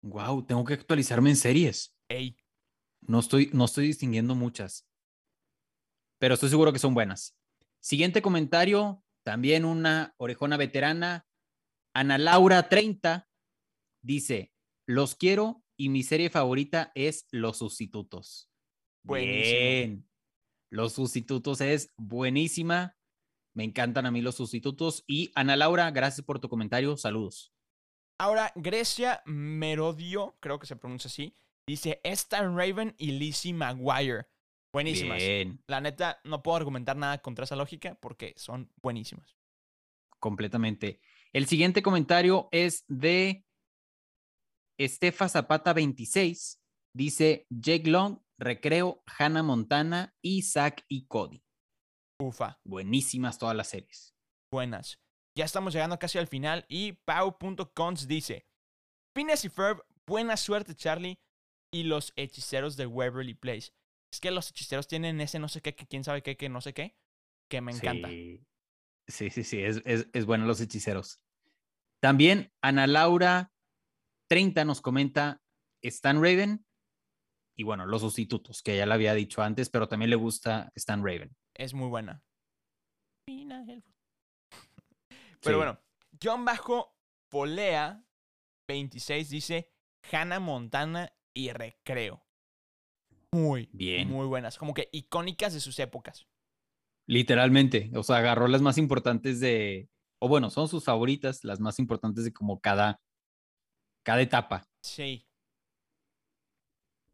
Wow, 0.02 0.44
tengo 0.44 0.64
que 0.64 0.74
actualizarme 0.74 1.30
en 1.30 1.36
series. 1.36 1.94
Ey, 2.08 2.36
No 3.00 3.20
estoy, 3.20 3.50
no 3.52 3.64
estoy 3.64 3.86
distinguiendo 3.86 4.34
muchas. 4.34 4.86
Pero 6.18 6.34
estoy 6.34 6.50
seguro 6.50 6.72
que 6.72 6.78
son 6.78 6.94
buenas. 6.94 7.36
Siguiente 7.80 8.22
comentario, 8.22 9.02
también 9.24 9.64
una 9.64 10.14
orejona 10.18 10.56
veterana, 10.56 11.26
Ana 11.94 12.18
Laura 12.18 12.68
30, 12.68 13.28
dice, 14.02 14.52
los 14.86 15.14
quiero 15.14 15.62
y 15.78 15.88
mi 15.88 16.02
serie 16.02 16.30
favorita 16.30 16.92
es 16.94 17.26
Los 17.30 17.58
Sustitutos. 17.58 18.50
Buenísimo. 19.02 19.58
Bien. 19.60 20.08
Los 20.74 20.94
Sustitutos 20.94 21.60
es 21.60 21.92
buenísima. 21.96 22.96
Me 23.54 23.62
encantan 23.62 24.06
a 24.06 24.10
mí 24.10 24.20
los 24.22 24.34
sustitutos. 24.34 25.04
Y 25.06 25.30
Ana 25.36 25.54
Laura, 25.54 25.88
gracias 25.92 26.26
por 26.26 26.40
tu 26.40 26.48
comentario. 26.48 26.96
Saludos. 26.96 27.52
Ahora, 28.18 28.50
Grecia 28.56 29.22
Merodio, 29.24 30.36
creo 30.40 30.58
que 30.58 30.66
se 30.66 30.74
pronuncia 30.74 31.06
así, 31.06 31.36
dice 31.68 32.00
Stan 32.02 32.56
Raven 32.56 32.96
y 32.98 33.12
Lizzie 33.12 33.52
McGuire. 33.54 34.26
Buenísimas. 34.72 35.18
Bien, 35.18 35.62
La 35.68 35.80
neta, 35.80 36.20
no 36.24 36.42
puedo 36.42 36.56
argumentar 36.56 36.96
nada 36.96 37.18
contra 37.18 37.44
esa 37.44 37.54
lógica 37.54 37.96
porque 38.00 38.34
son 38.36 38.72
buenísimas. 38.82 39.36
completamente. 40.18 41.00
El 41.32 41.46
siguiente 41.46 41.82
comentario 41.82 42.48
es 42.50 42.84
de 42.88 43.46
Estefa 44.76 45.28
Zapata 45.28 45.72
26. 45.72 46.60
Dice 46.96 47.46
Jake 47.50 47.88
Long, 47.88 48.18
Recreo, 48.38 49.02
Hannah 49.06 49.42
Montana, 49.42 50.14
Isaac 50.22 50.84
y 50.88 51.06
Cody. 51.06 51.44
Ufa, 52.20 52.60
Buenísimas 52.64 53.38
todas 53.38 53.56
las 53.56 53.68
series. 53.68 54.14
buenas. 54.52 54.98
Ya 55.36 55.44
estamos 55.44 55.72
llegando 55.72 55.98
casi 55.98 56.18
al 56.18 56.28
final 56.28 56.64
y 56.68 56.92
Pau.cons 56.92 58.06
dice 58.06 58.46
Phineas 59.16 59.44
y 59.44 59.48
Ferb, 59.48 59.82
buena 60.06 60.36
suerte 60.36 60.76
Charlie 60.76 61.18
y 61.72 61.82
los 61.84 62.12
hechiceros 62.14 62.76
de 62.76 62.86
Waverly 62.86 63.34
Place. 63.34 63.72
Es 64.12 64.20
que 64.20 64.30
los 64.30 64.50
hechiceros 64.50 64.86
tienen 64.86 65.20
ese 65.20 65.40
no 65.40 65.48
sé 65.48 65.60
qué, 65.60 65.74
que 65.74 65.86
quién 65.88 66.04
sabe 66.04 66.22
qué, 66.22 66.36
que 66.36 66.48
no 66.48 66.60
sé 66.60 66.72
qué, 66.72 66.96
que 67.50 67.60
me 67.60 67.72
encanta. 67.72 68.08
Sí, 68.08 68.46
sí, 69.08 69.30
sí, 69.30 69.42
sí, 69.42 69.60
es, 69.60 69.82
es, 69.84 70.06
es 70.12 70.24
bueno 70.24 70.46
los 70.46 70.60
hechiceros. 70.60 71.20
También 72.00 72.52
Ana 72.62 72.86
Laura 72.86 73.52
30 74.28 74.64
nos 74.64 74.80
comenta 74.80 75.42
Stan 75.82 76.16
Raven 76.22 76.64
y 77.56 77.62
bueno, 77.62 77.86
los 77.86 78.00
sustitutos, 78.02 78.62
que 78.62 78.76
ya 78.76 78.86
lo 78.86 78.94
había 78.94 79.14
dicho 79.14 79.42
antes, 79.42 79.70
pero 79.70 79.88
también 79.88 80.10
le 80.10 80.16
gusta 80.16 80.70
Stan 80.74 81.04
Raven. 81.04 81.34
Es 81.54 81.72
muy 81.74 81.88
buena. 81.88 82.22
Pero 83.28 83.82
Sí. 85.40 85.54
bueno, 85.54 85.78
John 86.22 86.44
Bajo 86.44 86.96
Polea 87.30 88.04
26 88.68 89.28
dice 89.30 89.72
Hannah 90.10 90.40
Montana 90.40 91.12
y 91.34 91.50
Recreo. 91.52 92.24
Muy, 93.32 93.68
Bien. 93.72 94.08
muy 94.08 94.26
buenas. 94.26 94.58
Como 94.58 94.74
que 94.74 94.88
icónicas 94.92 95.52
de 95.54 95.60
sus 95.60 95.78
épocas. 95.78 96.26
Literalmente, 97.06 97.90
o 97.94 98.02
sea, 98.02 98.16
agarró 98.18 98.46
las 98.48 98.62
más 98.62 98.78
importantes 98.78 99.40
de, 99.40 99.90
o 100.20 100.28
bueno, 100.28 100.50
son 100.50 100.68
sus 100.68 100.84
favoritas, 100.84 101.44
las 101.44 101.60
más 101.60 101.78
importantes 101.78 102.24
de 102.24 102.32
como 102.32 102.60
cada, 102.60 103.02
cada 104.04 104.22
etapa. 104.22 104.66
Sí. 104.82 105.26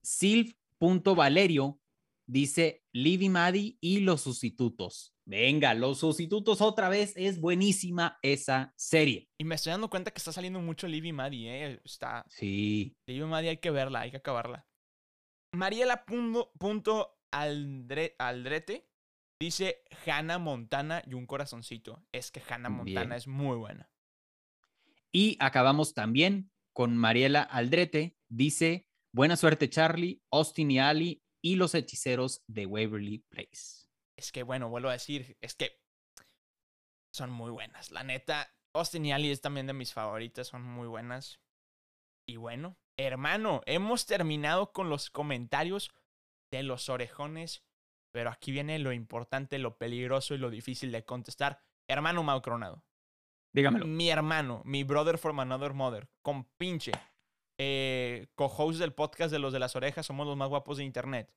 Silv.valerio 0.02 1.80
dice 2.26 2.84
Livy 2.92 3.28
Maddie 3.28 3.76
y 3.80 4.00
los 4.00 4.22
sustitutos. 4.22 5.14
Venga, 5.24 5.74
los 5.74 5.98
sustitutos 5.98 6.60
otra 6.60 6.88
vez, 6.88 7.12
es 7.16 7.40
buenísima 7.40 8.18
esa 8.22 8.72
serie. 8.76 9.28
Y 9.38 9.44
me 9.44 9.54
estoy 9.54 9.70
dando 9.70 9.90
cuenta 9.90 10.10
que 10.10 10.18
está 10.18 10.32
saliendo 10.32 10.60
mucho 10.60 10.88
Livy 10.88 11.12
Maddie, 11.12 11.48
¿eh? 11.48 11.80
Está. 11.84 12.24
Sí, 12.28 12.96
Livy 13.06 13.24
Maddie 13.24 13.50
hay 13.50 13.56
que 13.58 13.70
verla, 13.70 14.00
hay 14.00 14.10
que 14.10 14.16
acabarla. 14.16 14.66
Mariela 15.52 16.04
punto, 16.04 16.52
punto 16.58 17.16
Aldre- 17.32 18.14
Aldrete 18.18 18.88
dice 19.40 19.82
Hannah 20.06 20.38
Montana 20.38 21.02
y 21.06 21.14
un 21.14 21.26
corazoncito. 21.26 22.04
Es 22.12 22.30
que 22.30 22.42
Hannah 22.48 22.68
Montana 22.70 23.00
Bien. 23.00 23.12
es 23.12 23.26
muy 23.28 23.56
buena. 23.56 23.90
Y 25.12 25.36
acabamos 25.40 25.94
también 25.94 26.50
con 26.72 26.96
Mariela 26.96 27.42
Aldrete. 27.42 28.16
Dice, 28.28 28.88
buena 29.12 29.36
suerte 29.36 29.70
Charlie, 29.70 30.22
Austin 30.30 30.70
y 30.70 30.78
Ali 30.78 31.22
y 31.42 31.56
los 31.56 31.74
hechiceros 31.74 32.42
de 32.46 32.66
Waverly 32.66 33.18
Place. 33.28 33.88
Es 34.16 34.32
que, 34.32 34.42
bueno, 34.42 34.68
vuelvo 34.68 34.88
a 34.88 34.92
decir, 34.92 35.36
es 35.40 35.54
que 35.54 35.80
son 37.12 37.30
muy 37.30 37.50
buenas. 37.50 37.90
La 37.90 38.04
neta, 38.04 38.54
Austin 38.74 39.06
y 39.06 39.12
Ali 39.12 39.30
es 39.30 39.40
también 39.40 39.66
de 39.66 39.72
mis 39.72 39.92
favoritas, 39.92 40.48
son 40.48 40.62
muy 40.62 40.86
buenas. 40.86 41.40
Y 42.26 42.36
bueno, 42.36 42.78
hermano, 42.96 43.62
hemos 43.66 44.06
terminado 44.06 44.72
con 44.72 44.90
los 44.90 45.10
comentarios 45.10 45.90
de 46.50 46.62
los 46.62 46.88
orejones, 46.88 47.64
pero 48.12 48.30
aquí 48.30 48.52
viene 48.52 48.78
lo 48.78 48.92
importante, 48.92 49.58
lo 49.58 49.78
peligroso 49.78 50.34
y 50.34 50.38
lo 50.38 50.50
difícil 50.50 50.92
de 50.92 51.04
contestar. 51.04 51.62
Hermano 51.88 52.22
Mau. 52.22 52.42
Dígamelo. 53.52 53.86
Mi 53.86 54.10
hermano, 54.10 54.62
mi 54.64 54.84
brother 54.84 55.18
from 55.18 55.40
another 55.40 55.72
mother, 55.72 56.08
con 56.22 56.44
pinche, 56.56 56.92
eh, 57.62 58.28
co-host 58.34 58.78
del 58.78 58.94
podcast 58.94 59.30
de 59.30 59.38
los 59.38 59.52
de 59.52 59.58
las 59.58 59.76
orejas, 59.76 60.06
somos 60.06 60.26
los 60.26 60.34
más 60.34 60.48
guapos 60.48 60.78
de 60.78 60.84
internet. 60.84 61.30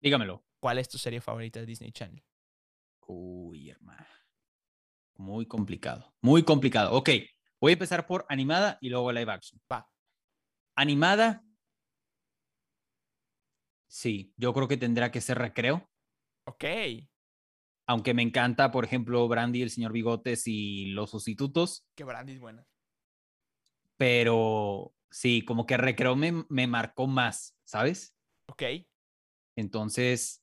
Dígamelo. 0.00 0.44
¿Cuál 0.60 0.78
es 0.78 0.88
tu 0.88 0.96
serie 0.96 1.20
favorita 1.20 1.58
de 1.58 1.66
Disney 1.66 1.90
Channel? 1.90 2.22
Uy, 3.00 3.68
hermano. 3.68 4.06
Muy 5.16 5.46
complicado. 5.46 6.14
Muy 6.20 6.44
complicado. 6.44 6.92
Ok, 6.92 7.10
voy 7.60 7.70
a 7.70 7.72
empezar 7.72 8.06
por 8.06 8.24
animada 8.28 8.78
y 8.80 8.90
luego 8.90 9.10
live 9.10 9.32
action. 9.32 9.60
Va. 9.70 9.90
Animada. 10.76 11.42
Sí, 13.88 14.32
yo 14.36 14.54
creo 14.54 14.68
que 14.68 14.76
tendrá 14.76 15.10
que 15.10 15.20
ser 15.20 15.38
recreo. 15.38 15.90
Ok. 16.44 16.64
Aunque 17.88 18.14
me 18.14 18.22
encanta, 18.22 18.70
por 18.70 18.84
ejemplo, 18.84 19.26
Brandy, 19.26 19.62
el 19.62 19.70
señor 19.70 19.92
Bigotes 19.92 20.46
y 20.46 20.86
los 20.92 21.10
sustitutos. 21.10 21.84
Que 21.96 22.04
Brandy 22.04 22.34
es 22.34 22.40
buena. 22.40 22.64
Pero 24.00 24.94
sí, 25.10 25.44
como 25.44 25.66
que 25.66 25.76
recreo 25.76 26.16
me, 26.16 26.46
me 26.48 26.66
marcó 26.66 27.06
más, 27.06 27.54
¿sabes? 27.64 28.16
Ok. 28.48 28.62
Entonces, 29.56 30.42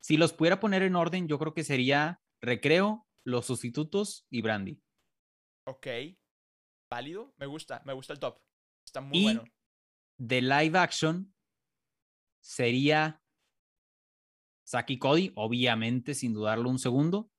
si 0.00 0.16
los 0.16 0.32
pudiera 0.32 0.60
poner 0.60 0.82
en 0.82 0.96
orden, 0.96 1.28
yo 1.28 1.38
creo 1.38 1.52
que 1.52 1.62
sería 1.62 2.22
recreo, 2.40 3.06
los 3.22 3.44
sustitutos 3.44 4.26
y 4.30 4.40
Brandy. 4.40 4.82
Ok. 5.66 5.86
Válido. 6.90 7.34
Me 7.36 7.44
gusta. 7.44 7.82
Me 7.84 7.92
gusta 7.92 8.14
el 8.14 8.18
top. 8.18 8.38
Está 8.86 9.02
muy 9.02 9.18
Y 9.18 9.22
bueno. 9.24 9.44
de 10.16 10.40
live 10.40 10.78
action 10.78 11.34
sería 12.40 13.22
Saki 14.64 14.98
Cody, 14.98 15.32
obviamente, 15.34 16.14
sin 16.14 16.32
dudarlo 16.32 16.70
un 16.70 16.78
segundo. 16.78 17.30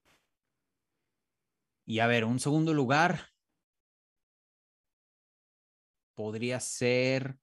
Y 1.87 1.97
a 1.97 2.05
ver, 2.05 2.25
un 2.25 2.39
segundo 2.39 2.75
lugar 2.75 3.31
podría 6.17 6.59
ser. 6.59 7.37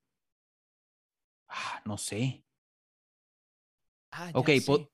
Ah, 1.49 1.81
no 1.87 1.97
sé. 1.97 2.45
Ah, 4.11 4.31
ya 4.31 4.39
Ok, 4.41 4.49
sé. 4.49 4.91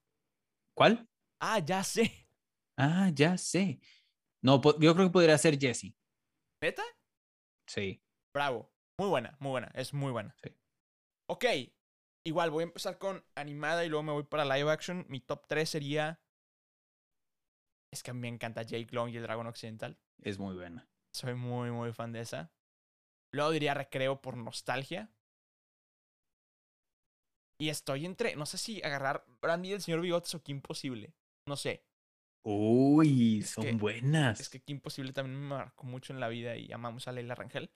¿cuál? 0.74 1.08
Ah, 1.40 1.58
ya 1.60 1.82
sé. 1.82 2.28
Ah, 2.76 3.10
ya 3.14 3.36
sé. 3.38 3.80
No, 4.42 4.60
yo 4.78 4.94
creo 4.94 5.06
que 5.08 5.12
podría 5.12 5.38
ser 5.38 5.58
Jesse. 5.58 5.94
¿Neta? 6.62 6.82
Sí. 7.66 8.02
Bravo. 8.34 8.70
Muy 8.98 9.08
buena, 9.08 9.36
muy 9.40 9.50
buena. 9.50 9.70
Es 9.74 9.94
muy 9.94 10.12
buena. 10.12 10.34
Sí. 10.42 10.50
Ok. 11.26 11.44
Igual 12.24 12.50
voy 12.50 12.62
a 12.62 12.66
empezar 12.66 12.98
con 12.98 13.24
animada 13.34 13.84
y 13.84 13.88
luego 13.88 14.02
me 14.02 14.12
voy 14.12 14.24
para 14.24 14.44
live 14.44 14.70
action. 14.70 15.06
Mi 15.08 15.20
top 15.20 15.46
3 15.46 15.68
sería. 15.68 16.20
Es 17.90 18.02
que 18.02 18.10
a 18.10 18.14
mí 18.14 18.20
me 18.20 18.28
encanta 18.28 18.62
Jake 18.62 18.88
Long 18.92 19.10
y 19.10 19.16
el 19.16 19.22
Dragón 19.22 19.46
Occidental. 19.46 19.98
Es 20.22 20.38
muy 20.38 20.54
buena. 20.54 20.88
Soy 21.12 21.34
muy, 21.34 21.70
muy 21.70 21.92
fan 21.92 22.12
de 22.12 22.20
esa. 22.20 22.52
Luego 23.32 23.50
diría 23.50 23.74
recreo 23.74 24.20
por 24.20 24.36
nostalgia. 24.36 25.10
Y 27.60 27.68
estoy 27.68 28.06
entre. 28.06 28.36
No 28.36 28.46
sé 28.46 28.58
si 28.58 28.82
agarrar 28.82 29.24
Brandy 29.40 29.70
del 29.70 29.82
señor 29.82 30.00
Bigotes 30.00 30.34
o 30.34 30.42
Qué 30.42 30.52
Imposible. 30.52 31.14
No 31.46 31.56
sé. 31.56 31.84
Uy, 32.44 33.40
Es 33.40 33.50
son 33.50 33.64
que- 33.64 33.72
buenas. 33.72 34.40
Es 34.40 34.48
que 34.48 34.60
Qué 34.60 34.72
Imposible 34.72 35.12
también 35.12 35.38
me 35.40 35.48
marcó 35.48 35.84
mucho 35.86 36.12
en 36.12 36.20
la 36.20 36.28
vida 36.28 36.56
y 36.56 36.72
amamos 36.72 37.06
a 37.06 37.12
Leila 37.12 37.34
Rangel. 37.34 37.70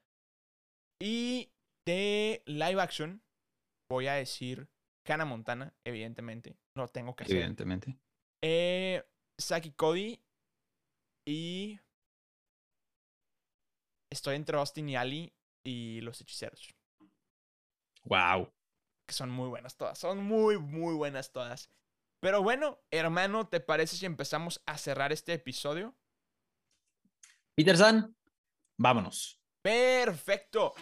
Y 1.01 1.53
de 1.87 2.43
live 2.47 2.81
action, 2.81 3.23
voy 3.91 4.07
a 4.07 4.15
decir 4.15 4.69
Hannah 5.07 5.27
Montana, 5.27 5.75
evidentemente. 5.85 6.57
No 6.75 6.89
tengo 6.89 7.15
que 7.15 7.25
hacer. 7.25 7.37
Evidentemente. 7.37 7.99
Eh, 8.43 9.05
Saki 9.39 9.73
Cody 9.73 10.19
y. 11.29 11.79
Estoy 14.11 14.37
entre 14.37 14.57
Austin 14.57 14.89
y 14.89 14.97
Ali 14.97 15.35
y 15.65 16.01
los 16.03 16.21
hechiceros. 16.21 16.75
Wow. 18.05 18.53
Que 19.07 19.15
son 19.15 19.31
muy 19.31 19.49
buenas 19.49 19.77
todas. 19.77 19.99
Son 19.99 20.23
muy, 20.23 20.59
muy 20.59 20.95
buenas 20.95 21.33
todas. 21.33 21.71
Pero 22.21 22.43
bueno, 22.43 22.79
hermano, 22.91 23.49
¿te 23.49 23.61
parece 23.61 23.97
si 23.97 24.07
empezamos 24.07 24.63
a 24.67 24.79
cerrar 24.79 25.13
este 25.13 25.33
episodio? 25.33 25.97
Peter 27.55 27.77
San, 27.77 28.17
vámonos. 28.79 29.41
Perfecto. 29.65 30.75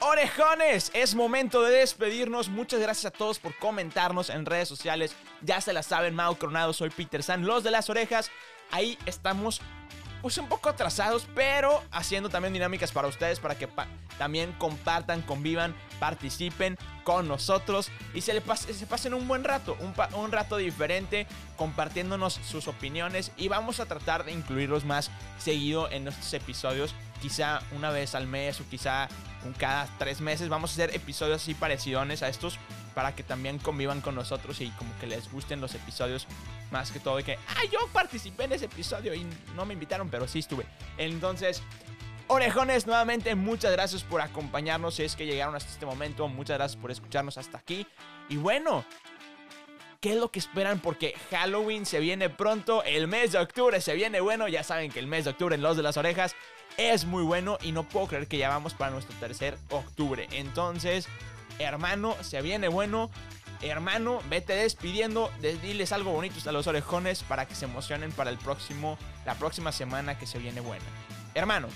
Orejones, 0.00 0.90
es 0.94 1.14
momento 1.14 1.62
de 1.62 1.78
despedirnos. 1.78 2.48
Muchas 2.48 2.80
gracias 2.80 3.12
a 3.12 3.16
todos 3.16 3.38
por 3.38 3.56
comentarnos 3.56 4.30
en 4.30 4.46
redes 4.46 4.68
sociales. 4.68 5.14
Ya 5.42 5.60
se 5.60 5.72
la 5.72 5.84
saben, 5.84 6.14
Mau 6.14 6.36
Coronado, 6.36 6.72
soy 6.72 6.90
Peter 6.90 7.22
San, 7.22 7.46
los 7.46 7.62
de 7.62 7.70
las 7.70 7.88
orejas. 7.88 8.30
Ahí 8.72 8.98
estamos, 9.06 9.60
pues 10.26 10.38
un 10.38 10.48
poco 10.48 10.68
atrasados, 10.68 11.24
pero 11.36 11.84
haciendo 11.92 12.28
también 12.28 12.52
dinámicas 12.52 12.90
para 12.90 13.06
ustedes, 13.06 13.38
para 13.38 13.56
que 13.56 13.68
también 14.18 14.50
compartan, 14.58 15.22
convivan, 15.22 15.72
participen 16.00 16.76
con 17.04 17.28
nosotros 17.28 17.92
y 18.12 18.22
se, 18.22 18.34
le 18.34 18.44
pas- 18.44 18.66
se 18.72 18.86
pasen 18.88 19.14
un 19.14 19.28
buen 19.28 19.44
rato, 19.44 19.76
un 20.16 20.32
rato 20.32 20.56
diferente, 20.56 21.28
compartiéndonos 21.54 22.40
sus 22.44 22.66
opiniones 22.66 23.30
y 23.36 23.46
vamos 23.46 23.78
a 23.78 23.86
tratar 23.86 24.24
de 24.24 24.32
incluirlos 24.32 24.84
más 24.84 25.12
seguido 25.38 25.88
en 25.92 26.02
nuestros 26.02 26.34
episodios, 26.34 26.92
quizá 27.22 27.60
una 27.70 27.90
vez 27.90 28.16
al 28.16 28.26
mes 28.26 28.60
o 28.60 28.68
quizá 28.68 29.06
un 29.44 29.52
cada 29.52 29.86
tres 29.96 30.20
meses. 30.20 30.48
Vamos 30.48 30.70
a 30.70 30.72
hacer 30.72 30.96
episodios 30.96 31.40
así 31.40 31.54
parecidones 31.54 32.24
a 32.24 32.28
estos 32.28 32.58
para 32.96 33.14
que 33.14 33.22
también 33.22 33.58
convivan 33.58 34.00
con 34.00 34.16
nosotros 34.16 34.60
y 34.60 34.70
como 34.70 34.90
que 34.98 35.06
les 35.06 35.30
gusten 35.30 35.60
los 35.60 35.76
episodios 35.76 36.26
más 36.70 36.90
que 36.90 37.00
todo 37.00 37.16
de 37.16 37.24
que, 37.24 37.38
ah, 37.48 37.62
yo 37.70 37.78
participé 37.92 38.44
en 38.44 38.52
ese 38.52 38.66
episodio 38.66 39.14
y 39.14 39.26
no 39.54 39.64
me 39.64 39.74
invitaron, 39.74 40.08
pero 40.08 40.26
sí 40.26 40.40
estuve. 40.40 40.66
Entonces, 40.98 41.62
Orejones, 42.28 42.88
nuevamente 42.88 43.36
muchas 43.36 43.70
gracias 43.70 44.02
por 44.02 44.20
acompañarnos 44.20 44.96
si 44.96 45.04
es 45.04 45.14
que 45.14 45.26
llegaron 45.26 45.54
hasta 45.54 45.70
este 45.70 45.86
momento, 45.86 46.26
muchas 46.26 46.58
gracias 46.58 46.80
por 46.80 46.90
escucharnos 46.90 47.38
hasta 47.38 47.58
aquí. 47.58 47.86
Y 48.28 48.36
bueno, 48.36 48.84
¿qué 50.00 50.10
es 50.10 50.16
lo 50.16 50.32
que 50.32 50.40
esperan? 50.40 50.80
Porque 50.80 51.14
Halloween 51.30 51.86
se 51.86 52.00
viene 52.00 52.28
pronto, 52.28 52.82
el 52.82 53.06
mes 53.06 53.30
de 53.30 53.38
octubre 53.38 53.80
se 53.80 53.94
viene 53.94 54.20
bueno, 54.20 54.48
ya 54.48 54.64
saben 54.64 54.90
que 54.90 54.98
el 54.98 55.06
mes 55.06 55.24
de 55.24 55.30
octubre 55.30 55.54
en 55.54 55.62
Los 55.62 55.76
de 55.76 55.84
las 55.84 55.96
Orejas 55.96 56.34
es 56.76 57.04
muy 57.04 57.22
bueno 57.22 57.58
y 57.62 57.70
no 57.70 57.84
puedo 57.84 58.08
creer 58.08 58.26
que 58.26 58.38
ya 58.38 58.48
vamos 58.48 58.74
para 58.74 58.90
nuestro 58.90 59.16
tercer 59.20 59.56
octubre. 59.70 60.26
Entonces, 60.32 61.06
hermano, 61.60 62.16
se 62.22 62.42
viene 62.42 62.66
bueno. 62.66 63.08
Hermano, 63.62 64.20
vete 64.28 64.54
despidiendo, 64.54 65.30
de- 65.40 65.56
diles 65.58 65.92
algo 65.92 66.12
bonito 66.12 66.36
a 66.48 66.52
los 66.52 66.66
orejones 66.66 67.22
para 67.22 67.46
que 67.46 67.54
se 67.54 67.64
emocionen 67.64 68.12
para 68.12 68.30
el 68.30 68.38
próximo, 68.38 68.98
la 69.24 69.34
próxima 69.34 69.72
semana 69.72 70.18
que 70.18 70.26
se 70.26 70.38
viene 70.38 70.60
buena. 70.60 70.84
Hermano, 71.34 71.68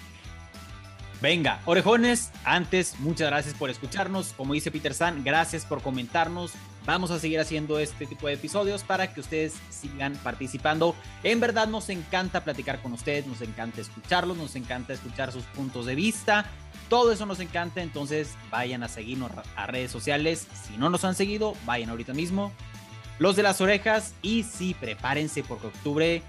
Venga, 1.22 1.60
orejones, 1.66 2.30
antes, 2.44 2.98
muchas 2.98 3.28
gracias 3.28 3.54
por 3.54 3.68
escucharnos. 3.68 4.32
Como 4.38 4.54
dice 4.54 4.70
Peter 4.70 4.94
San, 4.94 5.22
gracias 5.22 5.66
por 5.66 5.82
comentarnos. 5.82 6.52
Vamos 6.86 7.10
a 7.10 7.18
seguir 7.18 7.38
haciendo 7.38 7.78
este 7.78 8.06
tipo 8.06 8.26
de 8.26 8.32
episodios 8.34 8.84
para 8.84 9.12
que 9.12 9.20
ustedes 9.20 9.52
sigan 9.68 10.14
participando. 10.22 10.94
En 11.22 11.38
verdad 11.38 11.68
nos 11.68 11.90
encanta 11.90 12.42
platicar 12.42 12.80
con 12.80 12.94
ustedes, 12.94 13.26
nos 13.26 13.42
encanta 13.42 13.82
escucharlos, 13.82 14.38
nos 14.38 14.56
encanta 14.56 14.94
escuchar 14.94 15.30
sus 15.30 15.44
puntos 15.44 15.84
de 15.84 15.94
vista. 15.94 16.46
Todo 16.90 17.12
eso 17.12 17.24
nos 17.24 17.38
encanta, 17.38 17.82
entonces 17.82 18.36
vayan 18.50 18.82
a 18.82 18.88
seguirnos 18.88 19.30
a 19.54 19.66
redes 19.68 19.92
sociales. 19.92 20.48
Si 20.64 20.76
no 20.76 20.90
nos 20.90 21.04
han 21.04 21.14
seguido, 21.14 21.54
vayan 21.64 21.88
ahorita 21.88 22.12
mismo. 22.12 22.52
Los 23.20 23.36
de 23.36 23.44
las 23.44 23.60
orejas 23.60 24.12
y 24.22 24.42
sí, 24.42 24.74
prepárense 24.74 25.44
porque 25.44 25.68
octubre, 25.68 26.22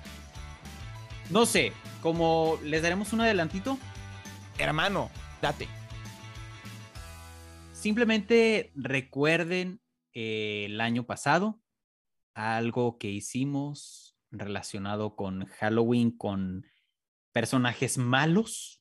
no 1.31 1.47
sé, 1.47 1.73
como 2.03 2.59
les 2.63 2.83
daremos 2.83 3.11
un 3.11 3.21
adelantito. 3.21 3.79
Hermano, 4.59 5.09
date. 5.41 5.67
Simplemente 7.73 8.71
recuerden 8.75 9.81
eh, 10.13 10.65
el 10.67 10.79
año 10.79 11.07
pasado, 11.07 11.59
algo 12.35 12.99
que 12.99 13.09
hicimos 13.09 14.15
relacionado 14.29 15.15
con 15.15 15.47
Halloween, 15.47 16.11
con 16.11 16.67
personajes 17.31 17.97
malos 17.97 18.80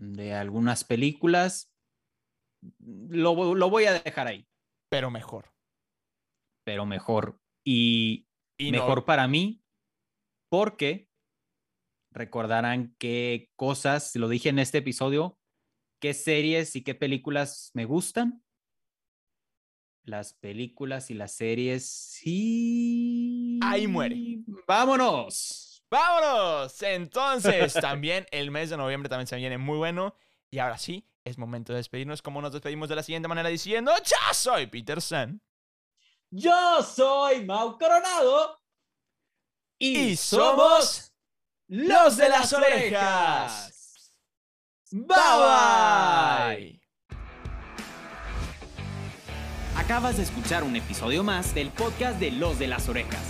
de 0.00 0.34
algunas 0.34 0.84
películas. 0.84 1.72
Lo, 2.78 3.54
lo 3.54 3.70
voy 3.70 3.84
a 3.84 3.92
dejar 4.02 4.26
ahí. 4.26 4.46
Pero 4.90 5.10
mejor. 5.10 5.52
Pero 6.64 6.86
mejor. 6.86 7.38
Y, 7.64 8.26
mejor 8.58 9.04
para 9.04 9.28
mí, 9.28 9.62
porque 10.50 11.08
recordarán 12.12 12.94
qué 12.98 13.50
cosas, 13.56 14.14
lo 14.16 14.28
dije 14.28 14.48
en 14.48 14.58
este 14.58 14.78
episodio, 14.78 15.38
qué 16.00 16.12
series 16.14 16.74
y 16.76 16.82
qué 16.82 16.94
películas 16.94 17.70
me 17.74 17.84
gustan. 17.84 18.42
Las 20.04 20.32
películas 20.34 21.10
y 21.10 21.14
las 21.14 21.32
series 21.32 21.86
sí. 21.88 23.60
Ahí 23.62 23.86
muere. 23.86 24.16
Vámonos. 24.66 25.69
Vámonos. 25.90 26.80
Entonces, 26.82 27.74
también 27.74 28.26
el 28.30 28.50
mes 28.50 28.70
de 28.70 28.76
noviembre 28.76 29.08
también 29.08 29.26
se 29.26 29.36
viene 29.36 29.58
muy 29.58 29.78
bueno. 29.78 30.14
Y 30.50 30.58
ahora 30.58 30.78
sí, 30.78 31.06
es 31.24 31.36
momento 31.36 31.72
de 31.72 31.78
despedirnos. 31.78 32.22
Como 32.22 32.40
nos 32.40 32.52
despedimos 32.52 32.88
de 32.88 32.96
la 32.96 33.02
siguiente 33.02 33.28
manera 33.28 33.48
diciendo, 33.48 33.92
ya 34.04 34.32
soy 34.32 34.66
Peter 34.66 35.00
San. 35.00 35.42
Yo 36.30 36.82
soy 36.82 37.44
Mau 37.44 37.76
Coronado. 37.78 38.60
Y, 39.78 40.14
somos 40.16 41.12
los 41.66 42.16
de 42.16 42.28
las 42.28 42.52
orejas. 42.52 44.14
Bye 44.90 45.16
bye. 45.16 46.80
Acabas 49.76 50.18
de 50.18 50.24
escuchar 50.24 50.62
un 50.62 50.76
episodio 50.76 51.24
más 51.24 51.54
del 51.54 51.70
podcast 51.70 52.20
de 52.20 52.30
Los 52.32 52.58
de 52.58 52.66
las 52.66 52.88
Orejas. 52.88 53.29